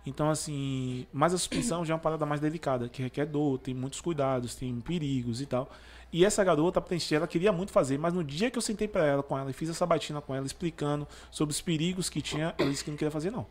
[0.05, 3.73] Então, assim, mas a suspensão já é uma parada mais delicada, que requer dor, tem
[3.73, 5.69] muitos cuidados, tem perigos e tal.
[6.11, 9.21] E essa garota, ela queria muito fazer, mas no dia que eu sentei pra ela
[9.21, 12.69] com ela e fiz essa batina com ela, explicando sobre os perigos que tinha, ela
[12.71, 13.45] disse que não queria fazer, não.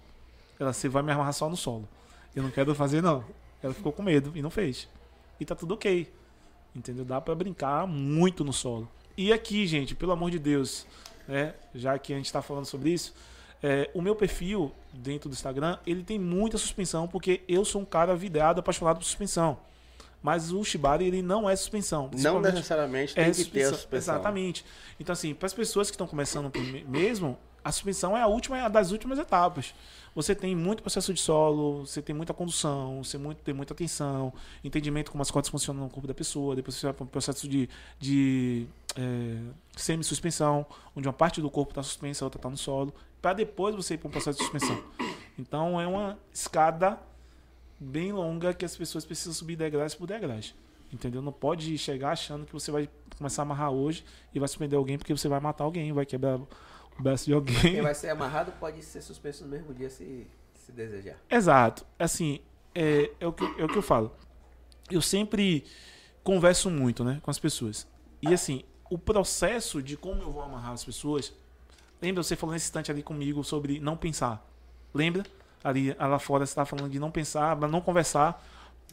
[0.58, 1.88] Ela, você vai me amarrar só no solo.
[2.34, 3.24] Eu não quero fazer, não.
[3.62, 4.88] Ela ficou com medo e não fez.
[5.38, 6.10] E tá tudo ok.
[6.74, 7.04] Entendeu?
[7.04, 8.88] Dá pra brincar muito no solo.
[9.16, 10.86] E aqui, gente, pelo amor de Deus,
[11.26, 11.54] né?
[11.74, 13.14] Já que a gente tá falando sobre isso,
[13.62, 17.84] é, o meu perfil dentro do Instagram, ele tem muita suspensão, porque eu sou um
[17.84, 19.58] cara vidrado, apaixonado por suspensão.
[20.22, 22.10] Mas o Shibari, ele não é suspensão.
[22.12, 24.14] não necessariamente tem que ter a suspensão.
[24.14, 24.64] Exatamente.
[24.98, 26.52] Então, assim, para as pessoas que estão começando
[26.86, 29.74] mesmo, a suspensão é a última é a das últimas etapas.
[30.14, 34.32] Você tem muito processo de solo, você tem muita condução, você muito, tem muita atenção,
[34.64, 37.48] entendimento como as cordas funcionam no corpo da pessoa, depois você vai para um processo
[37.48, 37.68] de,
[37.98, 38.66] de
[38.96, 39.38] é,
[39.76, 40.66] semi-suspensão,
[40.96, 42.92] onde uma parte do corpo está suspensa, a outra está no solo,
[43.22, 44.82] para depois você ir para um processo de suspensão.
[45.38, 46.98] Então, é uma escada
[47.78, 50.54] bem longa que as pessoas precisam subir degraus por degraus.
[50.92, 51.22] Entendeu?
[51.22, 54.04] Não pode chegar achando que você vai começar a amarrar hoje
[54.34, 56.40] e vai suspender alguém porque você vai matar alguém, vai quebrar
[57.00, 57.60] braço de alguém.
[57.60, 61.16] Quem vai ser amarrado pode ser suspenso no mesmo dia se, se desejar.
[61.28, 61.84] Exato.
[61.98, 62.40] Assim,
[62.74, 64.12] é, é, o que, é o que eu falo.
[64.90, 65.64] Eu sempre
[66.22, 67.86] converso muito né, com as pessoas.
[68.22, 71.32] E assim, o processo de como eu vou amarrar as pessoas.
[72.02, 74.46] Lembra você falou nesse instante ali comigo sobre não pensar?
[74.92, 75.22] Lembra?
[75.62, 78.42] Ali lá fora você estava falando de não pensar, não conversar,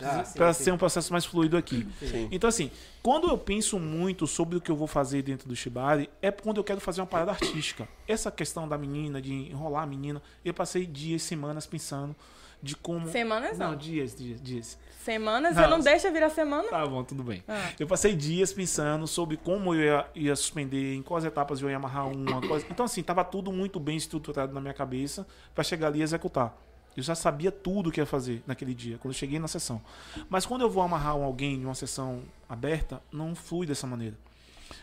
[0.02, 1.88] Ah, sim, para ser um processo mais fluido aqui.
[2.00, 2.28] Sim.
[2.32, 2.70] Então, assim,
[3.02, 6.58] quando eu penso muito sobre o que eu vou fazer dentro do Shibari, é quando
[6.58, 7.88] eu quero fazer uma parada artística.
[8.08, 12.16] Essa questão da menina, de enrolar a menina, eu passei dias, semanas pensando.
[12.62, 13.08] de como.
[13.12, 13.78] Semanas Não, não.
[13.78, 14.80] dias, dias, dias.
[15.04, 16.68] Semanas, Não, você não deixa virar semana?
[16.70, 17.44] Tá bom, tudo bem.
[17.48, 17.70] Ah.
[17.80, 21.78] Eu passei dias pensando sobre como eu ia, ia suspender, em quais etapas eu ia
[21.78, 22.42] amarrar uma.
[22.48, 26.02] quais- Então, assim, tava tudo muito bem estruturado na minha cabeça pra chegar ali e
[26.02, 26.58] executar.
[26.98, 29.80] Eu já sabia tudo o que ia fazer naquele dia, quando eu cheguei na sessão.
[30.28, 34.18] Mas quando eu vou amarrar alguém em uma sessão aberta, não flui dessa maneira.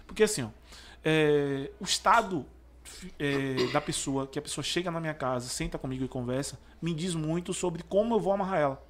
[0.06, 0.48] Porque assim, ó,
[1.04, 2.46] é, o estado
[3.18, 6.94] é, da pessoa, que a pessoa chega na minha casa, senta comigo e conversa, me
[6.94, 8.86] diz muito sobre como eu vou amarrar ela.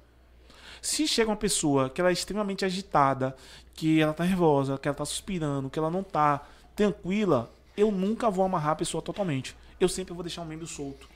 [0.79, 3.35] Se chega uma pessoa que ela é extremamente agitada,
[3.73, 8.29] que ela tá nervosa, que ela tá suspirando, que ela não tá tranquila, eu nunca
[8.29, 9.55] vou amarrar a pessoa totalmente.
[9.79, 11.14] Eu sempre vou deixar um membro solto.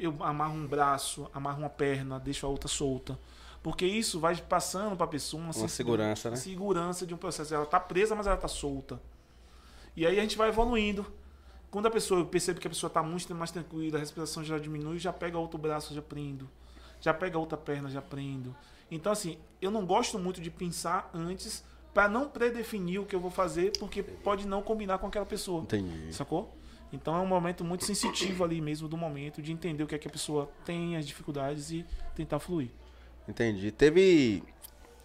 [0.00, 3.18] Eu amarro um braço, amarro uma perna, deixo a outra solta.
[3.62, 6.36] Porque isso vai passando pra pessoa uma, Uma segurança, né?
[6.36, 7.54] segurança de um processo.
[7.54, 8.98] Ela tá presa, mas ela tá solta.
[9.94, 11.04] E aí a gente vai evoluindo.
[11.70, 14.58] Quando a pessoa, eu percebo que a pessoa tá muito mais tranquila, a respiração já
[14.58, 16.48] diminui, já pega outro braço, já prendo.
[17.00, 18.56] Já pega outra perna, já prendo.
[18.90, 21.62] Então, assim, eu não gosto muito de pensar antes
[21.92, 25.62] para não predefinir o que eu vou fazer, porque pode não combinar com aquela pessoa.
[25.62, 26.12] Entendi.
[26.12, 26.56] Sacou?
[26.92, 29.98] Então é um momento muito sensitivo ali mesmo do momento, de entender o que é
[29.98, 32.70] que a pessoa tem, as dificuldades e tentar fluir.
[33.28, 33.70] Entendi.
[33.70, 34.42] Teve.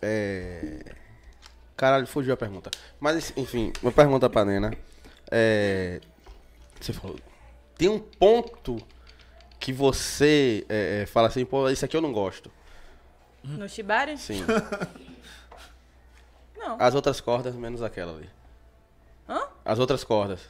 [0.02, 0.96] É...
[1.78, 2.72] Caralho, fugiu a pergunta.
[3.00, 4.74] Mas, enfim, uma pergunta pra Nena.
[5.30, 6.02] É...
[6.80, 7.20] Você falou.
[7.78, 8.78] Tem um ponto
[9.60, 12.52] que você é, é, fala assim, pô, isso aqui eu não gosto.
[13.44, 14.18] No Shibari?
[14.18, 14.44] Sim.
[16.58, 16.78] Não.
[16.80, 18.28] As outras cordas, menos aquela ali.
[19.30, 19.48] Hã?
[19.64, 20.42] As outras cordas.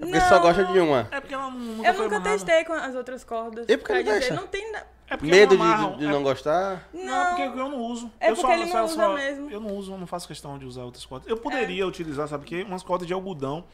[0.00, 0.20] É porque Não.
[0.20, 1.08] você só gosta de uma.
[1.10, 2.30] É porque ela nu- nunca Eu nunca amarrada.
[2.30, 3.66] testei com as outras cordas.
[3.68, 4.34] E por que não dizer, deixa?
[4.34, 4.64] não tem.
[5.10, 6.88] É porque Medo não de, de é- não gostar?
[6.92, 7.26] Não, Não.
[7.26, 8.12] porque eu não uso.
[8.20, 9.50] É eu porque ele não usa mesmo.
[9.50, 11.28] Eu não uso, eu não faço questão de usar outras cordas.
[11.28, 12.62] Eu poderia utilizar, sabe o quê?
[12.62, 13.64] Umas cordas de algodão.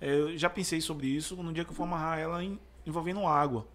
[0.00, 3.26] É, Eu já pensei sobre isso no dia que eu for amarrar ela em- envolvendo
[3.26, 3.66] água.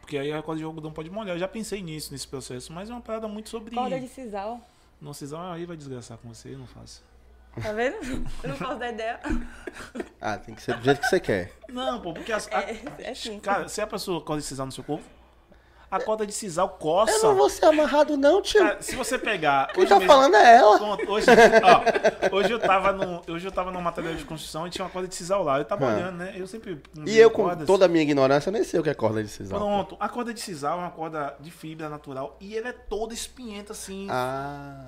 [0.00, 1.34] Porque aí a corda de algodão pode molhar.
[1.36, 2.72] Eu já pensei nisso, nesse processo.
[2.72, 3.74] Mas é uma parada muito sobre.
[3.74, 4.60] Corda de sisal.
[5.00, 7.02] Não sei, aí vai desgraçar com você, eu não faço.
[7.62, 8.24] Tá vendo?
[8.42, 9.20] Eu não posso dar ideia.
[10.20, 11.52] Ah, tem que ser do jeito que você quer.
[11.68, 13.38] Não, pô, porque as, a- É, é assim.
[13.38, 15.04] Cara, se a pessoa corda de sisal no seu corpo,
[15.90, 17.12] a corda de sisal coça.
[17.12, 18.60] Eu não vou ser amarrado, não, tio.
[18.60, 19.68] Cara, se você pegar.
[19.68, 20.76] Quem hoje tá mesmo- falando é ela.
[20.76, 21.26] Pronto, hoje,
[21.62, 24.90] ó, hoje eu tava no, hoje eu tava no material de construção e tinha uma
[24.90, 25.58] corda de sisal lá.
[25.58, 25.94] Eu tava Ah.
[25.94, 26.34] olhando, né?
[26.36, 27.66] Eu sempre E eu, com cordas.
[27.66, 29.58] toda a minha ignorância, nem sei o que é corda de sisal.
[29.58, 33.14] Pronto, a corda de sisal é uma corda de fibra natural e ela é toda
[33.14, 34.08] espinhenta assim.
[34.10, 34.84] Ah.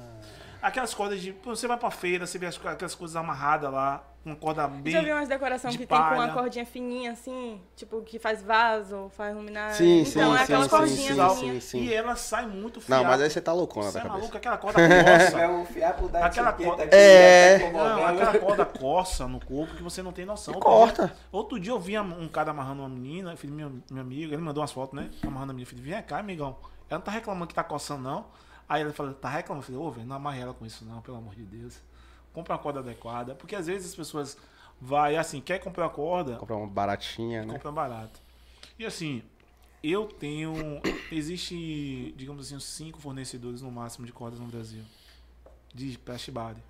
[0.62, 4.36] Aquelas cordas de, você vai pra feira, você vê as aquelas coisas amarradas lá, uma
[4.36, 6.32] corda bem Já viu umas decorações de que tem com uma palha.
[6.32, 7.60] cordinha fininha assim?
[7.74, 9.74] Tipo, que faz vaso, faz luminária.
[9.74, 10.98] Sim, então, sim, é sim, aquelas sim, cordinhas
[11.32, 11.64] sim, fininhas.
[11.64, 11.84] sim, sim.
[11.86, 13.02] e ela sai muito fiada.
[13.02, 14.18] Não, mas aí você tá loucona Você da é cabeça.
[14.20, 15.40] maluco, aquela corda coça.
[15.40, 17.59] É um fiapo da Aquela etiqueta co- aqui, É.
[17.59, 20.55] tá Não, aquela corda coça no corpo que você não tem noção.
[20.55, 21.06] E Outro corta.
[21.09, 24.40] dia- outro dia eu vi um cara amarrando uma menina, filho meu, meu amigo, ele
[24.43, 25.10] mandou umas fotos, né?
[25.26, 26.56] Amarrando a menina, eu falei, vem cá, amigão.
[26.89, 28.26] Ela não tá reclamando que tá coçando, não.
[28.73, 29.66] Aí ele falou, tá reclamando?
[29.66, 31.74] Eu falei, ô, velho, não amarre ela com isso, não, pelo amor de Deus.
[32.32, 33.35] Compra uma corda adequada.
[33.35, 34.39] Porque às vezes as pessoas
[34.81, 37.53] vai assim, quer comprar a corda, Comprar uma baratinha, né?
[37.53, 38.19] compra barato.
[38.78, 39.23] E assim,
[39.82, 40.55] eu tenho.
[41.12, 44.82] Existe, digamos assim, uns cinco fornecedores no máximo de cordas no Brasil.
[45.74, 46.62] De Shibari.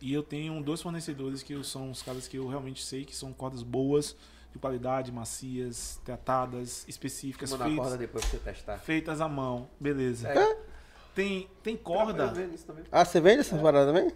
[0.00, 3.32] E eu tenho dois fornecedores que são os caras que eu realmente sei que são
[3.32, 4.14] cordas boas,
[4.52, 8.78] de qualidade, macias, tratadas, específicas, Manda a feitas, corda depois pra você testar.
[8.78, 9.68] feitas à mão.
[9.80, 10.28] Beleza.
[10.28, 10.75] É.
[11.16, 12.30] Tem, tem corda.
[12.54, 12.84] isso também.
[12.92, 14.12] Ah, você vende essas paradas também?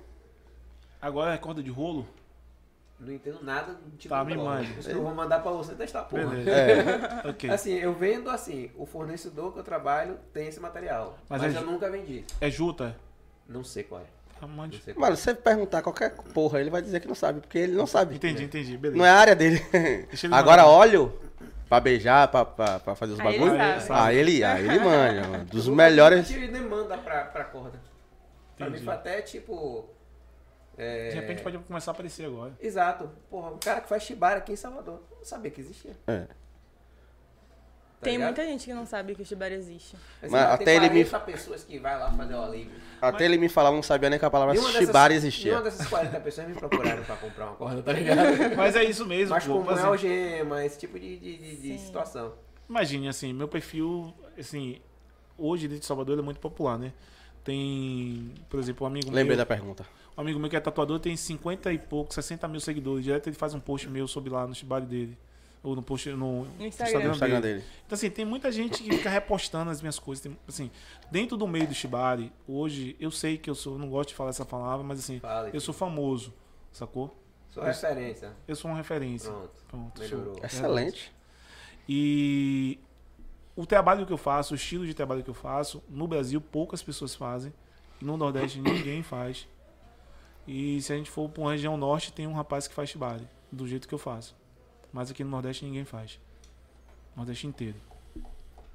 [1.00, 2.06] Agora é corda de rolo.
[2.98, 4.50] Não entendo nada de tipo Tá, de me corda.
[4.50, 4.72] mande.
[4.74, 6.26] Por isso que eu vou mandar pra você testar, porra.
[6.26, 6.50] Beleza.
[6.50, 7.20] É.
[7.30, 7.48] Ok.
[7.48, 11.16] Assim, eu vendo assim, o fornecedor que eu trabalho tem esse material.
[11.26, 12.22] Mas Mas, é eu nunca vendi.
[12.38, 12.94] É juta?
[13.48, 14.04] Não sei qual é.
[14.38, 17.72] Tá, Mano, se você perguntar qualquer porra, ele vai dizer que não sabe, porque ele
[17.72, 18.16] não sabe.
[18.16, 18.76] Entendi, entendi.
[18.76, 18.98] Beleza.
[18.98, 19.58] Não é a área dele.
[20.30, 20.66] Agora, mandar.
[20.66, 21.18] óleo,
[21.70, 23.82] pra beijar, pra, pra, pra fazer os Aí ele bagulhos.
[23.84, 24.00] sabe.
[24.00, 25.44] Ah, ele, ah, ele manja, mano.
[25.46, 26.28] Dos Eu melhores.
[26.28, 27.80] demanda pra, pra corda.
[28.58, 29.88] Pra mim foi até tipo.
[30.76, 32.52] é, De repente pode começar a aparecer agora.
[32.60, 33.08] Exato.
[33.30, 35.00] Porra, um cara que faz shibari aqui em Salvador.
[35.16, 35.96] Não sabia que existia.
[36.06, 36.26] É.
[38.00, 38.28] Tá Tem ligado?
[38.28, 39.94] muita gente que não sabe que o Shibari existe.
[40.22, 42.72] Mas, Mas até tem ele me- 40 pessoas que vai lá fazer o alívio.
[43.00, 45.60] Até ele me falava, não sabia nem que a palavra Nenhuma dessas- shibari Nenhuma existia.
[45.60, 48.16] dessas 40 pessoas me procuraram pra comprar uma corda, tá ligado?
[48.56, 51.78] Mas é isso mesmo, Mas como Por é algema, esse tipo de, de, de- de
[51.78, 52.32] situação.
[52.68, 54.80] Imagine, assim, meu perfil, assim,
[55.36, 56.94] hoje dentro de Salvador ele é muito popular, né?
[57.44, 59.36] Tem, por exemplo, um amigo Lembrei meu.
[59.36, 59.84] da pergunta.
[60.16, 63.04] Um amigo meu que é tatuador tem 50 e pouco, 60 mil seguidores.
[63.04, 65.18] Direto ele faz um post meu sobre lá no Shibari dele.
[65.62, 67.04] Ou no post no, No Instagram.
[67.04, 67.64] No Instagram dele.
[67.86, 70.22] Então, assim, tem muita gente que fica repostando as minhas coisas.
[70.22, 70.70] Tem, assim,
[71.10, 74.30] dentro do meio do Shibari, hoje, eu sei que eu sou, não gosto de falar
[74.30, 76.32] essa palavra, mas assim, Fala, eu sou famoso,
[76.72, 77.14] sacou?
[77.50, 78.32] Sua referência.
[78.46, 79.30] Eu sou uma referência.
[79.30, 79.50] Pronto.
[79.68, 80.34] Pronto, Melhorou.
[80.34, 80.44] sou.
[80.44, 81.12] Excelente.
[81.88, 82.78] E
[83.56, 86.82] o trabalho que eu faço, o estilo de trabalho que eu faço, no Brasil poucas
[86.82, 87.52] pessoas fazem.
[88.00, 89.46] No Nordeste ninguém faz.
[90.46, 93.28] E se a gente for para uma região norte, tem um rapaz que faz shibari,
[93.52, 94.34] do jeito que eu faço.
[94.92, 96.18] Mas aqui no Nordeste ninguém faz.
[97.16, 97.76] Nordeste inteiro.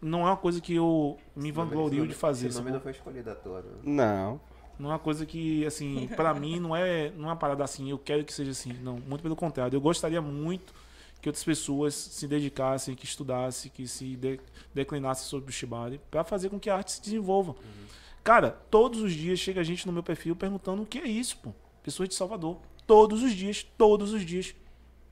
[0.02, 2.48] Não é uma coisa que eu me vanglorio de fazer.
[2.48, 3.62] Esse nome não foi escolhido à toa.
[3.62, 3.70] né?
[3.84, 4.40] Não.
[4.78, 7.90] Não é uma coisa que, assim, pra mim não é, não é uma parada assim,
[7.90, 8.74] eu quero que seja assim.
[8.74, 9.76] Não, muito pelo contrário.
[9.76, 10.74] Eu gostaria muito
[11.22, 14.40] que outras pessoas se dedicassem, que estudassem, que se de,
[14.74, 17.56] declinassem sobre o Shibari, pra fazer com que a arte se desenvolva.
[18.24, 21.52] Cara, todos os dias chega gente no meu perfil perguntando o que é isso, pô.
[21.82, 22.58] Pessoas de Salvador.
[22.86, 24.54] Todos os dias, todos os dias.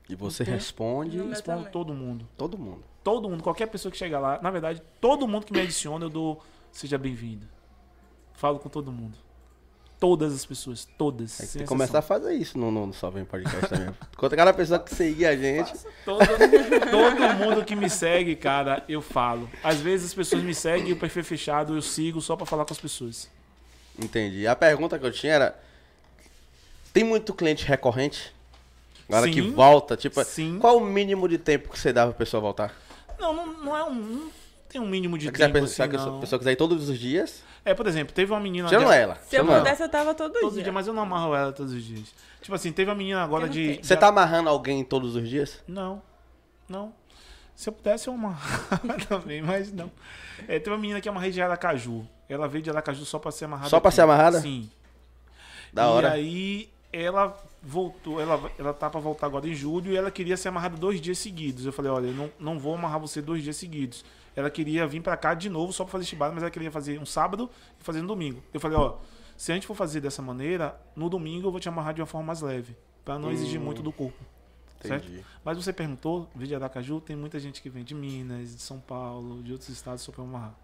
[0.08, 1.72] E você Tem- responde meu Respondo também.
[1.72, 2.28] todo mundo.
[2.36, 2.84] todo mundo.
[3.02, 6.10] Todo mundo, qualquer pessoa que chega lá, na verdade, todo mundo que me adiciona, eu
[6.10, 7.46] dou seja bem-vindo.
[8.34, 9.16] Falo com todo mundo.
[10.00, 11.36] Todas as pessoas, todas.
[11.36, 13.94] Tem sem que começar a fazer isso no, no, no Salve Podcast também.
[14.16, 15.72] Quando cada pessoa que seguir a gente.
[16.04, 16.18] Todo,
[16.90, 19.48] todo mundo que me segue, cara, eu falo.
[19.62, 22.64] Às vezes as pessoas me seguem, o perfil é fechado, eu sigo só pra falar
[22.64, 23.30] com as pessoas.
[23.98, 24.46] Entendi.
[24.46, 25.60] A pergunta que eu tinha era:
[26.92, 28.34] tem muito cliente recorrente?
[29.08, 29.52] Agora que Sim.
[29.52, 30.58] volta, tipo, Sim.
[30.58, 32.72] qual o mínimo de tempo que você dá pra pessoa voltar?
[33.18, 33.94] Não, não, não é um.
[33.94, 34.30] Não
[34.68, 36.88] tem um mínimo de Se quiser tempo pensar assim, que a pessoa quiser ir todos
[36.88, 38.68] os dias, É, por exemplo, teve uma menina.
[38.68, 39.14] chama de- ela.
[39.28, 39.58] Se eu ela.
[39.58, 40.62] pudesse, eu tava todo Todos os dia.
[40.64, 42.12] dias, mas eu não amarro ela todos os dias.
[42.42, 43.78] Tipo assim, teve uma menina agora de.
[43.82, 45.62] Você tá amarrando alguém todos os dias?
[45.68, 46.02] Não,
[46.68, 46.92] não.
[47.54, 49.90] Se eu pudesse, eu amarrava também, mas não.
[50.48, 52.04] É, tem uma menina que amarrei de Aracaju.
[52.28, 53.68] Ela veio de Aracaju só pra ser amarrada.
[53.70, 53.94] Só pra aqui.
[53.96, 54.40] ser amarrada?
[54.40, 54.68] Sim.
[55.72, 56.10] Da e hora.
[56.12, 60.48] aí ela voltou, ela, ela tá pra voltar agora em julho e ela queria ser
[60.48, 61.64] amarrada dois dias seguidos.
[61.64, 64.04] Eu falei, olha, eu não, não vou amarrar você dois dias seguidos.
[64.36, 67.00] Ela queria vir pra cá de novo só pra fazer chibata, mas ela queria fazer
[67.00, 67.48] um sábado
[67.80, 68.42] e fazer no domingo.
[68.52, 68.96] Eu falei, ó,
[69.36, 72.06] se a gente for fazer dessa maneira, no domingo eu vou te amarrar de uma
[72.06, 74.22] forma mais leve, pra não exigir muito do corpo.
[74.80, 75.06] certo?
[75.06, 75.24] Entendi.
[75.44, 78.78] Mas você perguntou, vídeo de Aracaju, tem muita gente que vem de Minas, de São
[78.78, 80.54] Paulo, de outros estados só pra amarrar.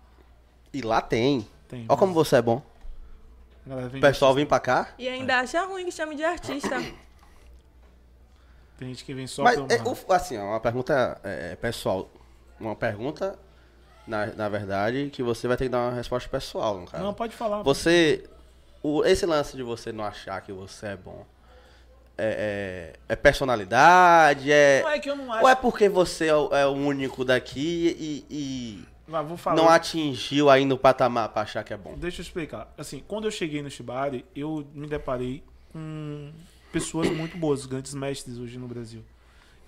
[0.73, 1.47] E lá tem.
[1.69, 1.87] Tem.
[1.89, 2.63] Olha como você é bom.
[3.66, 4.89] O pessoal vem pra cá.
[4.99, 6.77] E ainda acha ruim que chame de artista.
[8.78, 12.11] Tem gente que vem só Mas, pra é, o- assim, ó, uma pergunta é, pessoal.
[12.59, 13.39] Uma pergunta,
[14.07, 17.05] na, na verdade, que você vai ter que dar uma resposta pessoal, no caso.
[17.05, 17.62] Não, pode falar.
[17.62, 18.24] Você.
[18.82, 21.27] O, esse lance de você não achar que você é bom.
[22.16, 24.51] É, é, é personalidade?
[24.51, 25.43] É, Não é que eu não acho.
[25.43, 29.57] ou é porque você é o, é o único daqui e, e Mas vou falar.
[29.57, 31.95] não atingiu aí no patamar pra achar que é bom?
[31.97, 32.73] Deixa eu explicar.
[32.78, 35.43] Assim, quando eu cheguei no Shibari, eu me deparei
[35.73, 36.31] com
[36.73, 39.05] pessoas muito boas, grandes mestres hoje no Brasil.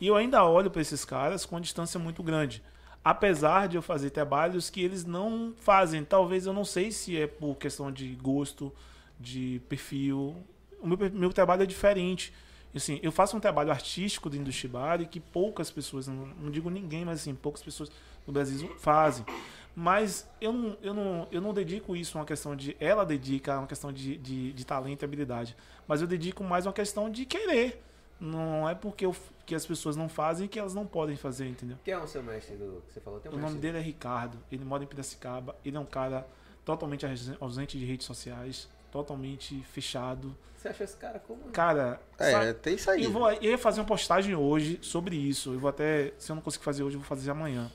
[0.00, 2.62] E eu ainda olho para esses caras com uma distância muito grande.
[3.04, 6.04] Apesar de eu fazer trabalhos que eles não fazem.
[6.04, 8.72] Talvez eu não sei se é por questão de gosto,
[9.18, 10.36] de perfil.
[10.80, 12.32] O meu, meu trabalho é diferente.
[12.74, 16.70] Assim, eu faço um trabalho artístico dentro do Shibari que poucas pessoas, não, não digo
[16.70, 17.90] ninguém, mas assim, poucas pessoas
[18.26, 19.24] no Brasil fazem.
[19.74, 22.76] Mas eu não, eu não, eu não dedico isso a uma questão de.
[22.78, 25.56] Ela dedica a uma questão de, de, de talento e habilidade.
[25.88, 27.82] Mas eu dedico mais a uma questão de querer.
[28.20, 29.16] Não é porque eu,
[29.46, 31.76] que as pessoas não fazem que elas não podem fazer, entendeu?
[31.82, 33.18] Quem é o seu mestre do que você falou?
[33.18, 33.62] Tem um O nome mestre?
[33.62, 36.24] dele é Ricardo, ele mora em Piracicaba, ele é um cara
[36.64, 37.04] totalmente
[37.40, 40.36] ausente de redes sociais, totalmente fechado.
[40.56, 41.40] Você achou esse cara como?
[41.50, 43.02] Cara, É, sabe- tem isso aí.
[43.02, 45.54] eu, vou, eu ia fazer uma postagem hoje sobre isso.
[45.54, 46.12] Eu vou até.
[46.18, 47.72] Se eu não conseguir fazer hoje, eu vou fazer amanhã.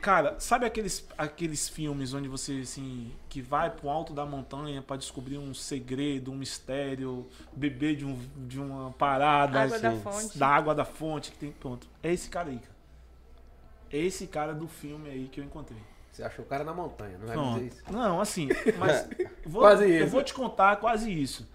[0.00, 4.96] Cara, sabe aqueles, aqueles filmes onde você, assim, que vai pro alto da montanha pra
[4.96, 9.62] descobrir um segredo, um mistério, beber de, um, de uma parada.
[9.62, 10.38] Água da assim, fonte.
[10.38, 11.52] Da água da fonte que tem.
[11.52, 11.86] Pronto.
[12.02, 12.74] É esse cara aí, cara.
[13.90, 15.80] É esse cara do filme aí que eu encontrei.
[16.12, 17.82] Você achou o cara na montanha, não vai Não, dizer isso?
[17.92, 18.48] não, assim,
[18.78, 19.08] mas
[19.46, 20.08] vou- Quase eu isso.
[20.10, 21.48] vou te contar quase isso.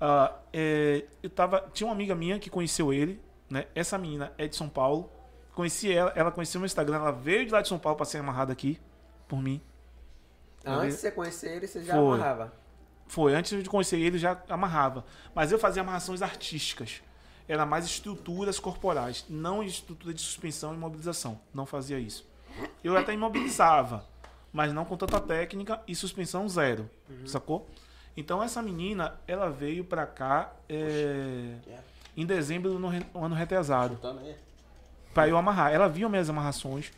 [0.00, 3.20] Ah, é, eu tava, tinha uma amiga minha que conheceu ele,
[3.50, 3.66] né?
[3.74, 5.10] Essa menina é de São Paulo.
[5.56, 8.18] Conheci ela, ela conheceu meu Instagram, ela veio de lá de São Paulo pra ser
[8.18, 8.78] amarrada aqui
[9.26, 9.58] por mim.
[10.62, 12.14] Antes de você conhecer ele, você já Foi.
[12.14, 12.52] amarrava.
[13.08, 15.02] Foi, antes de conhecer ele já amarrava.
[15.34, 17.00] Mas eu fazia amarrações artísticas.
[17.48, 21.40] Era mais estruturas corporais, não estrutura de suspensão e imobilização.
[21.54, 22.28] Não fazia isso.
[22.84, 24.04] Eu até imobilizava,
[24.52, 26.90] mas não com tanta técnica e suspensão zero.
[27.24, 27.66] Sacou?
[28.14, 31.54] Então essa menina, ela veio pra cá é,
[32.14, 32.88] em dezembro no
[33.24, 33.98] ano retrasado
[35.16, 35.72] pra eu amarrar.
[35.72, 36.92] Ela viu minhas amarrações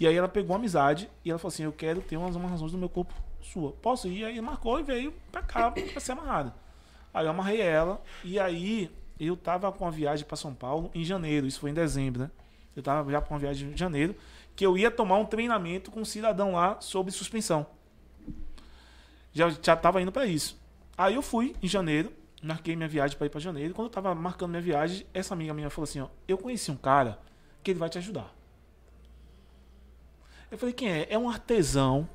[0.00, 2.78] e aí ela pegou amizade e ela falou assim: Eu quero ter umas amarrações do
[2.78, 3.70] meu corpo sua.
[3.70, 4.24] Posso ir?
[4.24, 6.52] Aí marcou e veio pra cá pra ser amarrada.
[7.14, 8.90] Aí eu amarrei ela e aí
[9.20, 11.46] eu tava com uma viagem pra São Paulo em janeiro.
[11.46, 12.30] Isso foi em dezembro, né?
[12.74, 14.16] Eu tava já com uma viagem em janeiro
[14.56, 17.64] que eu ia tomar um treinamento com um cidadão lá sobre suspensão.
[19.32, 20.60] Já, já tava indo pra isso.
[20.98, 22.12] Aí eu fui em janeiro,
[22.42, 23.72] marquei minha viagem pra ir pra janeiro.
[23.72, 26.76] Quando eu tava marcando minha viagem, essa amiga minha falou assim: ó, eu conheci um
[26.76, 27.18] cara
[27.62, 28.32] que ele vai te ajudar.
[30.50, 31.06] Eu falei, quem é?
[31.08, 32.08] É um artesão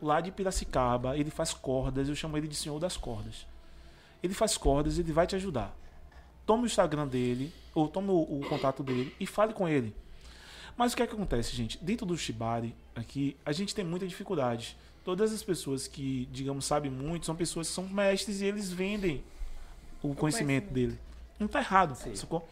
[0.00, 1.16] lá de Piracicaba.
[1.16, 2.08] Ele faz cordas.
[2.08, 3.46] Eu chamo ele de Senhor das Cordas.
[4.22, 5.74] Ele faz cordas, ele vai te ajudar.
[6.44, 9.94] Tome o Instagram dele, ou tome o, o contato dele e fale com ele.
[10.76, 11.78] Mas o que é que acontece, gente?
[11.82, 14.76] Dentro do Shibari, aqui, a gente tem muita dificuldade.
[15.04, 19.22] Todas as pessoas que, digamos, sabem muito, são pessoas que são mestres e eles vendem
[20.02, 20.72] o conhecimento, conhecimento.
[20.72, 20.98] dele.
[21.38, 22.46] Não tá errado, sacou?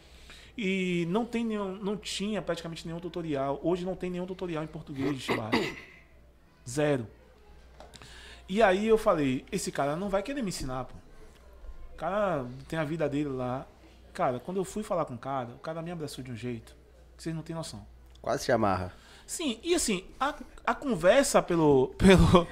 [0.60, 3.60] E não tem nenhum, não tinha praticamente nenhum tutorial.
[3.62, 5.78] Hoje não tem nenhum tutorial em português de Shibari.
[6.68, 7.06] Zero.
[8.48, 10.96] E aí eu falei, esse cara não vai querer me ensinar, pô.
[11.94, 13.68] O cara tem a vida dele lá.
[14.12, 16.74] Cara, quando eu fui falar com o cara, o cara me abraçou de um jeito
[17.16, 17.86] que vocês não têm noção.
[18.20, 18.92] Quase te amarra.
[19.28, 20.34] Sim, e assim, a,
[20.66, 21.88] a conversa pelo.
[21.98, 22.46] pelo,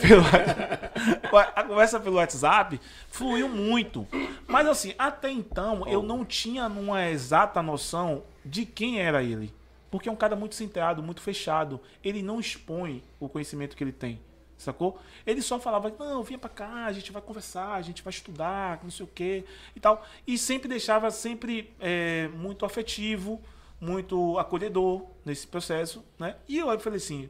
[0.00, 0.22] pelo
[1.54, 2.80] a conversa pelo WhatsApp
[3.10, 4.08] fluiu muito.
[4.46, 9.52] Mas assim, até então eu não tinha uma exata noção de quem era ele.
[9.90, 11.78] Porque é um cara muito centrado, muito fechado.
[12.02, 14.18] Ele não expõe o conhecimento que ele tem.
[14.56, 14.98] Sacou?
[15.26, 18.80] Ele só falava, não, vinha pra cá, a gente vai conversar, a gente vai estudar,
[18.82, 19.44] não sei o quê
[19.76, 20.02] e tal.
[20.26, 23.38] E sempre deixava sempre é, muito afetivo,
[23.82, 26.36] muito acolhedor nesse processo, né?
[26.46, 27.28] E eu falei assim,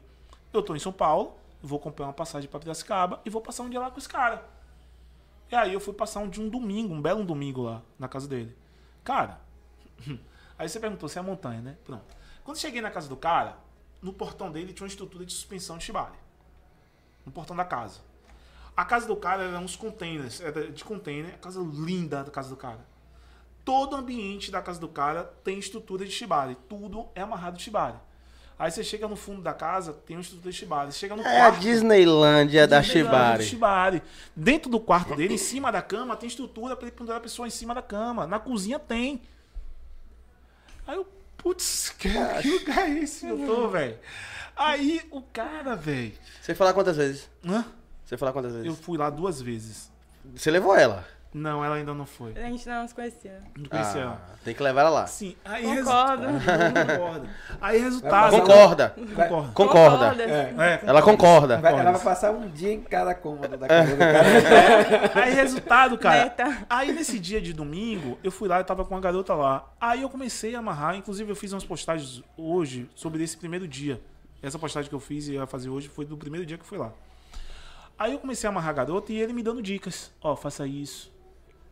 [0.53, 3.69] eu tô em São Paulo, vou comprar uma passagem pra Piracicaba e vou passar um
[3.71, 4.45] dia lá com esse cara.
[5.51, 8.27] E aí eu fui passar um dia, um domingo, um belo domingo lá, na casa
[8.27, 8.55] dele.
[9.03, 9.41] Cara,
[10.55, 11.75] aí você perguntou se é a montanha, né?
[11.83, 12.05] Pronto.
[12.43, 13.57] Quando cheguei na casa do cara,
[13.99, 16.13] no portão dele tinha uma estrutura de suspensão de Shibari
[17.25, 17.99] no portão da casa.
[18.77, 22.49] A casa do cara era uns containers, era de container, a casa linda da casa
[22.49, 22.92] do cara.
[23.65, 27.63] Todo o ambiente da casa do cara tem estrutura de shibari, tudo é amarrado de
[27.63, 27.97] shibari.
[28.57, 30.91] Aí você chega no fundo da casa, tem uma estrutura de shibari.
[30.91, 33.43] Você chega no É a quarto, Disneylândia da Shibari.
[33.43, 34.01] Shibari.
[34.35, 37.47] Dentro do quarto dele, em cima da cama, tem estrutura pra ele pendurar a pessoa
[37.47, 38.27] em cima da cama.
[38.27, 39.21] Na cozinha tem.
[40.85, 41.07] Aí eu,
[41.37, 42.09] putz, que,
[42.41, 43.97] que lugar é esse que eu tô, velho?
[44.55, 46.13] Aí o cara, velho.
[46.41, 47.29] Você falar quantas vezes?
[47.43, 47.65] Hã?
[48.05, 48.67] Você falar quantas vezes?
[48.67, 49.91] Eu fui lá duas vezes.
[50.35, 51.07] Você levou ela.
[51.33, 52.31] Não, ela ainda não foi.
[52.37, 53.39] A gente não se conhecia.
[53.57, 54.21] Não conhecia Ah, ela.
[54.45, 55.07] tem que levar ela lá.
[55.07, 56.27] Sim, aí Concordo.
[56.27, 56.87] resultado.
[56.87, 57.29] Concordo.
[57.59, 58.31] Aí resultado.
[58.31, 58.89] Concorda.
[59.15, 59.51] Concordo.
[59.53, 60.23] Concorda.
[60.23, 61.57] É, Ela concorda.
[61.57, 64.23] Vai- ela vai passar um dia em cada cômodo da casa do cara.
[65.25, 66.23] Aí resultado, cara.
[66.25, 66.65] Meta.
[66.69, 69.65] Aí nesse dia de domingo, eu fui lá, eu tava com uma garota lá.
[69.81, 73.99] Aí eu comecei a amarrar, inclusive eu fiz umas postagens hoje sobre esse primeiro dia.
[74.41, 76.67] Essa postagem que eu fiz e ia fazer hoje foi do primeiro dia que eu
[76.67, 76.91] fui lá.
[77.97, 80.11] Aí eu comecei a amarrar a garota e ele me dando dicas.
[80.21, 81.12] Ó, faça isso.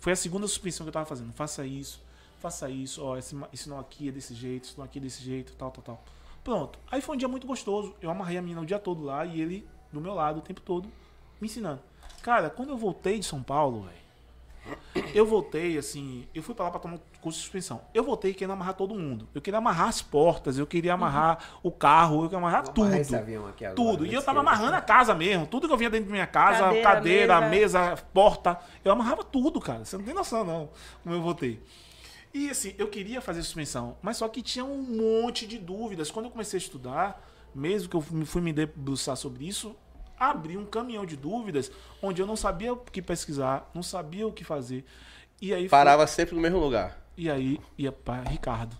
[0.02, 1.32] Foi a segunda suspensão que eu tava fazendo.
[1.32, 2.02] Faça isso,
[2.40, 3.04] faça isso.
[3.04, 5.70] Ó, esse, esse nó aqui é desse jeito, esse nó aqui é desse jeito, tal,
[5.70, 6.04] tal, tal.
[6.44, 6.80] Pronto.
[6.90, 7.96] Aí foi um dia muito gostoso.
[8.02, 10.60] Eu amarrei a menina o dia todo lá e ele do meu lado o tempo
[10.60, 10.92] todo
[11.40, 11.82] me ensinando.
[12.24, 14.02] Cara, quando eu voltei de São Paulo, velho.
[15.14, 16.28] Eu voltei, assim.
[16.34, 17.82] Eu fui pra lá pra tomar um curso de suspensão.
[17.94, 19.28] Eu voltei querendo amarrar todo mundo.
[19.34, 22.84] Eu queria amarrar as portas, eu queria amarrar o carro, eu queria amarrar Vou tudo.
[22.86, 24.06] amarrar esse avião aqui agora, tudo.
[24.06, 25.48] E na eu tava amarrando a casa mesmo.
[25.48, 27.98] Tudo que eu vinha dentro da minha casa, cadeira, Cadeira, mesa.
[28.14, 28.60] porta.
[28.84, 29.84] Eu amarrava tudo, cara.
[29.86, 30.70] Você não tem noção, não,
[31.04, 31.62] como eu voltei.
[32.34, 34.78] E assim, eu queria fazer suspensão, mas só que tinha um
[35.24, 36.10] monte de dúvidas.
[36.12, 39.76] Quando eu comecei a estudar, mesmo que eu fui fui me debruçar sobre isso,
[40.30, 41.72] abri um caminhão de dúvidas
[42.02, 44.86] onde eu não sabia o que pesquisar, não sabia o que fazer.
[45.42, 47.02] E aí foi- Parava sempre no mesmo lugar.
[47.18, 48.78] e aí ia pra Ricardo.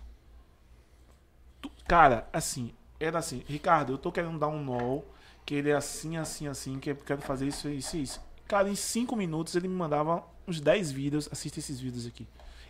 [1.60, 5.00] Tu- Cara, assim, era assim, Ricardo, eu tô querendo dar um nó,
[5.44, 8.20] que ele é assim, assim, assim, que eu quero fazer isso, isso e isso.
[8.46, 12.26] Cara, em cinco minutos ele me mandava uns 10 vídeos, assista esses vídeos aqui.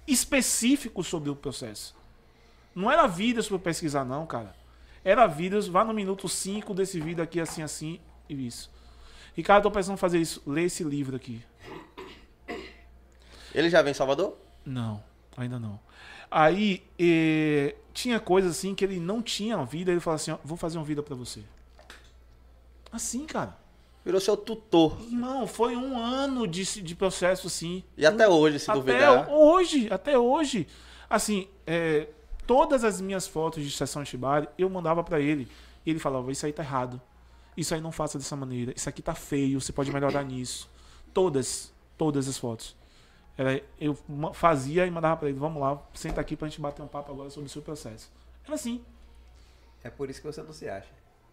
[0.07, 1.95] Específicos sobre o processo.
[2.75, 4.55] Não era vídeos eu pesquisar, não, cara.
[5.05, 8.71] Era vídeos, vá no minuto 5 desse vídeo aqui, assim, assim, isso.
[9.35, 10.43] Ricardo, tô pensando em fazer isso.
[10.47, 11.43] Lê esse livro aqui.
[13.55, 14.37] Ele já vem em Salvador?
[14.65, 15.03] Não,
[15.37, 15.79] ainda não.
[16.31, 20.57] Aí eh, tinha coisas assim que ele não tinha vida, ele falou assim, ó, vou
[20.57, 21.43] fazer um vídeo pra você.
[22.91, 23.57] Assim, cara.
[24.05, 24.99] Virou seu tutor.
[25.03, 27.85] Irmão, foi um ano de, de processo assim.
[27.97, 29.31] E até hoje, se até duvidar.
[29.31, 30.67] hoje, até hoje.
[31.09, 32.09] Assim, eh,
[32.47, 35.47] todas as minhas fotos de sessão Shibari, eu mandava pra ele.
[35.87, 37.01] E ele falava, isso aí tá errado.
[37.57, 38.73] Isso aí não faça dessa maneira.
[38.75, 40.69] Isso aqui tá feio, você pode melhorar nisso.
[41.13, 42.75] Todas, todas as fotos.
[43.37, 46.83] Era, eu ma- fazia e mandava pra ele, vamos lá, senta aqui pra gente bater
[46.83, 48.11] um papo agora sobre o seu processo.
[48.45, 48.83] Era assim.
[49.85, 50.89] É por isso que você não se acha.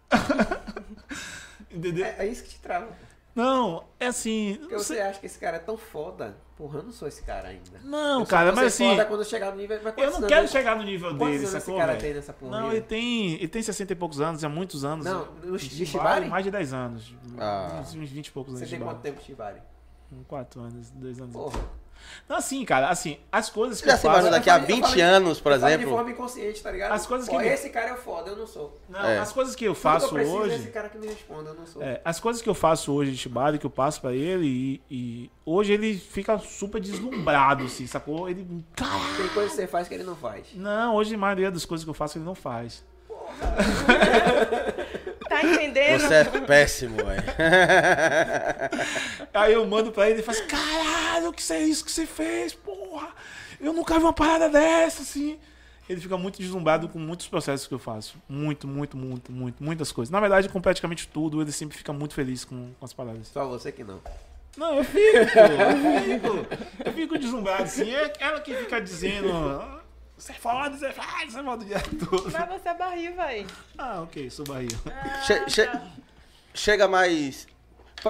[1.71, 2.05] Entendeu?
[2.05, 2.87] É, é isso que te trava.
[3.35, 4.57] Não, é assim.
[4.59, 6.35] Porque você sei- acha que esse cara é tão foda.
[6.57, 7.79] Porra, eu não sou esse cara ainda.
[7.85, 8.89] Não, cara, mas assim.
[8.89, 9.79] foda quando eu chegar no nível.
[9.81, 11.77] Mas Eu não anos- quero chegar no nível dele, anos esse sacou?
[11.77, 12.01] cara velho?
[12.03, 12.59] tem nessa porra?
[12.59, 15.05] Não, ele tem, ele tem 60 e poucos anos, há muitos anos.
[15.05, 15.27] Não,
[15.57, 16.27] de Shibari?
[16.27, 17.13] Mais de 10 anos.
[17.37, 17.79] Ah.
[17.81, 19.61] Uns, uns 20 e poucos Você anos de tem quanto tempo de Shibari?
[20.09, 21.31] Com quatro anos, dois anos.
[21.33, 21.59] Porra.
[22.27, 24.13] Não, assim, cara, assim, as coisas que Já eu se faço...
[24.19, 25.89] imagina daqui a Eu falei- eu 20 falei- anos, por falo de exemplo.
[25.95, 26.91] forma inconsciente, tá ligado?
[26.91, 28.79] As coisas Pô, que- esse cara é foda, eu não sou.
[28.87, 29.17] Não, É.
[29.19, 30.55] as coisas que eu faço que eu preciso é hoje...
[30.55, 31.81] esse cara que me responda, eu não sou.
[31.81, 34.81] É, as coisas que eu faço hoje de Shibari, que eu passo pra ele, e,
[34.91, 38.29] e hoje ele fica super deslumbrado, assim, sacou?
[38.29, 38.63] Ele.
[38.75, 39.15] Caralho!
[39.17, 40.45] Tem coisa que você faz que ele não faz.
[40.53, 42.83] Não, hoje a maioria das coisas que eu faço ele não faz.
[45.41, 46.01] Tá entendendo?
[46.01, 47.23] Você é péssimo, velho.
[49.33, 52.05] Aí eu mando pra ele e falo assim, caralho, o que é isso que você
[52.05, 53.09] fez, porra?
[53.59, 55.39] Eu nunca vi uma parada dessa, assim.
[55.89, 58.15] Ele fica muito deslumbrado com muitos processos que eu faço.
[58.29, 60.11] Muito, muito, muito, muito, muitas coisas.
[60.11, 63.29] Na verdade, com praticamente tudo, ele sempre fica muito feliz com, com as paradas.
[63.29, 63.99] Só você que não.
[64.55, 66.47] Não, eu fico, eu fico.
[66.85, 67.91] Eu fico deslumbrado, assim.
[67.91, 69.29] É ela que fica dizendo.
[70.19, 71.79] "Ah, Você é foda, você é foda, você é foda o dia
[72.09, 72.31] todo.
[72.31, 73.47] Mas você é barril, véi.
[73.77, 74.69] Ah, ok, sou Bahia.
[75.25, 75.71] Che- che-
[76.53, 77.47] chega mais.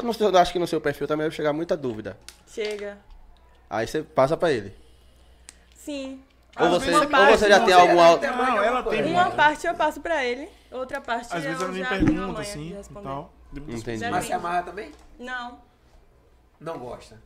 [0.04, 2.18] No seu- eu acho que no seu perfil também deve chegar muita dúvida.
[2.48, 2.98] Chega.
[3.70, 4.76] Aí você passa pra ele.
[5.76, 6.24] Sim.
[6.60, 7.92] Ou Às você, vezes ou parte, você já não tem algum.
[7.94, 11.44] ela al- tem- Não, ela tem Uma parte eu passo pra ele, outra parte Às
[11.44, 13.06] vezes eu ela me pergunta assim e responder.
[13.08, 13.34] tal.
[13.56, 14.10] Entendi.
[14.10, 14.92] Mas se amarra também?
[15.18, 15.60] Não.
[16.60, 17.20] Não gosta.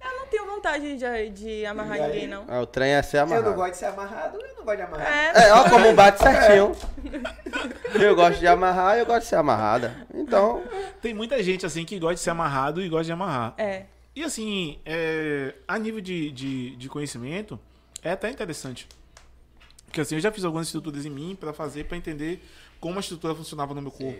[0.00, 2.02] Eu não tenho vontade de, de amarrar aí?
[2.02, 2.44] ninguém, não.
[2.48, 3.54] Ah, o trem é ser Eu não amarrado.
[3.56, 5.12] gosto de ser amarrado, eu não gosto de amarrar.
[5.12, 6.72] É, É, ó como bate certinho.
[8.00, 10.06] Eu gosto de amarrar e eu gosto de ser amarrada.
[10.14, 10.62] Então,
[11.00, 13.54] Tem muita gente assim que gosta de ser amarrado e gosta de amarrar.
[13.58, 13.84] é.
[14.14, 17.58] E assim, é, a nível de, de, de conhecimento,
[18.02, 18.88] é até interessante.
[19.86, 22.42] Porque assim, eu já fiz algumas estruturas em mim pra fazer, pra entender
[22.80, 24.18] como a estrutura funcionava no meu corpo.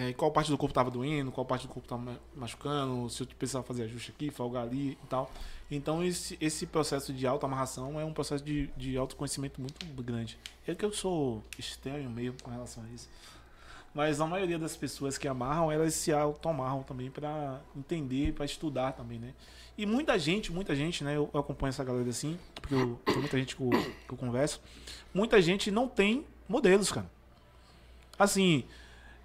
[0.00, 3.20] É, qual parte do corpo tava doendo, qual parte do corpo tava ma- machucando, se
[3.20, 5.28] eu precisava fazer ajuste aqui, folgar ali e tal.
[5.68, 10.38] Então esse, esse processo de autoamarração é um processo de, de autoconhecimento muito grande.
[10.68, 13.08] É que eu sou estranho meio com relação a isso.
[13.92, 18.92] Mas a maioria das pessoas que amarram, elas se autoamarram também pra entender, pra estudar
[18.92, 19.34] também, né?
[19.76, 21.16] E muita gente, muita gente, né?
[21.16, 24.16] Eu, eu acompanho essa galera assim, porque eu, tem muita gente que eu, que eu
[24.16, 24.60] converso.
[25.12, 27.10] Muita gente não tem modelos, cara.
[28.16, 28.64] Assim,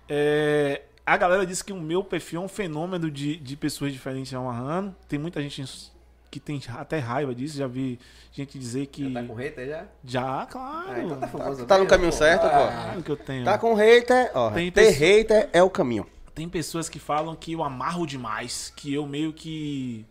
[0.10, 4.34] é, a galera disse que o meu perfil é um fenômeno de, de pessoas diferentes
[4.34, 4.96] amarrando.
[5.08, 5.92] Tem muita gente
[6.32, 7.58] que tem até raiva disso.
[7.58, 8.00] Já vi
[8.32, 9.12] gente dizer que.
[9.12, 9.86] Já tá com hater já?
[10.04, 10.90] Já, claro.
[10.90, 11.66] Ah, então tá famoso.
[11.66, 12.50] tá no mesmo, caminho certo, pô.
[12.50, 13.46] Claro que eu tenho.
[13.46, 14.52] tá com hater, ó.
[14.52, 16.08] Tem ter hater é o caminho.
[16.34, 20.04] Tem pessoas que falam que eu amarro demais, que eu meio que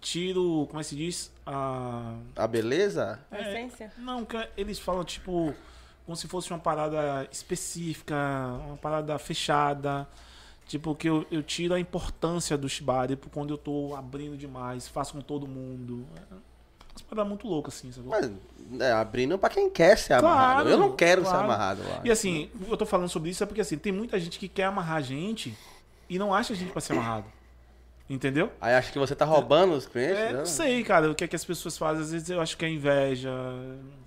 [0.00, 1.30] tiro, como é que se diz?
[1.44, 2.14] A...
[2.36, 3.20] A beleza?
[3.30, 3.92] A essência.
[3.98, 5.54] Não, eles falam tipo
[6.08, 8.16] como se fosse uma parada específica,
[8.66, 10.08] uma parada fechada.
[10.66, 14.88] Tipo, que eu, eu tiro a importância do Shibari por quando eu tô abrindo demais,
[14.88, 16.06] faço com todo mundo.
[16.16, 16.34] É
[16.92, 18.08] umas paradas muito loucas, assim, sabe?
[18.08, 18.32] Mas,
[18.80, 20.62] é, abrindo pra quem quer ser amarrado.
[20.62, 21.44] Claro, Eu não quero ser claro.
[21.44, 22.00] amarrado lá.
[22.02, 24.64] E assim, eu tô falando sobre isso é porque assim, tem muita gente que quer
[24.64, 25.54] amarrar a gente
[26.08, 27.26] e não acha a gente pra ser amarrado.
[28.10, 28.50] Entendeu?
[28.58, 30.16] Aí acha que você tá roubando os clientes?
[30.18, 32.02] É, não sei, cara, o que é que as pessoas fazem.
[32.02, 33.30] Às vezes eu acho que é inveja.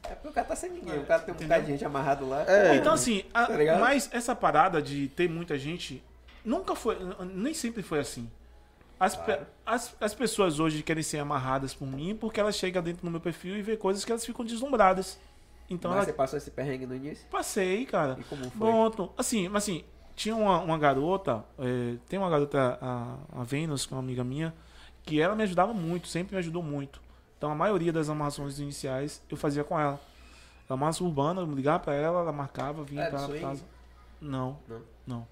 [0.03, 0.97] É porque o cara tá sem ninguém.
[0.97, 2.43] O cara tem um bocado de gente amarrado lá.
[2.47, 2.75] É.
[2.77, 6.03] Então, assim, a- Tá mas essa parada de ter muita gente
[6.43, 6.97] nunca foi.
[7.31, 8.27] Nem sempre foi assim.
[8.99, 13.03] As, pe- as, as pessoas hoje querem ser amarradas por mim porque elas chegam dentro
[13.05, 15.19] do meu perfil e vê coisas que elas ficam deslumbradas.
[15.69, 17.25] Então Mas ela você passou esse perrengue no início?
[17.29, 18.17] passei, cara.
[18.19, 18.51] E como foi?
[18.59, 19.11] Pronto.
[19.17, 19.83] Assim, mas assim,
[20.15, 24.23] tinha uma, uma garota, é, tem uma garota, a, a Venus, que é uma amiga
[24.23, 24.53] minha,
[25.03, 27.01] que ela me ajudava muito, sempre me ajudou muito.
[27.37, 29.99] Então a maioria das amarrações iniciais eu fazia com ela.
[30.69, 33.65] Amarração urbana, eu ligava pra ela, ela marcava, vinha É, pra ela casa.
[34.21, 34.81] Não, Não?
[35.05, 35.27] não.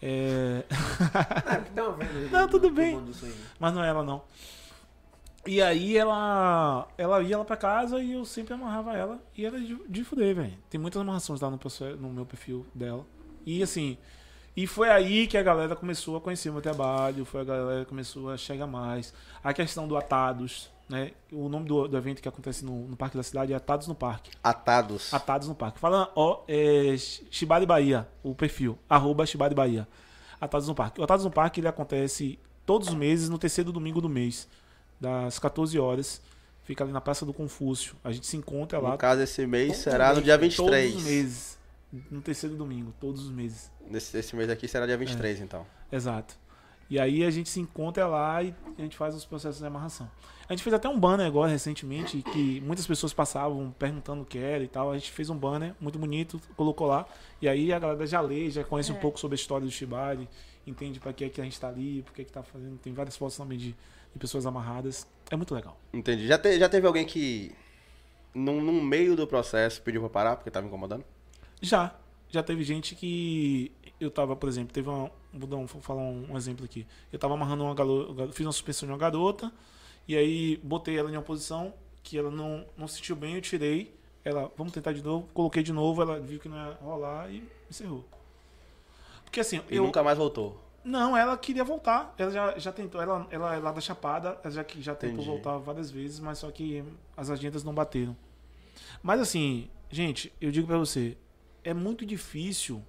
[0.00, 0.64] É...
[1.76, 3.00] Ah, uma vez Não, tudo bem.
[3.58, 4.22] Mas não é ela, não.
[5.46, 9.20] E aí ela ela ia lá pra casa e eu sempre amarrava ela.
[9.36, 10.56] E era de, de fuder, velho.
[10.70, 11.58] Tem muitas amarrações lá no,
[11.98, 13.04] no meu perfil dela.
[13.44, 13.96] E assim.
[14.54, 17.24] E foi aí que a galera começou a conhecer o meu trabalho.
[17.24, 19.14] Foi a galera que começou a chegar mais.
[19.42, 21.12] A questão do Atados, né?
[21.32, 23.94] O nome do, do evento que acontece no, no Parque da Cidade é Atados no
[23.94, 24.30] Parque.
[24.42, 25.12] Atados.
[25.12, 25.78] Atados no Parque.
[25.78, 26.94] Fala, ó, é
[27.30, 28.78] Shibari Bahia, o perfil.
[28.88, 29.88] Arroba Shibari Bahia.
[30.38, 31.00] Atados no Parque.
[31.00, 34.46] O Atados no Parque ele acontece todos os meses, no terceiro domingo do mês,
[35.00, 36.20] das 14 horas.
[36.64, 37.96] Fica ali na Praça do Confúcio.
[38.04, 38.90] A gente se encontra lá.
[38.90, 40.92] No caso, esse mês será os no dia meses, 23.
[40.92, 41.58] Todos os meses.
[42.10, 43.70] No terceiro domingo, todos os meses.
[43.92, 45.44] Esse, esse mês aqui será dia 23, É.
[45.44, 45.66] então.
[45.90, 46.40] Exato.
[46.88, 50.10] E aí a gente se encontra lá e a gente faz os processos de amarração.
[50.48, 54.36] A gente fez até um banner agora recentemente que muitas pessoas passavam perguntando o que
[54.38, 54.90] era e tal.
[54.90, 57.06] A gente fez um banner muito bonito, colocou lá.
[57.40, 58.98] E aí a galera já lê, já conhece um É.
[58.98, 60.28] pouco sobre a história do Shibari,
[60.66, 62.76] entende para que é que a gente tá ali, por que é que tá fazendo.
[62.78, 63.68] Tem várias fotos também de,
[64.12, 65.06] de pessoas amarradas.
[65.30, 65.78] É muito legal.
[65.94, 66.26] Entendi.
[66.26, 67.52] Já, te- já teve alguém que,
[68.34, 71.04] no, no meio do processo, pediu pra parar porque tava incomodando?
[71.62, 71.94] Já,
[72.28, 73.70] Já teve gente que
[74.00, 75.10] eu tava, por exemplo, teve uma.
[75.32, 76.86] Vou, dar um, vou falar um, exemplo aqui.
[77.10, 79.50] Eu tava amarrando uma garota, fiz uma suspensão de uma garota,
[80.06, 81.72] e aí botei ela em uma posição
[82.02, 83.94] que ela não, não se sentiu bem, eu tirei.
[84.24, 87.48] Ela, vamos tentar de novo, coloquei de novo, ela viu que não ia rolar e
[87.70, 88.04] encerrou.
[89.24, 89.84] Porque assim, E eu.
[89.84, 90.60] nunca mais voltou.
[90.84, 92.14] Não, ela queria voltar.
[92.18, 93.00] Ela já, já tentou.
[93.00, 96.38] Ela, ela é lá da Chapada, ela já, que já tentou voltar várias vezes, mas
[96.38, 96.84] só que
[97.16, 98.16] as agendas não bateram.
[99.02, 101.16] Mas assim, gente, eu digo pra você,
[101.64, 102.82] é muito difícil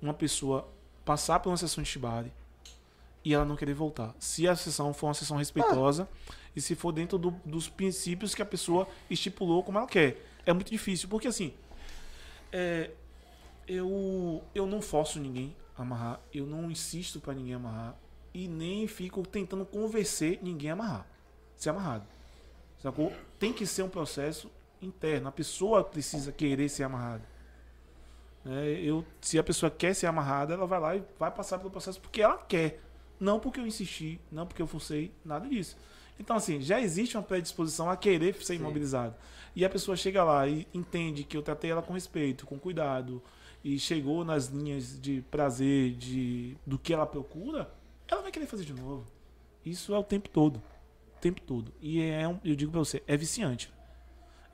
[0.00, 0.68] uma pessoa
[1.04, 2.32] passar por uma sessão de Shibari
[3.24, 4.14] e ela não querer voltar.
[4.18, 6.08] Se a sessão for uma sessão respeitosa
[6.54, 10.24] e se for dentro do- dos princípios que a pessoa estipulou como ela quer.
[10.46, 11.52] É muito difícil, porque assim,
[12.52, 12.90] é,
[13.66, 17.96] eu, eu não forço ninguém a amarrar, eu não insisto pra ninguém amarrar
[18.32, 21.06] e nem fico tentando convencer ninguém a amarrar,
[21.56, 22.06] ser amarrado.
[22.78, 23.12] Sacou?
[23.38, 24.50] Tem que ser um processo
[24.80, 27.24] interno, a pessoa precisa querer ser amarrada.
[28.48, 31.70] É, eu, se a pessoa quer ser amarrada, ela vai lá e vai passar pelo
[31.70, 32.80] processo porque ela quer.
[33.20, 35.76] Não porque eu insisti, não porque eu forcei, nada disso.
[36.18, 39.14] Então, assim, já existe uma predisposição a querer ser imobilizado.
[39.54, 43.22] E a pessoa chega lá e entende que eu tratei ela com respeito, com cuidado,
[43.62, 47.70] e chegou nas linhas de prazer, de do que ela procura,
[48.06, 49.06] ela vai querer fazer de novo.
[49.64, 50.56] Isso é o tempo todo.
[50.56, 51.72] O tempo todo.
[51.80, 53.70] E é um, eu digo pra você, é viciante.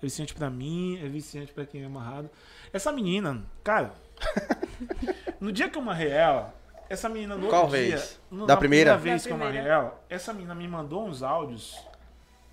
[0.04, 2.28] É viciante pra mim, é viciante pra quem é amarrado.
[2.74, 3.94] Essa menina, cara,
[5.40, 6.54] no dia que eu amarrei ela,
[6.90, 8.20] essa menina no Qual outro dia, vez?
[8.30, 8.96] no- Da na primeira?
[8.98, 9.74] vez Da que eu amarrei primeira.
[9.78, 11.74] ela, essa menina me mandou uns áudios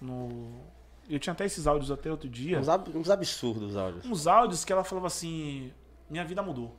[0.01, 0.61] no
[1.09, 2.57] eu tinha até esses áudios até outro dia.
[2.57, 4.05] Uns, ab- uns absurdos áudios.
[4.05, 5.73] Uns áudios que ela falava assim:
[6.09, 6.73] Minha vida mudou.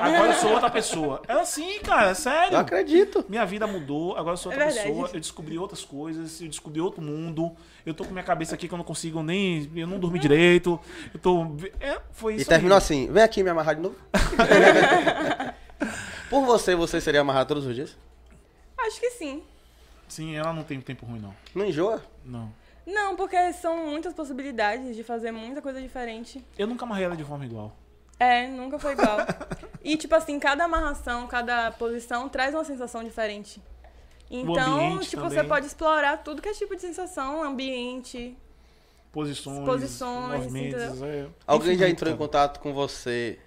[0.00, 1.20] Agora eu sou outra pessoa.
[1.28, 2.54] Ela sim, cara, é sério.
[2.54, 3.24] Eu acredito.
[3.28, 4.88] Minha vida mudou, agora eu sou É outra verdade.
[4.88, 7.54] pessoa, eu descobri outras coisas, eu descobri outro mundo.
[7.84, 9.70] Eu tô com minha cabeça aqui que eu não consigo nem.
[9.76, 10.80] Eu não dormi direito.
[11.12, 11.46] Eu tô.
[11.80, 12.44] É, foi isso.
[12.44, 12.82] E terminou aí.
[12.82, 13.96] assim, vem aqui me amarrar de novo.
[16.30, 17.96] Por você, você seria amarrado todos os dias?
[18.78, 19.42] Acho que sim.
[20.08, 21.34] Sim, ela não tem tempo ruim, não.
[21.54, 22.02] Não enjoa?
[22.24, 22.50] Não.
[22.86, 26.44] Não, porque são muitas possibilidades de fazer muita coisa diferente.
[26.58, 27.76] Eu nunca amarrei ela de forma igual.
[28.22, 29.18] É, nunca foi igual.
[29.82, 33.60] e, tipo assim, cada amarração, cada posição traz uma sensação diferente.
[34.30, 35.38] Então, tipo, também.
[35.38, 38.36] você pode explorar tudo que é tipo de sensação, ambiente.
[39.10, 41.02] Posições, Posições, movimentos.
[41.02, 43.38] É Alguém já infinito, entrou em contato com você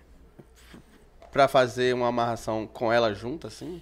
[1.31, 3.81] pra fazer uma amarração com ela junto, assim?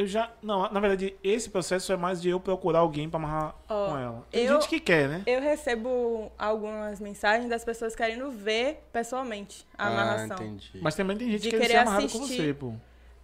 [0.00, 0.32] Eu já.
[0.42, 3.98] Não, na verdade, esse processo é mais de eu procurar alguém pra amarrar Ó, com
[3.98, 4.26] ela.
[4.30, 5.22] Tem eu- gente que quer, né?
[5.26, 10.36] Eu recebo algumas mensagens das pessoas querendo ver pessoalmente a amarração.
[10.40, 10.70] Ah, entendi.
[10.80, 12.72] Mas também tem gente De que quer ser amarrado com você, pô.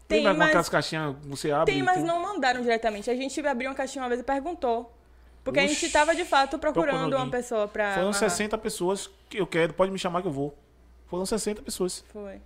[0.06, 1.72] Tem, Lembra mas- aquelas caixinhas que você abre?
[1.72, 3.10] Tem, mas não mandaram diretamente.
[3.10, 4.92] A gente abriu uma caixinha uma vez e perguntou.
[5.42, 7.94] Porque a gente tava de fato procurando uma pessoa pra.
[7.94, 8.30] Foram amarrar.
[8.30, 10.54] 60 pessoas que eu quero, pode me chamar que eu vou.
[11.06, 12.04] Foram 60 pessoas.
[12.12, 12.38] Foi.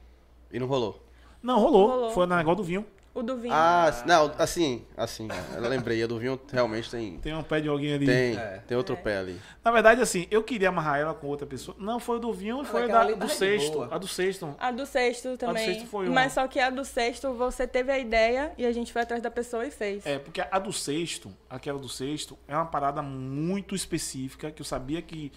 [0.52, 1.04] E não rolou?
[1.42, 1.88] Não, rolou.
[1.88, 2.10] Rolou.
[2.12, 2.86] Foi na negócio do vinho.
[3.12, 3.52] O do vinho.
[3.52, 5.26] Ah, não, assim, assim,
[5.56, 7.18] eu lembrei, a do vinho realmente tem.
[7.18, 8.06] Tem um pé de alguém ali.
[8.06, 8.62] Tem, É.
[8.68, 9.40] tem outro pé ali.
[9.64, 11.76] Na verdade, assim, eu queria amarrar ela com outra pessoa.
[11.80, 13.72] Não, foi o do vinho e foi aquela da, do de sexto.
[13.72, 13.88] boa.
[13.90, 14.54] A do sexto.
[14.60, 15.64] A do sexto também.
[15.74, 16.14] sexto foi uma.
[16.14, 19.20] Mas só que a do sexto, você teve a ideia e a gente foi atrás
[19.20, 20.06] da pessoa e fez.
[20.06, 24.66] É, porque a do sexto, aquela do sexto, é uma parada muito específica que eu
[24.66, 25.32] sabia que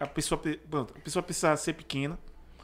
[0.00, 0.40] a pessoa,
[0.70, 2.18] pronto, a pessoa precisa ser pequena.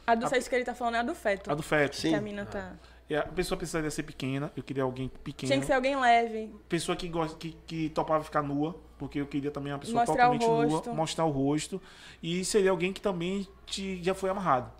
[0.07, 1.51] A do a- sexto que ele tá falando é a do feto.
[1.51, 1.95] A do feto.
[1.95, 2.09] Sim.
[2.09, 2.73] Que a mina tá.
[2.73, 4.51] E A pessoa precisaria ser pequena.
[4.55, 5.49] Eu queria alguém pequeno.
[5.49, 6.53] Tinha que ser alguém leve.
[6.67, 10.13] Pessoa que, gosta, que, que topava ficar nua, porque eu queria também uma pessoa Mostrar
[10.29, 10.87] o totalmente rosto.
[10.87, 11.81] nua, mostrar o rosto.
[12.21, 14.71] E seria alguém que também te, já foi amarrado.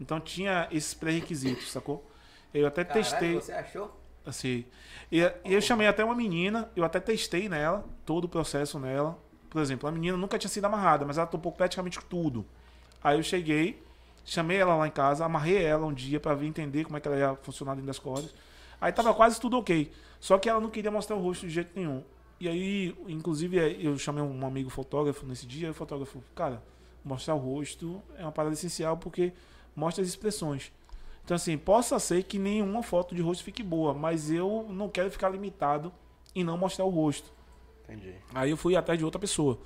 [0.00, 2.04] Então tinha esses pré-requisitos, sacou?
[2.52, 3.34] Eu até Caralho, testei.
[3.34, 4.00] você achou?
[4.26, 4.64] Assim,
[5.10, 9.18] e, e eu chamei até uma menina, eu até testei nela, todo o processo nela.
[9.48, 12.44] Por exemplo, a menina nunca tinha sido amarrada, mas ela topou praticamente tudo.
[13.02, 13.82] Aí eu cheguei,
[14.30, 17.08] chamei ela lá em casa, amarrei ela um dia pra ver entender como é que
[17.08, 18.32] ela ia funcionar dentro das cordas.
[18.80, 19.90] Aí tava quase tudo ok.
[20.20, 22.04] Só que ela não queria mostrar o rosto de jeito nenhum.
[22.38, 26.62] E aí, inclusive, é, eu chamei um amigo fotógrafo nesse dia, e o fotógrafo, cara,
[27.04, 29.32] mostrar o rosto é uma parada essencial porque
[29.74, 30.70] mostra as expressões.
[31.24, 35.10] Então, assim, possa ser que nenhuma foto de rosto fique boa, mas eu não quero
[35.10, 35.92] ficar limitado
[36.36, 37.32] em não mostrar o rosto.
[37.82, 38.14] Entendi.
[38.32, 39.58] Aí eu fui atrás de outra pessoa.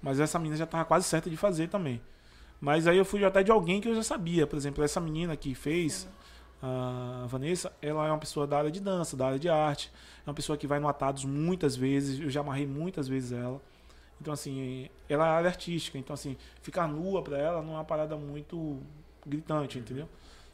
[0.00, 2.00] Mas essa menina já estava quase certa de fazer também.
[2.60, 4.46] Mas aí eu fui atrás de alguém que eu já sabia.
[4.46, 6.08] Por exemplo, essa menina que fez,
[6.62, 9.92] a Vanessa, ela é uma pessoa da área de dança, da área de arte.
[10.26, 12.18] É uma pessoa que vai no Atados muitas vezes.
[12.20, 13.60] Eu já amarrei muitas vezes ela.
[14.20, 15.98] Então, assim, ela é área artística.
[15.98, 18.78] Então, assim, ficar nua pra ela não é uma parada muito
[19.26, 20.08] gritante, entendeu?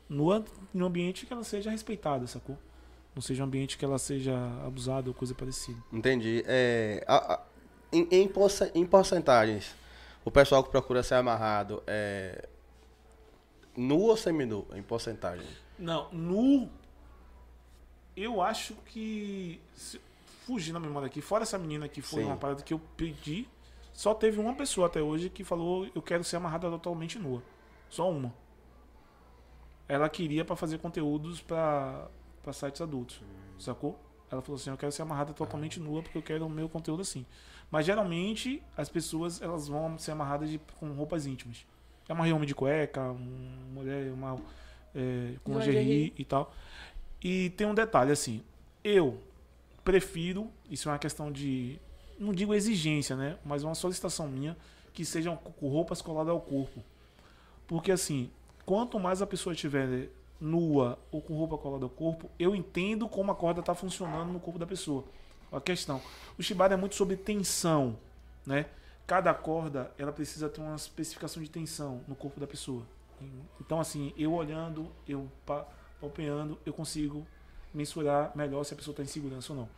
[0.09, 2.59] Nua em um ambiente que ela seja respeitada, sacou?
[3.15, 4.35] Não seja um ambiente que ela seja
[4.67, 5.79] abusada ou coisa parecida.
[5.93, 6.43] Entendi.
[6.47, 7.41] É, a- a-
[7.93, 8.09] em,
[8.75, 9.75] em porcentagens,
[10.25, 12.49] o pessoal que procura ser amarrado é,
[13.77, 15.47] Nu ou seminu, em porcentagem?
[15.79, 16.69] Não, nu.
[18.17, 19.61] Eu acho que.
[19.75, 20.01] se-
[20.47, 22.29] Fugindo a memória aqui, fora essa menina que foi Sim.
[22.29, 23.49] uma parada que eu pedi,
[23.93, 27.41] só teve uma pessoa até hoje que falou: Eu quero ser amarrada totalmente nua.
[27.89, 28.35] Só uma.
[29.89, 32.09] Ela queria pra fazer conteúdos pra
[32.53, 33.23] sites adultos.
[33.59, 33.99] Sacou?
[34.31, 37.03] Ela falou assim: Eu quero ser amarrada totalmente nua porque eu quero o meu conteúdo
[37.03, 37.25] assim.
[37.73, 41.67] Mas geralmente as pessoas elas vão ser amarradas de- com roupas íntimas.
[42.09, 44.39] É uma homem de cueca, um, mulher, uma.
[44.95, 46.13] É, com Lingerie.
[46.19, 46.55] e tal.
[47.25, 48.43] E tem um detalhe assim:
[48.85, 49.19] eu
[49.83, 51.79] prefiro, isso é uma questão de.
[52.19, 53.39] Não digo exigência, né?
[53.45, 54.57] Mas uma solicitação minha
[54.93, 56.85] que sejam com roupas coladas ao corpo.
[57.67, 58.31] Porque assim,
[58.67, 63.33] quanto mais a pessoa estiver nua ou com roupa colada ao corpo, eu entendo como
[63.33, 65.05] a corda está funcionando no corpo da pessoa.
[65.53, 66.01] A questão.
[66.39, 67.97] O shibari é muito sobre tensão,
[68.47, 68.67] né?
[69.07, 72.83] Cada corda, ela precisa ter uma especificação de tensão no corpo da pessoa.
[73.61, 75.67] Então assim, eu olhando, eu pa-
[76.01, 77.27] palpeando, eu consigo
[77.73, 79.69] mensurar melhor se a pessoa está em segurança ou não.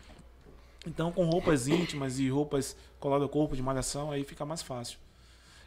[0.87, 4.99] Então, com roupas íntimas e roupas coladas ao corpo de malhação, aí fica mais fácil.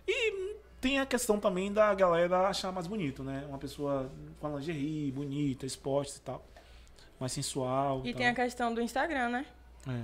[0.08, 3.44] E tem a questão também da galera achar mais bonito, né?
[3.50, 4.10] Uma pessoa
[4.40, 6.46] com lingerie, bonita, esporte e tal.
[7.20, 8.02] Mais sensual.
[8.06, 8.18] E tal.
[8.20, 9.46] tem a questão do Instagram, né?
[9.88, 10.04] É.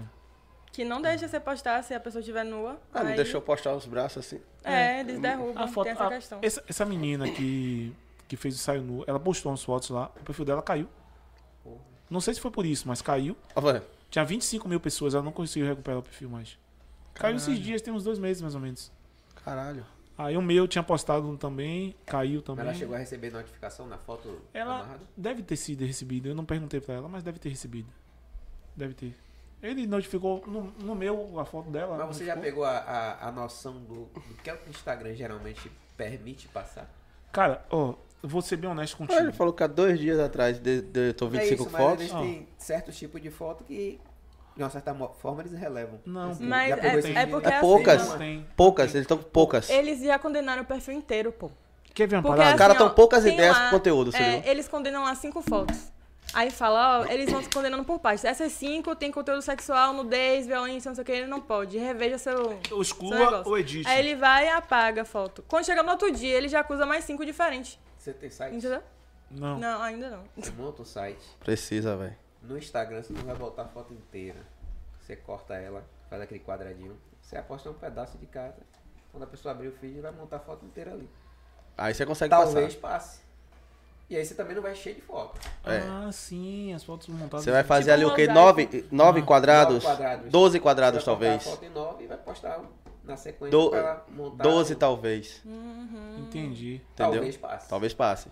[0.71, 2.79] Que não deixa você postar se a pessoa estiver nua.
[2.93, 4.41] Ah, não aí- deixou postar os braços assim.
[4.63, 5.63] É, eles derrubam.
[5.63, 6.39] A foto, tem essa a- questão.
[6.41, 7.93] essa, essa menina que,
[8.27, 10.87] que fez o ensaio nu, ela postou umas fotos lá, o perfil dela caiu.
[12.09, 13.35] Não sei se foi por isso, mas caiu.
[13.55, 13.81] Ah.
[14.09, 16.57] Tinha 25 mil pessoas, ela não conseguiu recuperar o perfil mais.
[17.15, 17.63] Caiu esses Caralho.
[17.63, 18.91] dias, tem uns dois meses mais ou menos.
[19.43, 19.85] Caralho.
[20.17, 22.65] Aí o meu tinha postado um também, caiu também.
[22.65, 25.01] ela chegou a receber notificação na foto Ela amarrada?
[25.17, 26.27] deve ter sido recebido.
[26.29, 27.87] Eu não perguntei pra ela, mas deve ter recebido.
[28.75, 29.15] Deve ter.
[29.63, 31.95] Ele notificou no, no meu a foto dela.
[31.97, 32.63] Mas você já notificou.
[32.63, 36.49] pegou a, a, a noção do, do que é o que o Instagram geralmente permite
[36.49, 36.89] passar?
[37.31, 39.19] Cara, ó, eu vou ser bem honesto Ah, contigo.
[39.21, 42.01] ele falou que há dois dias atrás de- deletou Não é 25 isso, mas fotos.
[42.01, 42.19] eles Ah.
[42.19, 43.99] têm certos tipos de foto que,
[44.55, 45.99] de uma certa forma, eles relevam.
[46.05, 48.13] Não, Assim, Mas já é- é porque É assim, poucas.
[48.15, 48.47] Tem.
[48.57, 49.69] Poucas, eles estão poucas.
[49.69, 51.49] Eles já condenaram o perfil inteiro, pô.
[51.93, 52.63] Quer ver uma Porque parada?
[52.65, 54.51] Assim, ó, tão poucas tem ideias lá, pro conteúdo, você é, viu?
[54.51, 55.91] Eles condenam lá cinco fotos.
[56.33, 58.25] Aí fala, ó, eles vão se condenando por partes.
[58.25, 61.77] Essas cinco tem conteúdo sexual, nudez, violência, não sei o que, ele não pode.
[61.77, 62.59] Reveja seu.
[62.81, 63.51] Exclua negócio.
[63.51, 63.87] ou edite.
[63.87, 65.43] Aí ele vai e apaga a foto.
[65.47, 67.79] Quando chega no outro dia, ele já acusa mais cinco diferentes.
[67.97, 68.55] Você tem site?
[68.55, 68.81] Entendeu?
[69.29, 69.57] Não.
[69.59, 70.23] Não, ainda não.
[70.35, 71.23] Você monta um site.
[71.39, 72.15] Precisa, velho.
[72.41, 74.39] No Instagram você não vai botar a foto inteira.
[74.99, 76.97] Você corta ela, faz aquele quadradinho.
[77.21, 78.57] Você aposta um pedaço de cada.
[79.11, 81.09] Quando a pessoa abrir o feed, vai montar a foto inteira ali.
[81.77, 82.93] Aí você consegue Talvez passar.
[82.99, 83.19] passe.
[84.09, 85.39] E aí você também não vai cheio de foto.
[85.65, 85.77] É.
[85.79, 87.43] Ah, sim, as fotos montadas.
[87.43, 88.27] Você vai fazer Tipo ali um o quê?
[88.27, 89.23] Nove, nove Ah.
[89.23, 89.75] quadrados?
[89.83, 90.31] Nove quadrados.
[90.31, 91.43] Doze quadrados, vai talvez.
[91.43, 92.61] foto em 9 e vai postar
[93.03, 94.43] na sequência Do- pra montar.
[94.43, 95.41] Doze, o- talvez.
[96.19, 96.75] Entendi.
[96.75, 97.13] Entendeu?
[97.13, 97.69] Talvez passe.
[97.69, 98.29] Talvez passe.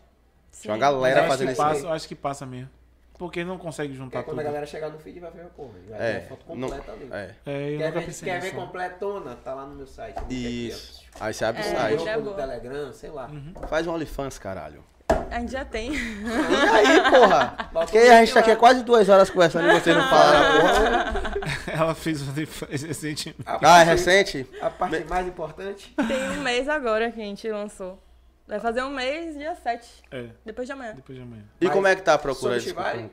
[0.52, 0.61] Sim.
[0.64, 1.57] Tinha uma galera fazendo isso.
[1.61, 1.84] passa, aí.
[1.85, 2.69] eu acho que passa mesmo.
[3.18, 4.39] Porque não consegue Porque juntar quando tudo.
[4.39, 6.91] a galera chegar no feed vai ver, pô, vai ver É, a foto não- completa
[6.91, 7.07] ali.
[7.11, 7.35] é.
[7.45, 9.35] É, eu Quer nunca ver, pensei quer ver completona?
[9.43, 10.18] Tá lá no meu site.
[10.30, 11.03] Isso.
[11.19, 12.07] Aí você abre o É, site.
[12.07, 12.31] é boa.
[12.31, 13.30] do Telegram, sei lá.
[13.69, 14.84] Faz um OnlyFans, caralho.
[15.29, 15.93] A gente já tem.
[15.93, 17.69] E aí, porra?
[17.71, 21.33] Porque a gente tá aqui há quase duas horas conversando e vocês não falaram, porra.
[21.71, 23.35] Ela fez um recentemente.
[23.45, 24.47] A Ah, é recente?
[24.61, 25.93] A parte mais importante.
[26.07, 28.01] Tem um mês agora que a gente lançou.
[28.47, 30.03] Vai fazer um mês, dia 7.
[30.11, 30.93] É, Depois de amanhã.
[30.93, 31.43] depois de amanhã.
[31.59, 33.09] E Mas como é que tá a procura eu Shibari?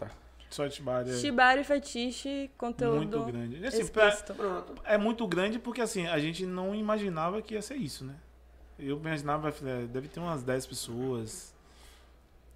[0.51, 3.67] Só Atibaia é Shibari Fetiche, conteúdo muito grande.
[3.67, 3.87] Assim.
[3.87, 4.75] Pronto.
[4.85, 8.15] é muito grande porque assim, a gente não imaginava que ia ser isso, né?
[8.79, 11.55] Eu imaginava, é, deve ter umas 10 pessoas,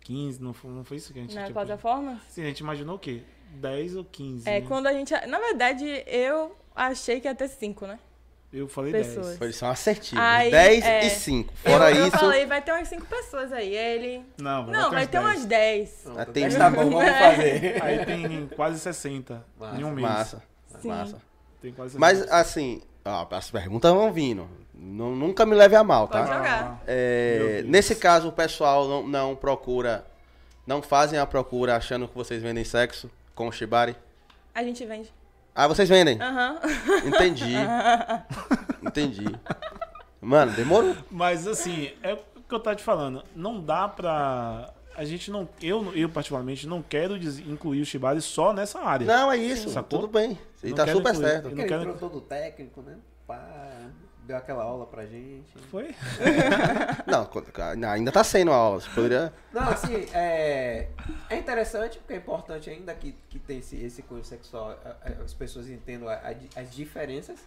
[0.02, 2.20] 15, não foi, não foi isso que a gente Na tipo, plataforma?
[2.28, 3.22] Sim, a gente imaginou o quê?
[3.54, 4.48] 10 ou 15.
[4.48, 4.66] É, né?
[4.66, 5.12] quando a gente.
[5.26, 7.98] Na verdade, eu achei que ia ter 5, né?
[8.52, 9.38] Eu falei pessoas.
[9.38, 9.58] 10.
[9.58, 10.22] Foi, assertivos.
[10.22, 11.06] Aí, 10 é.
[11.06, 11.54] e 5.
[11.54, 12.18] Fora eu, eu isso.
[12.18, 13.74] falei, vai ter umas 5 pessoas aí.
[13.74, 14.22] Ele.
[14.38, 16.00] Não, Não, vai ter umas 10.
[16.04, 16.20] Pronto.
[16.20, 17.82] Ah, tem- Tá bom, vamos fazer.
[17.82, 20.06] Aí tem quase 60 Massa, em um mês.
[20.06, 20.42] Massa.
[20.80, 20.88] Sim.
[20.88, 21.22] Massa.
[21.62, 21.98] Tem quase 60.
[21.98, 24.46] Mas assim, ó, as perguntas vão vindo.
[24.84, 26.36] Não- nunca me leve a mal, Pode tá?
[26.36, 26.82] jogar.
[26.86, 30.04] É, nesse caso, o pessoal não, não procura.
[30.66, 33.96] Não fazem a procura achando que vocês vendem sexo com o Shibari.
[34.54, 35.12] A gente vende.
[35.54, 36.20] Ah, vocês vendem?
[36.20, 36.58] Aham.
[37.06, 37.54] Entendi.
[38.82, 39.24] Entendi.
[40.20, 40.94] Mano, demorou.
[41.10, 42.16] Mas assim, é o
[42.48, 43.22] que eu tava te falando.
[43.34, 44.70] Não dá pra.
[44.96, 45.48] A gente não.
[45.60, 49.06] Eu, eu particularmente, não quero incluir o Shibari só nessa área.
[49.06, 49.70] Não, é isso.
[49.70, 50.00] Sacou?
[50.00, 50.38] Tudo bem.
[50.62, 51.26] E Não tá super incluir.
[51.28, 51.48] certo.
[51.48, 52.96] Eu não quero- todo técnico, né?
[53.26, 53.38] Pá,
[54.26, 55.52] deu aquela aula pra gente.
[55.70, 55.94] Foi?
[57.06, 57.42] Não, co-
[57.90, 58.80] ainda tá sendo aula.
[58.80, 59.32] Você poderia.
[59.52, 60.88] Não, assim, é,
[61.28, 65.22] é interessante porque é importante ainda que, que tem esse, esse cunho sexual, a- a-
[65.24, 67.38] as pessoas entendam a- a as diferenças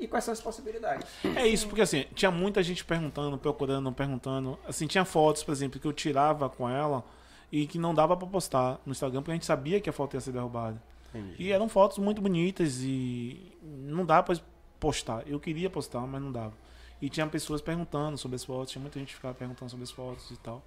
[0.00, 1.06] E quais são as possibilidades?
[1.34, 4.56] É isso, porque assim, tinha muita gente perguntando, procurando, perguntando.
[4.66, 7.02] Assim, tinha fotos, por exemplo, que eu tirava com ela
[7.50, 10.14] e que não dava pra postar no Instagram, porque a gente sabia que a foto
[10.14, 10.80] ia ser derrubada.
[11.12, 11.34] Entendi.
[11.42, 14.36] E eram fotos muito bonitas e não dá pra
[14.78, 15.22] postar.
[15.26, 16.54] Eu queria postar, mas não dava.
[17.00, 19.90] E tinha pessoas perguntando sobre as fotos, tinha muita gente que ficava perguntando sobre as
[19.90, 20.62] fotos e tal.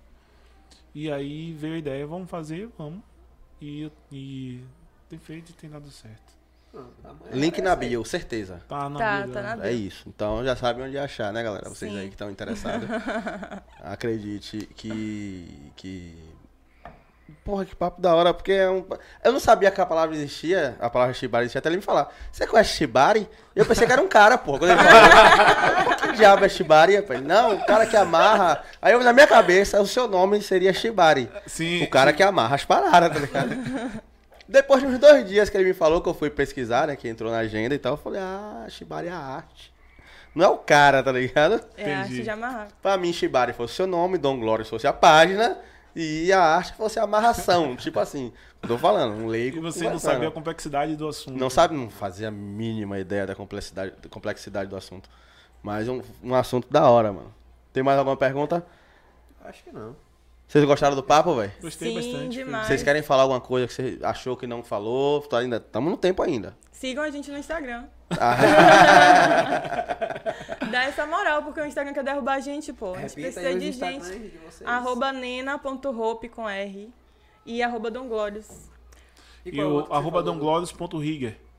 [0.94, 3.02] E aí veio a ideia, vamos fazer, vamos.
[3.62, 4.64] E, e
[5.10, 6.42] tem feito e tem dado certo.
[7.04, 8.62] Amanhã Link na bio, certeza.
[8.68, 9.56] Tá na Tá, bio, tá né?
[9.56, 10.08] na É isso.
[10.08, 11.70] Então já sabem onde achar, né, galera?
[11.70, 12.00] Vocês Sim.
[12.00, 12.88] aí que estão interessados.
[13.80, 15.72] Acredite que.
[15.76, 16.18] que.
[17.44, 18.86] Porra, que papo da hora, porque é um.
[19.24, 22.14] Eu não sabia que a palavra existia, a palavra Shibari existia até ele me falar.
[22.32, 23.28] Você conhece Shibari?
[23.56, 24.60] Eu pensei que era um cara, porra.
[24.60, 26.96] Quando ele falou, que diabo é Shibari?
[26.96, 28.64] Eu falei, não, o cara que amarra.
[28.82, 31.30] Aí eu, na minha cabeça, o seu nome seria Shibari.
[31.48, 34.02] Sim, O cara que amarra as paradas, tá ligado?
[34.48, 36.96] Depois de uns dois dias que ele me falou que eu fui pesquisar, né?
[36.96, 39.72] Que entrou na agenda e tal, eu falei, ah, Shibari é a arte.
[40.34, 41.62] Não é o cara, tá ligado?
[41.78, 42.68] É a arte de amarrar.
[42.82, 45.58] Pra mim, Shibari fosse seu nome, Dom Glória fosse a página
[45.96, 47.76] e a arte fosse a amarração.
[47.78, 48.32] tipo assim,
[48.62, 49.58] tô falando, um leigo.
[49.58, 51.38] E você não sabia a complexidade do assunto.
[51.38, 55.10] Não sabe, não fazia a mínima ideia da complexidade, da complexidade do assunto.
[55.62, 57.34] Mas um, um assunto da hora, mano.
[57.72, 58.66] Tem mais alguma pergunta?
[59.44, 59.96] Acho que não.
[60.52, 61.50] Vocês gostaram do papo, velho?
[61.62, 62.34] Gostei Sim, bastante.
[62.34, 62.68] demais.
[62.68, 65.22] Vocês querem falar alguma coisa que você achou que não falou?
[65.22, 66.58] Tô ainda, estamos no tempo ainda.
[66.74, 67.86] Sigam a gente no Instagram.
[68.20, 68.36] Ah,
[70.70, 72.94] Dá essa moral, porque o Instagram quer derrubar a gente, pô.
[72.94, 74.20] A gente Repita precisa de gente.
[74.20, 74.66] de.
[74.66, 76.94] Arroba nena.hope com R.
[77.46, 78.70] E arroba Dom Glórios.
[79.46, 80.34] E qual o arroba do-.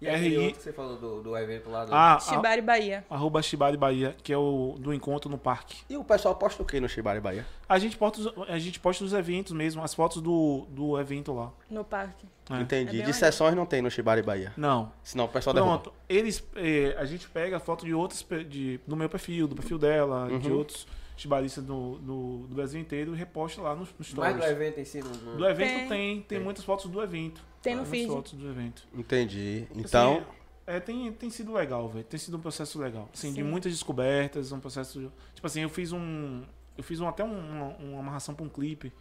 [0.05, 0.37] E R-I.
[0.39, 1.95] outro que você falou do, do evento lá do...
[1.95, 3.05] Ah, a- Shibari Bahia.
[3.09, 5.77] arroba Shibari Bahia, que é o do encontro no parque.
[5.89, 7.47] e o pessoal posta o que no Shibari Bahia?
[7.69, 11.33] A gente posta os, a gente posta os eventos mesmo, as fotos do, do evento
[11.33, 11.51] lá.
[11.71, 12.27] No parque.
[12.51, 12.55] É.
[12.55, 12.97] É Entendi.
[12.99, 14.53] bem de sessões não tem no Shibari Bahia.
[14.57, 14.93] Não.
[15.03, 15.79] Senão o pessoal derruba.
[15.79, 15.93] Pronto.
[16.09, 20.27] Eles, eh, a gente pega foto de outros, de, do meu perfil, do perfil dela,
[20.41, 20.59] de Uhum.
[20.59, 20.87] outros
[21.23, 24.37] chibaristas do, do, do Brasil inteiro e reposta lá nos, nos stories.
[24.37, 25.11] do evento em si, não...
[25.11, 25.89] não- Do evento Tem.
[25.89, 27.43] tem, tem, muitas fotos do evento.
[27.63, 28.09] Tem no feed.
[28.09, 28.87] fotos do evento.
[28.95, 29.67] Entendi.
[29.75, 30.25] Então, Assim,
[30.67, 32.05] é, tem, tem sido legal, velho.
[32.05, 33.09] Tem sido um processo legal.
[33.15, 33.43] Assim, de Sim.
[33.45, 35.11] muitas descobertas, um processo.
[35.35, 36.43] Tipo assim, eu fiz um.
[36.77, 38.93] Eu fiz um, até um- uma, uma amarração pra um clipe.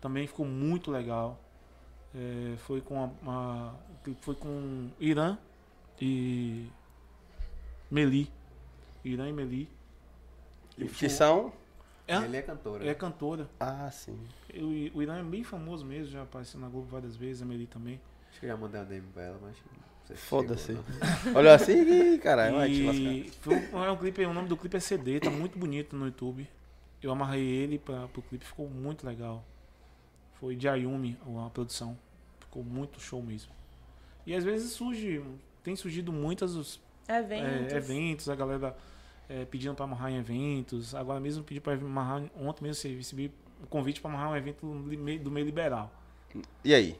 [0.00, 1.38] Também ficou muito legal.
[2.14, 5.36] É, foi com a, uma- o clipe foi com Irã
[6.00, 6.66] e
[7.90, 8.30] Meli.
[9.04, 9.68] Irã e Meli.
[10.84, 11.52] E que foi- são...
[12.08, 12.90] É, Ele é cantora.
[12.90, 13.48] é cantora.
[13.60, 14.18] Ah, sim.
[14.52, 17.66] Eu- o Irã é bem famoso mesmo, já apareceu na Globo várias vezes, a Meli
[17.66, 18.00] também.
[18.30, 19.56] Acho que eu já mandei uma DM pra ela, mas...
[20.18, 20.76] Foda-se.
[21.36, 21.82] Olha assim
[22.14, 23.38] e, caralho, vai te lascar.
[23.42, 26.06] Foi um, é um clipe, o nome do clipe é CD, tá muito bonito no
[26.06, 26.48] YouTube.
[27.00, 29.44] Eu amarrei ele pra, pro clipe, ficou muito legal.
[30.34, 31.16] Foi de Ayumi
[31.46, 31.96] a produção.
[32.40, 33.52] Ficou muito show mesmo.
[34.26, 35.22] E às vezes surge,
[35.62, 37.72] tem surgido muitas os, é, Eventos.
[37.72, 38.76] eventos, a galera
[39.30, 40.94] é, pedindo pra amarrar em eventos.
[40.94, 43.32] Agora mesmo pedi pra amarrar, ontem mesmo eu recebi
[43.62, 45.90] um convite pra amarrar um evento do meio, liberal.
[46.64, 46.98] E aí?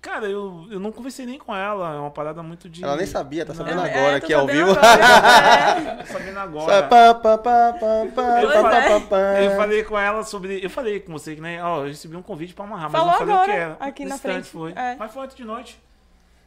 [0.00, 2.84] Cara, eu, eu não conversei nem com ela, é uma parada muito de.
[2.84, 3.58] Ela nem sabia, tá Não.
[3.58, 4.78] sabendo É, agora tô aqui ao sabendo vivo.
[4.78, 6.82] agora, Tô sabendo Só agora.
[6.84, 9.46] pá, pá, pá, pá, pá, Eu falei-.
[9.46, 10.64] Eu falei com ela sobre.
[10.64, 11.62] Eu falei com você que, né?
[11.64, 13.76] Ó, eu recebi um convite pra amarrar, mas Falou não falei o agora, que era.
[13.80, 14.72] aqui na frente, Foi.
[14.76, 14.94] é.
[14.96, 15.80] Mas foi ontem de noite.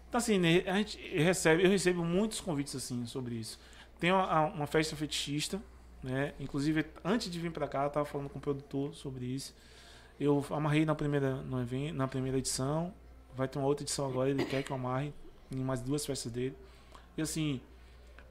[0.07, 3.59] Então, assim, né, a gente recebe, eu recebo muitos convites assim sobre isso.
[3.99, 5.61] Tem uma, uma festa fetichista,
[6.01, 6.33] né?
[6.39, 9.53] Inclusive, antes de vir pra cá, eu tava falando com o produtor sobre isso.
[10.19, 12.93] Eu amarrei na primeira, no evento, na primeira edição.
[13.35, 15.13] Vai ter uma outra edição agora, ele quer que eu amarre
[15.51, 16.55] em mais duas festas dele.
[17.17, 17.61] E assim,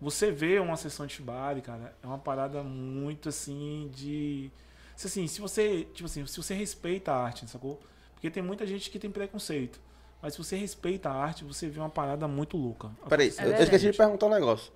[0.01, 4.51] você vê uma sessão de Shibari, cara, é uma parada muito assim de.
[4.97, 5.87] se, Assim, se você.
[5.93, 7.81] Tipo assim, se você respeita a arte, sacou?
[8.15, 9.81] Porque tem muita gente que tem preconceito.
[10.21, 12.91] Mas se você respeita a arte, você vê uma parada muito louca.
[13.09, 14.73] Peraí, Acontece eu esqueci de perguntar um negócio.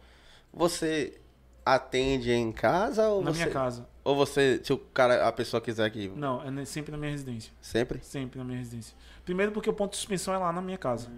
[0.53, 1.19] Você
[1.65, 3.43] atende em casa ou Na você...
[3.43, 3.89] minha casa.
[4.05, 6.09] Ou você, se o cara, a pessoa quiser que...
[6.09, 7.53] Não, é sempre na minha residência.
[7.61, 8.01] Sempre?
[8.03, 8.97] Sempre na minha residência.
[9.25, 11.09] Primeiro porque o ponto de suspensão é lá na minha casa.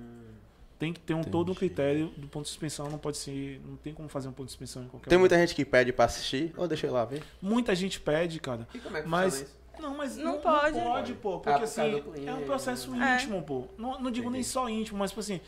[0.79, 1.59] Tem que ter um, todo um Entendi.
[1.75, 3.59] critério do ponto de suspensão, não pode ser.
[3.65, 5.21] Não tem como fazer um ponto de suspensão em qualquer Tem lugar.
[5.21, 6.53] muita gente que pede pra assistir.
[6.59, 7.23] Ou deixa eu ir lá ver.
[7.41, 8.69] Muita gente pede, cara.
[8.75, 9.65] E como é que Mas- isso?
[9.81, 10.77] Não, mas Não não, pode.
[10.77, 11.35] Não pode, pô.
[11.37, 13.15] Ah, Porque por assim, cliente, é um processo É.
[13.17, 13.67] íntimo, pô.
[13.79, 14.53] Não, não digo nem Entendi.
[14.53, 15.41] só íntimo, mas tipo assim,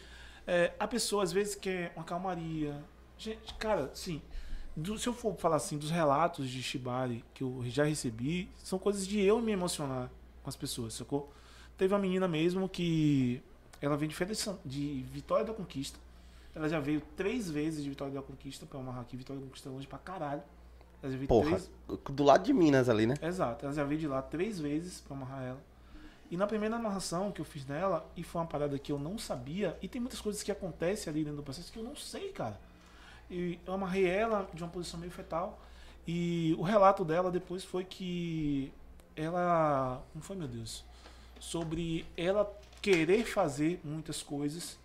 [0.47, 2.75] é, a pessoa às vezes quer uma calmaria.
[3.19, 4.21] Gente, cara, sim.
[4.75, 8.79] do- se eu for falar assim, dos relatos de Shibari que eu já recebi, são
[8.79, 10.11] coisas de eu me emocionar
[10.43, 11.33] com as pessoas, sacou?
[11.79, 13.43] Teve uma menina mesmo que
[13.81, 14.35] ela veio de, Feira
[14.65, 15.99] de Vitória da Conquista.
[16.55, 19.17] Ela já veio três vezes de Vitória da Conquista pra amarrar aqui.
[19.17, 20.43] Vitória da Conquista é longe pra caralho.
[21.03, 21.71] Ela já veio Porra, três,
[22.11, 23.15] do lado de Minas ali, né?
[23.23, 25.61] Exato, ela já veio de lá três vezes pra amarrar ela.
[26.31, 29.17] E na primeira amarração que eu fiz nela, e foi uma parada que eu não
[29.19, 32.31] sabia, e tem muitas coisas que acontecem ali dentro do processo que eu não sei,
[32.33, 32.59] cara.
[33.31, 35.59] E eu amarrei ela de uma posição meio fetal.
[36.07, 38.73] E o relato dela depois foi que
[39.17, 40.03] ela.
[40.13, 40.85] Como foi, meu Deus?
[41.41, 42.51] Sobre ela
[42.81, 44.79] querer fazer muitas coisas,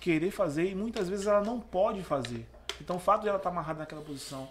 [0.00, 2.46] querer fazer e muitas vezes ela não pode fazer.
[2.80, 4.48] Então o fato de ela estar amarrada naquela posição,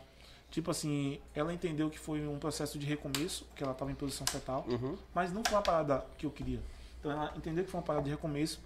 [0.49, 4.25] tipo assim, ela entendeu que foi um processo de recomeço, que ela estava em posição
[4.27, 4.97] fetal, Uhum.
[5.13, 6.59] mas não foi uma parada que eu queria.
[6.99, 8.59] Então ela entendeu que foi uma parada de recomeço,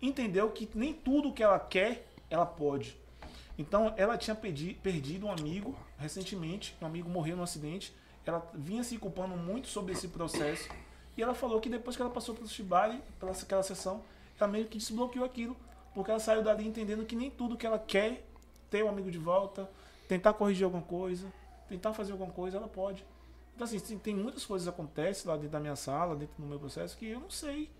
[0.00, 2.96] entendeu que nem tudo que ela quer, ela pode.
[3.62, 7.94] Então ela tinha pedi- perdido um amigo recentemente, um amigo morreu num acidente,
[8.26, 10.68] ela vinha se culpando muito sobre esse processo,
[11.16, 14.02] e ela falou que depois que ela passou pelo Shibari, pela aquela sessão,
[14.38, 15.56] ela meio que desbloqueou aquilo,
[15.94, 18.26] porque ela saiu dali entendendo que nem tudo que ela quer
[18.70, 19.70] ter um amigo de volta,
[20.08, 21.26] tentar corrigir alguma coisa,
[21.68, 23.04] tentar fazer alguma coisa, ela pode.
[23.54, 26.58] Então, assim, tem- muitas coisas que acontecem lá dentro da minha sala, dentro do meu
[26.58, 27.70] processo, que eu não sei.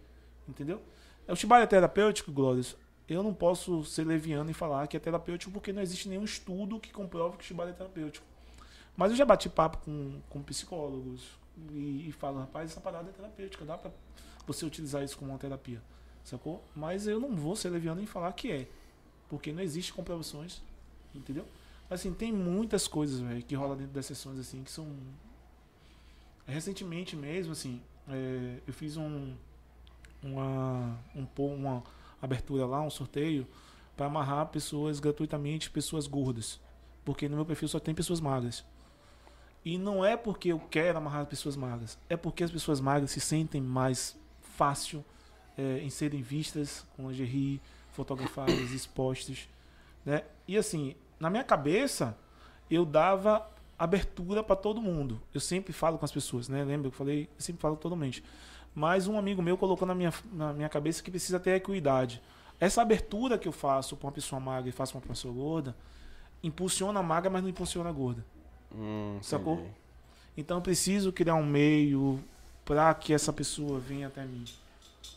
[0.46, 0.82] Entendeu?
[1.26, 2.76] O Shibari é terapêutico, Glórias.
[3.12, 6.80] Eu não posso ser leviano e falar que é terapêutico porque não existe nenhum estudo
[6.80, 8.26] que comprove que Shibari é terapêutico.
[8.96, 11.28] Mas eu já bati papo com, com psicólogos
[11.70, 13.90] e, e falo, rapaz, essa parada é terapêutica, dá pra
[14.46, 15.82] você utilizar isso como uma terapia,
[16.24, 16.62] sacou?
[16.74, 18.68] Mas eu não vou ser leviano em falar que é,
[19.28, 20.60] porque não existe comprovações,
[21.14, 21.46] entendeu?
[21.88, 24.86] Assim, tem muitas coisas, velho, que rolam dentro das sessões, assim, que são...
[26.46, 29.34] Recentemente mesmo, assim, é, eu fiz um,
[30.22, 31.82] uma, um, uma
[32.22, 33.46] abertura lá, um sorteio,
[33.96, 36.60] para amarrar pessoas gratuitamente, pessoas gordas.
[37.04, 38.64] Porque no meu perfil só tem pessoas magras.
[39.64, 43.20] E não é porque eu quero amarrar pessoas magras, é porque as pessoas magras se
[43.20, 45.04] sentem mais fácil
[45.56, 47.60] é, em serem vistas com lingerie,
[47.92, 49.48] fotografadas, expostas.
[50.04, 50.24] Né?
[50.48, 52.16] E assim, na minha cabeça,
[52.68, 55.20] eu dava abertura para todo mundo.
[55.32, 56.64] Eu sempre falo com as pessoas, né?
[56.64, 57.28] Lembra que eu falei?
[57.36, 58.22] Eu sempre falo mundo.
[58.74, 62.22] Mas um amigo meu colocou na minha, na minha cabeça que precisa ter equidade.
[62.58, 65.76] Essa abertura que eu faço para uma pessoa magra e faço para uma pessoa gorda,
[66.42, 68.24] impulsiona a magra, mas não impulsiona a gorda.
[68.74, 69.54] Hum, Sacou?
[69.54, 69.70] entendi.
[70.36, 72.22] Então eu preciso criar um meio
[72.64, 74.44] para que essa pessoa venha até mim.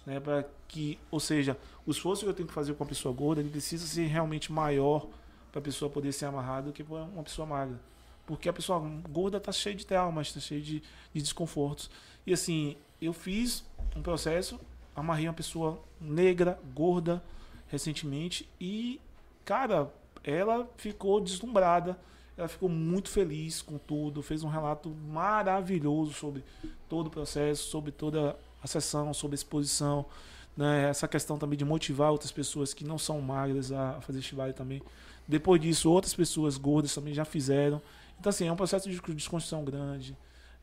[0.06, 0.20] Né?
[0.20, 3.42] Para que, ou seja, o esforço que eu tenho que fazer com a pessoa gorda,
[3.42, 5.08] ele precisa ser realmente maior
[5.52, 7.80] para a pessoa poder ser amarrada do que pra uma pessoa magra.
[8.26, 8.80] Porque a pessoa
[9.10, 10.82] gorda tá cheia de traumas, tá cheia de,
[11.14, 11.90] de desconfortos.
[12.26, 13.64] E assim, eu fiz
[13.96, 14.60] um processo,
[14.96, 17.24] amarrei uma pessoa negra, gorda,
[17.68, 19.00] recentemente, e,
[19.44, 19.92] cara,
[20.24, 21.98] ela ficou deslumbrada,
[22.38, 26.44] ela ficou muito feliz com tudo, fez um relato maravilhoso sobre
[26.90, 30.06] todo o processo, sobre toda a sessão, sobre a exposição,
[30.56, 30.90] né?
[30.90, 34.82] essa questão também de motivar outras pessoas que não são magras a fazer shibari também.
[35.28, 37.82] Depois disso, outras pessoas gordas também já fizeram.
[38.20, 40.16] Então, assim, é um processo de desconstrução grande.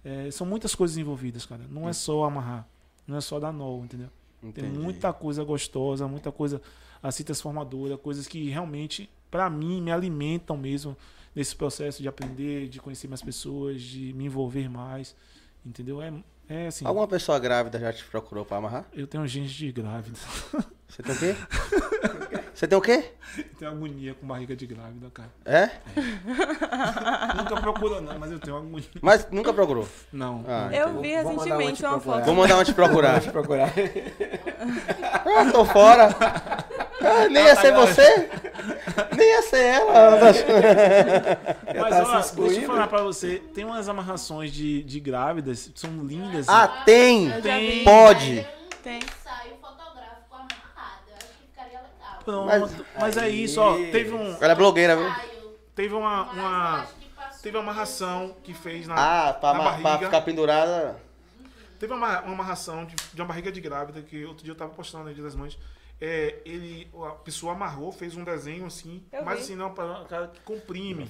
[0.04, 1.64] É, são muitas coisas envolvidas, cara.
[1.68, 2.66] Não é só amarrar,
[3.06, 4.08] não é só dar nó, entendeu?
[4.40, 4.76] Tem Entendi.
[4.78, 6.60] muita coisa gostosa, muita coisa
[7.00, 10.96] assim transformadora, coisas que realmente, pra mim, me alimentam mesmo
[11.34, 15.14] nesse processo de aprender, de conhecer mais pessoas, de me envolver mais,
[15.64, 16.02] entendeu?
[16.02, 16.12] É,
[16.48, 18.86] é assim, Alguma pessoa grávida já te procurou pra amarrar?
[18.92, 20.18] eu tenho gente de grávida,
[20.88, 21.34] Você tem o quê?
[22.54, 23.10] Você tem o quê?
[23.38, 25.30] eu tenho agonia com barriga de grávida, cara.
[25.44, 25.70] É?
[27.36, 28.84] Nunca procurou não, mas eu tenho agonia.
[29.00, 29.88] Mas nunca procurou.
[30.12, 30.44] Não.
[30.46, 30.68] Ah.
[30.72, 32.24] Eu Vou- vi vou uma recentemente te uma foto.
[32.24, 33.12] Vou mandar uma te procurar.
[33.20, 33.72] Deixa eu procurar.
[35.24, 36.08] Ah, tô fora.
[37.04, 38.30] Ah, nem ia ser você?
[39.16, 40.10] Nem ia ser ela.
[40.20, 40.36] Mas
[41.90, 45.90] tá se ó, deixa eu falar pra você, tem umas amarrações de, de grávidas, são
[46.04, 46.48] lindas.
[46.48, 47.28] Ah, tem.
[47.40, 47.84] Vi.
[47.84, 48.46] Pode.
[48.82, 48.98] Tem.
[48.98, 51.02] Ensaio fotográfico amarrado.
[51.08, 52.11] Eu acho que ficaria legal.
[52.24, 52.46] Pronto.
[52.46, 53.74] Mas- Mas, é isso, ó.
[53.74, 55.12] Teve um, Ela é blogueira, viu?
[55.74, 56.86] Teve uma, uma
[57.42, 58.94] teve uma amarração que fez na,
[59.28, 60.06] Ah, pra, na ma- pra barriga.
[60.06, 60.96] ficar pendurada.
[61.80, 64.70] Teve uma, uma amarração de, de uma barriga de grávida que outro dia eu tava
[64.72, 65.58] postando no Dia das Mães.
[66.00, 69.42] É, ele, a pessoa amarrou, fez um desenho assim, Eu mas vi.
[69.44, 71.08] assim, não uma parada que comprime.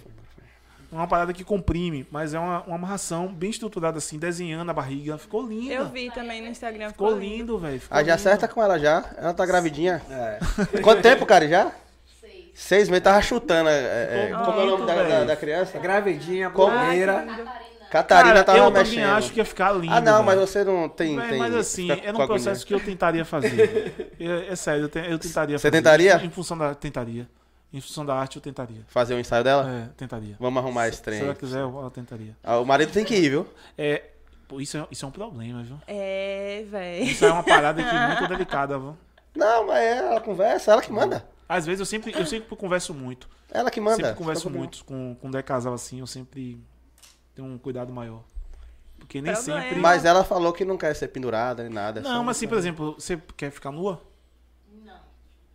[0.92, 4.74] É uma parada que comprime, mas é uma, uma amarração bem estruturada assim, desenhando a
[4.74, 5.16] barriga.
[5.16, 5.72] Ficou linda.
[5.72, 6.88] Eu vi também no Instagram.
[6.90, 7.80] Ficou lindo, velho.
[7.80, 8.14] ficou Ah, já lindo.
[8.14, 9.02] acerta com ela já.
[9.16, 10.02] Ela tá gravidinha.
[10.10, 10.38] É.
[10.82, 11.72] Quanto tempo, cara, já?
[12.20, 12.44] Seis.
[12.54, 13.02] Seis meses.
[13.04, 13.70] Tava chutando.
[13.70, 15.78] é, é, Ficou como é o nome da, da, da criança?
[15.78, 16.70] Gravidinha, Como?
[16.78, 17.12] blogueira.
[17.14, 17.62] Catarina.
[17.90, 19.04] Catarina Cara, tava eu também mexendo.
[19.16, 19.94] acho que ia ficar lindo.
[19.94, 21.14] Ah, não, mas você não tem.
[21.16, 23.94] Mas, tem mas assim, era com um processo que eu tentaria fazer.
[24.20, 25.70] é, é sério, eu, te- eu tentaria Você fazer.
[25.82, 26.16] tentaria?
[26.24, 26.74] Em função da.
[26.74, 27.26] Tentaria.
[27.72, 28.82] Em função da arte, eu tentaria.
[28.88, 29.68] Fazer o ensaio dela?
[29.70, 30.36] É, tentaria.
[30.38, 31.20] Vamos arrumar esse Se trem.
[31.20, 32.36] ela quiser, eu, eu tentaria.
[32.42, 33.46] Ah, o marido tem que ir, viu?
[33.78, 34.10] É,
[34.46, 35.78] pô, isso, é, isso é um problema, viu?
[35.86, 37.04] É, véi.
[37.04, 38.96] Isso é uma parada aqui muito delicada, viu?
[39.34, 41.26] Não, mas é, ela conversa, ela que manda.
[41.48, 43.28] Às vezes eu sempre, eu sempre converso muito.
[43.50, 43.96] Ela que manda.
[43.96, 46.58] sempre converso com- muito com, com o casal assim, eu sempre
[47.34, 48.22] tenho um cuidado maior.
[48.98, 49.60] Porque nem Problema.
[49.62, 49.78] sempre.
[49.78, 52.00] Mas ela falou que não quer ser pendurada nem nada.
[52.02, 54.00] Não, mas assim, por exemplo, você quer ficar nua?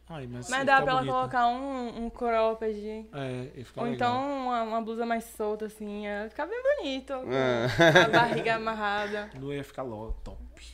[0.10, 3.08] Ai, mas Mas dá pra ela colocar um, um cropped.
[3.14, 4.12] É, ia ficar Ou legal.
[4.22, 6.04] então uma, uma blusa mais solta, assim.
[6.06, 7.14] Ia ficar bem bonito.
[7.14, 8.06] com Ah.
[8.06, 9.30] A barriga amarrada.
[9.38, 10.38] Não ia ficar logo top.
[10.56, 10.68] velho.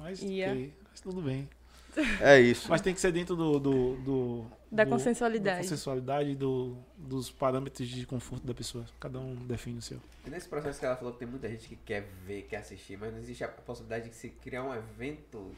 [0.00, 0.50] Mas, Ia.
[0.50, 1.48] ok, mas tudo bem.
[2.22, 2.70] É isso.
[2.70, 3.60] Mas tem que ser dentro do.
[3.60, 5.56] do, do Da do- consensualidade.
[5.58, 8.86] Da consensualidade do, dos parâmetros de conforto da pessoa.
[8.98, 10.00] Cada um define o seu.
[10.26, 12.96] E nesse processo que ela falou que tem muita gente que quer ver, quer assistir,
[12.96, 15.52] mas não existe a possibilidade de se criar um evento.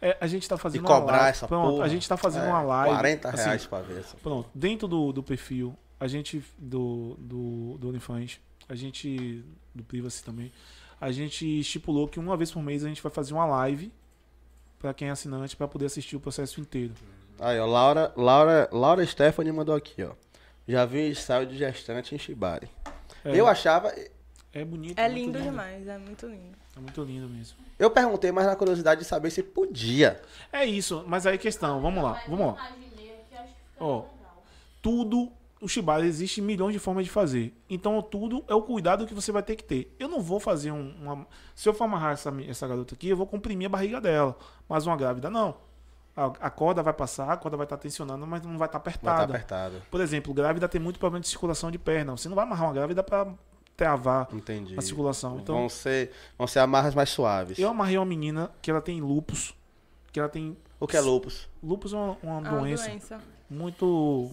[0.00, 1.30] É, a gente tá E fazendo uma cobrar live.
[1.30, 1.84] essa Pronto, porra.
[1.84, 2.94] a gente tá fazendo É, uma live.
[2.94, 4.16] 40 assim, reais pra ver essa.
[4.18, 8.38] Pronto, dentro do, do perfil, a gente do, do, do OnlyFans,
[8.68, 9.44] a gente,
[9.74, 10.52] do Privacy também,
[11.00, 13.92] a gente estipulou que uma vez por mês a gente vai fazer uma live
[14.78, 16.94] pra quem é assinante pra poder assistir o processo inteiro.
[17.40, 20.12] Aí, ó, Laura, Laura, Laura Stephanie mandou aqui, ó.
[20.66, 22.68] Já vi ensaio de gestante em Shibari.
[23.24, 23.92] É, Eu achava.
[24.52, 24.98] É bonito.
[24.98, 26.56] É muito lindo demais, é muito lindo.
[26.76, 27.56] É muito lindo mesmo.
[27.78, 30.20] Eu perguntei mais na curiosidade de saber se podia.
[30.52, 32.70] É isso, mas aí questão, vamos lá, Mas vamos lá.
[32.70, 34.04] eu imaginei aqui, acho que ficaria Ó.
[34.80, 35.30] tudo,
[35.60, 37.52] o Shibari existe milhões de formas de fazer.
[37.68, 39.94] Então tudo é o cuidado que você vai ter que ter.
[39.98, 41.26] Eu não vou fazer um, uma.
[41.54, 44.36] Se eu for amarrar essa, essa garota aqui, eu vou comprimir a barriga dela.
[44.68, 45.56] Mas uma grávida, não.
[46.16, 48.92] A, a corda vai passar, a corda vai estar tensionando, mas não vai estar Vai
[48.94, 49.82] estar apertada.
[49.90, 52.16] Por exemplo, grávida tem muito problema de circulação de perna.
[52.16, 53.28] Você não vai amarrar uma grávida para
[53.78, 54.74] travar Entendi.
[54.76, 55.38] a circulação.
[55.38, 57.56] Então, vão, ser, vão ser amarras mais suaves.
[57.60, 59.54] eu amarrei uma menina que ela tem lupus,
[60.12, 61.48] que ela tem O que é lupus?
[61.62, 63.20] lupus é uma, uma É uma doença doença.
[63.48, 64.30] muito.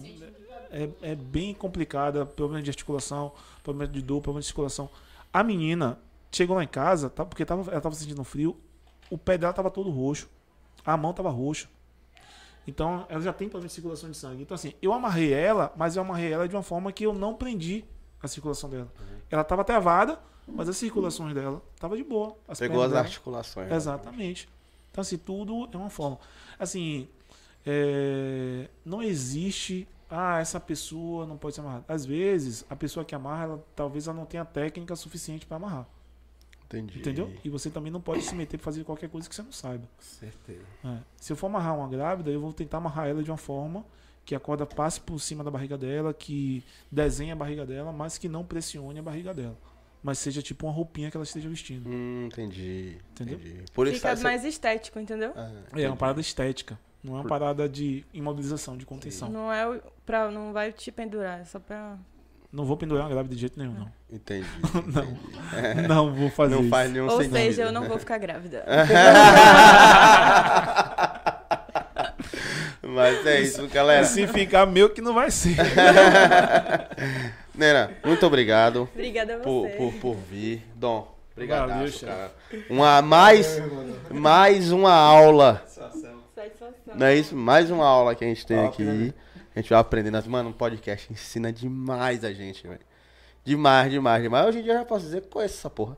[0.68, 2.26] É, é bem complicada.
[2.26, 3.32] Problema de articulação,
[3.62, 4.90] problema de dor, problema de circulação.
[5.32, 5.96] A menina
[6.32, 8.56] chegou lá em casa, tá, porque tava, ela tava sentindo frio,
[9.08, 10.28] o pé dela tava todo roxo,
[10.84, 11.68] a mão tava roxa.
[12.66, 14.42] Então, ela já tem problema de circulação de sangue.
[14.42, 17.32] Então, assim, eu amarrei ela, mas eu amarrei ela de uma forma que eu não
[17.32, 17.84] prendi
[18.26, 18.92] a circulação dela.
[19.30, 22.36] Ela tava travada, mas as circulações dela tava de boa.
[22.46, 23.72] As Pegou as dela- articulações.
[23.72, 24.48] Exatamente.
[24.90, 26.18] Então, assim, tudo é uma forma.
[26.58, 27.08] Assim,
[27.64, 29.86] é, não existe.
[30.08, 31.84] Ah, essa pessoa não pode ser amarrada.
[31.88, 35.86] Às vezes, a pessoa que amarra, ela, talvez ela não tenha técnica suficiente para amarrar.
[36.66, 36.98] Entendi.
[37.00, 37.32] Entendeu?
[37.44, 39.84] E você também não pode se meter pra fazer qualquer coisa que você não saiba.
[39.98, 40.64] Certeza.
[40.84, 40.98] É.
[41.16, 43.84] Se eu for amarrar uma grávida, eu vou tentar amarrar ela de uma forma
[44.26, 46.62] que a corda passe por cima da barriga dela, que
[46.92, 49.56] desenhe a barriga dela, mas que não pressione a barriga dela.
[50.02, 51.88] Mas seja tipo uma roupinha que ela esteja vestindo.
[51.88, 52.98] Hum, entendi.
[53.12, 53.38] Entendeu?
[53.38, 53.64] Entendi.
[53.72, 55.32] Por Fica essa- mais estético, entendeu?
[55.34, 55.86] Ah, É entendi.
[55.86, 56.78] uma parada estética.
[57.02, 59.28] Não é uma parada de imobilização, de contenção.
[59.30, 60.30] Não é o- pra.
[60.30, 61.96] Não vai te pendurar, é só pra.
[62.52, 63.90] Não vou pendurar uma grávida de jeito nenhum, não.
[64.10, 64.46] Entendi.
[65.86, 65.88] Não.
[65.88, 66.70] Não vou fazer Não isso.
[66.70, 67.32] faz nenhum Ou sentido.
[67.32, 68.64] seja, eu não vou ficar grávida.
[72.88, 74.04] Mas é isso, galera.
[74.04, 75.56] Se ficar meu que não vai ser.
[77.54, 79.76] Nena, muito obrigado Obrigada a por, você.
[79.76, 80.62] por, por vir.
[80.74, 81.68] Dom, obrigado,
[82.00, 82.32] cara.
[82.68, 83.60] Uma, mais,
[84.10, 85.62] mais uma aula.
[85.66, 86.16] Satisfação.
[86.94, 87.34] Não é isso?
[87.34, 88.82] Mais uma aula que a gente tem Top, aqui.
[88.84, 89.12] né?
[89.54, 90.22] A gente vai aprendendo.
[90.28, 92.80] Mano, um podcast ensina demais a gente, velho.
[93.44, 94.46] Demais, demais, demais.
[94.46, 95.96] Hoje em dia eu já posso dizer que conheço essa porra.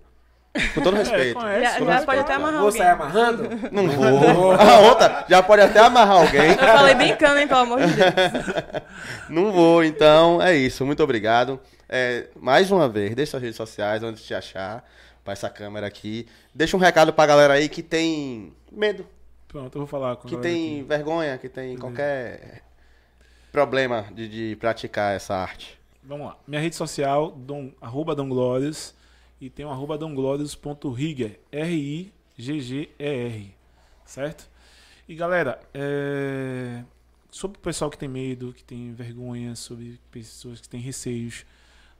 [0.74, 1.39] Com todo respeito.
[1.39, 1.62] conhece.
[1.62, 2.06] Já, Com já respeito.
[2.06, 2.93] pode até amarrar Vou sair alguém.
[3.06, 3.48] amarrando?
[3.72, 4.52] Não vou.
[4.52, 6.51] A outra já pode até amarrar alguém.
[6.51, 8.09] Eu falei brincando, hein, pelo amor de Deus.
[9.28, 10.85] Não vou, então é isso.
[10.86, 11.60] Muito obrigado.
[11.89, 14.85] É, mais uma vez, deixa suas redes sociais, onde te achar,
[15.24, 16.26] pra essa câmera aqui.
[16.55, 19.06] Deixa um recado pra galera aí que tem medo,
[19.47, 20.82] Pronto, eu vou falar com que tem aqui.
[20.86, 22.60] vergonha, que tem qualquer
[23.51, 25.78] problema de, de praticar essa arte.
[26.02, 26.36] Vamos lá.
[26.47, 28.94] Minha rede social, dom, arroba Dom Glórias.
[29.40, 31.39] E tem o arroba domglórias.rigger.
[31.52, 33.55] R-I-G-G-E-R.
[34.05, 34.51] Certo?
[35.09, 36.82] E galera, é...
[37.31, 41.47] sobre o pessoal que tem medo, que tem vergonha, sobre pessoas que têm receios,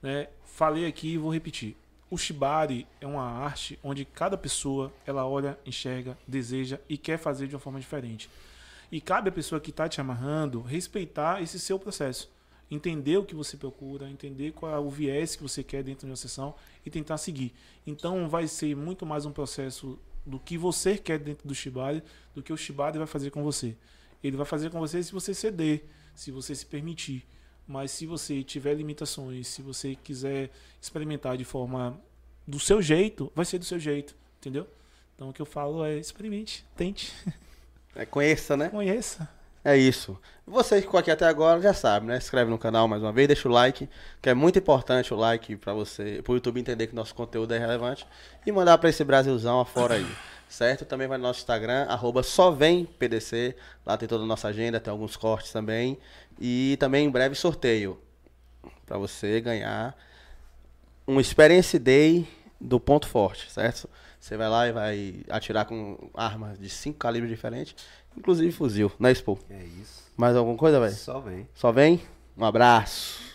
[0.01, 0.27] né?
[0.43, 1.75] Falei aqui e vou repetir.
[2.11, 7.47] O Shibari é uma arte onde cada pessoa ela olha, enxerga, deseja e quer fazer
[7.47, 8.29] de uma forma diferente.
[8.91, 12.29] E cabe à pessoa que está te amarrando respeitar esse seu processo.
[12.71, 16.11] Entender o que você procura, entender qual é o viés que você quer dentro de
[16.11, 16.53] uma sessão
[16.85, 17.53] e tentar seguir.
[17.85, 22.03] Então vai ser muito mais um processo do que você quer dentro do Shibari
[22.35, 23.75] do que o Shibari vai fazer com você.
[24.23, 27.25] Ele vai fazer com você se você ceder, se você se permitir.
[27.67, 30.51] Mas se você tiver limitações, se você quiser
[30.81, 31.99] experimentar de forma
[32.47, 34.67] do seu jeito, vai ser do seu jeito, entendeu?
[35.15, 37.13] Então o que eu falo é experimente, tente,
[37.95, 38.69] É, conheça, né?
[38.69, 39.29] conheça.
[39.69, 40.19] É isso.
[40.47, 42.19] Você que ficou aqui até agora já sabe, né?
[42.19, 43.87] Se inscreve no canal mais uma vez, deixa o like,
[44.19, 47.59] que é muito importante o like para você, pro YouTube entender que nosso conteúdo é
[47.59, 48.03] relevante
[48.47, 50.07] e mandar para esse Brasilzão afora aí.
[50.49, 50.85] Certo?
[50.85, 53.55] Também vai no nosso Instagram, arroba só vem PDC.
[53.85, 55.99] Lá tem toda a nossa agenda, tem alguns cortes também.
[56.41, 58.01] E também em breve sorteio.
[58.87, 59.95] para você ganhar
[61.07, 62.27] um Experience Day
[62.59, 63.87] do ponto forte, certo?
[64.19, 67.75] Você vai lá e vai atirar com armas de cinco calibres diferentes,
[68.17, 69.39] inclusive fuzil, na Expo.
[69.49, 70.11] É isso.
[70.17, 70.93] Mais alguma coisa, velho?
[70.93, 71.47] Só vem.
[71.53, 72.01] Só vem?
[72.37, 73.28] Um abraço.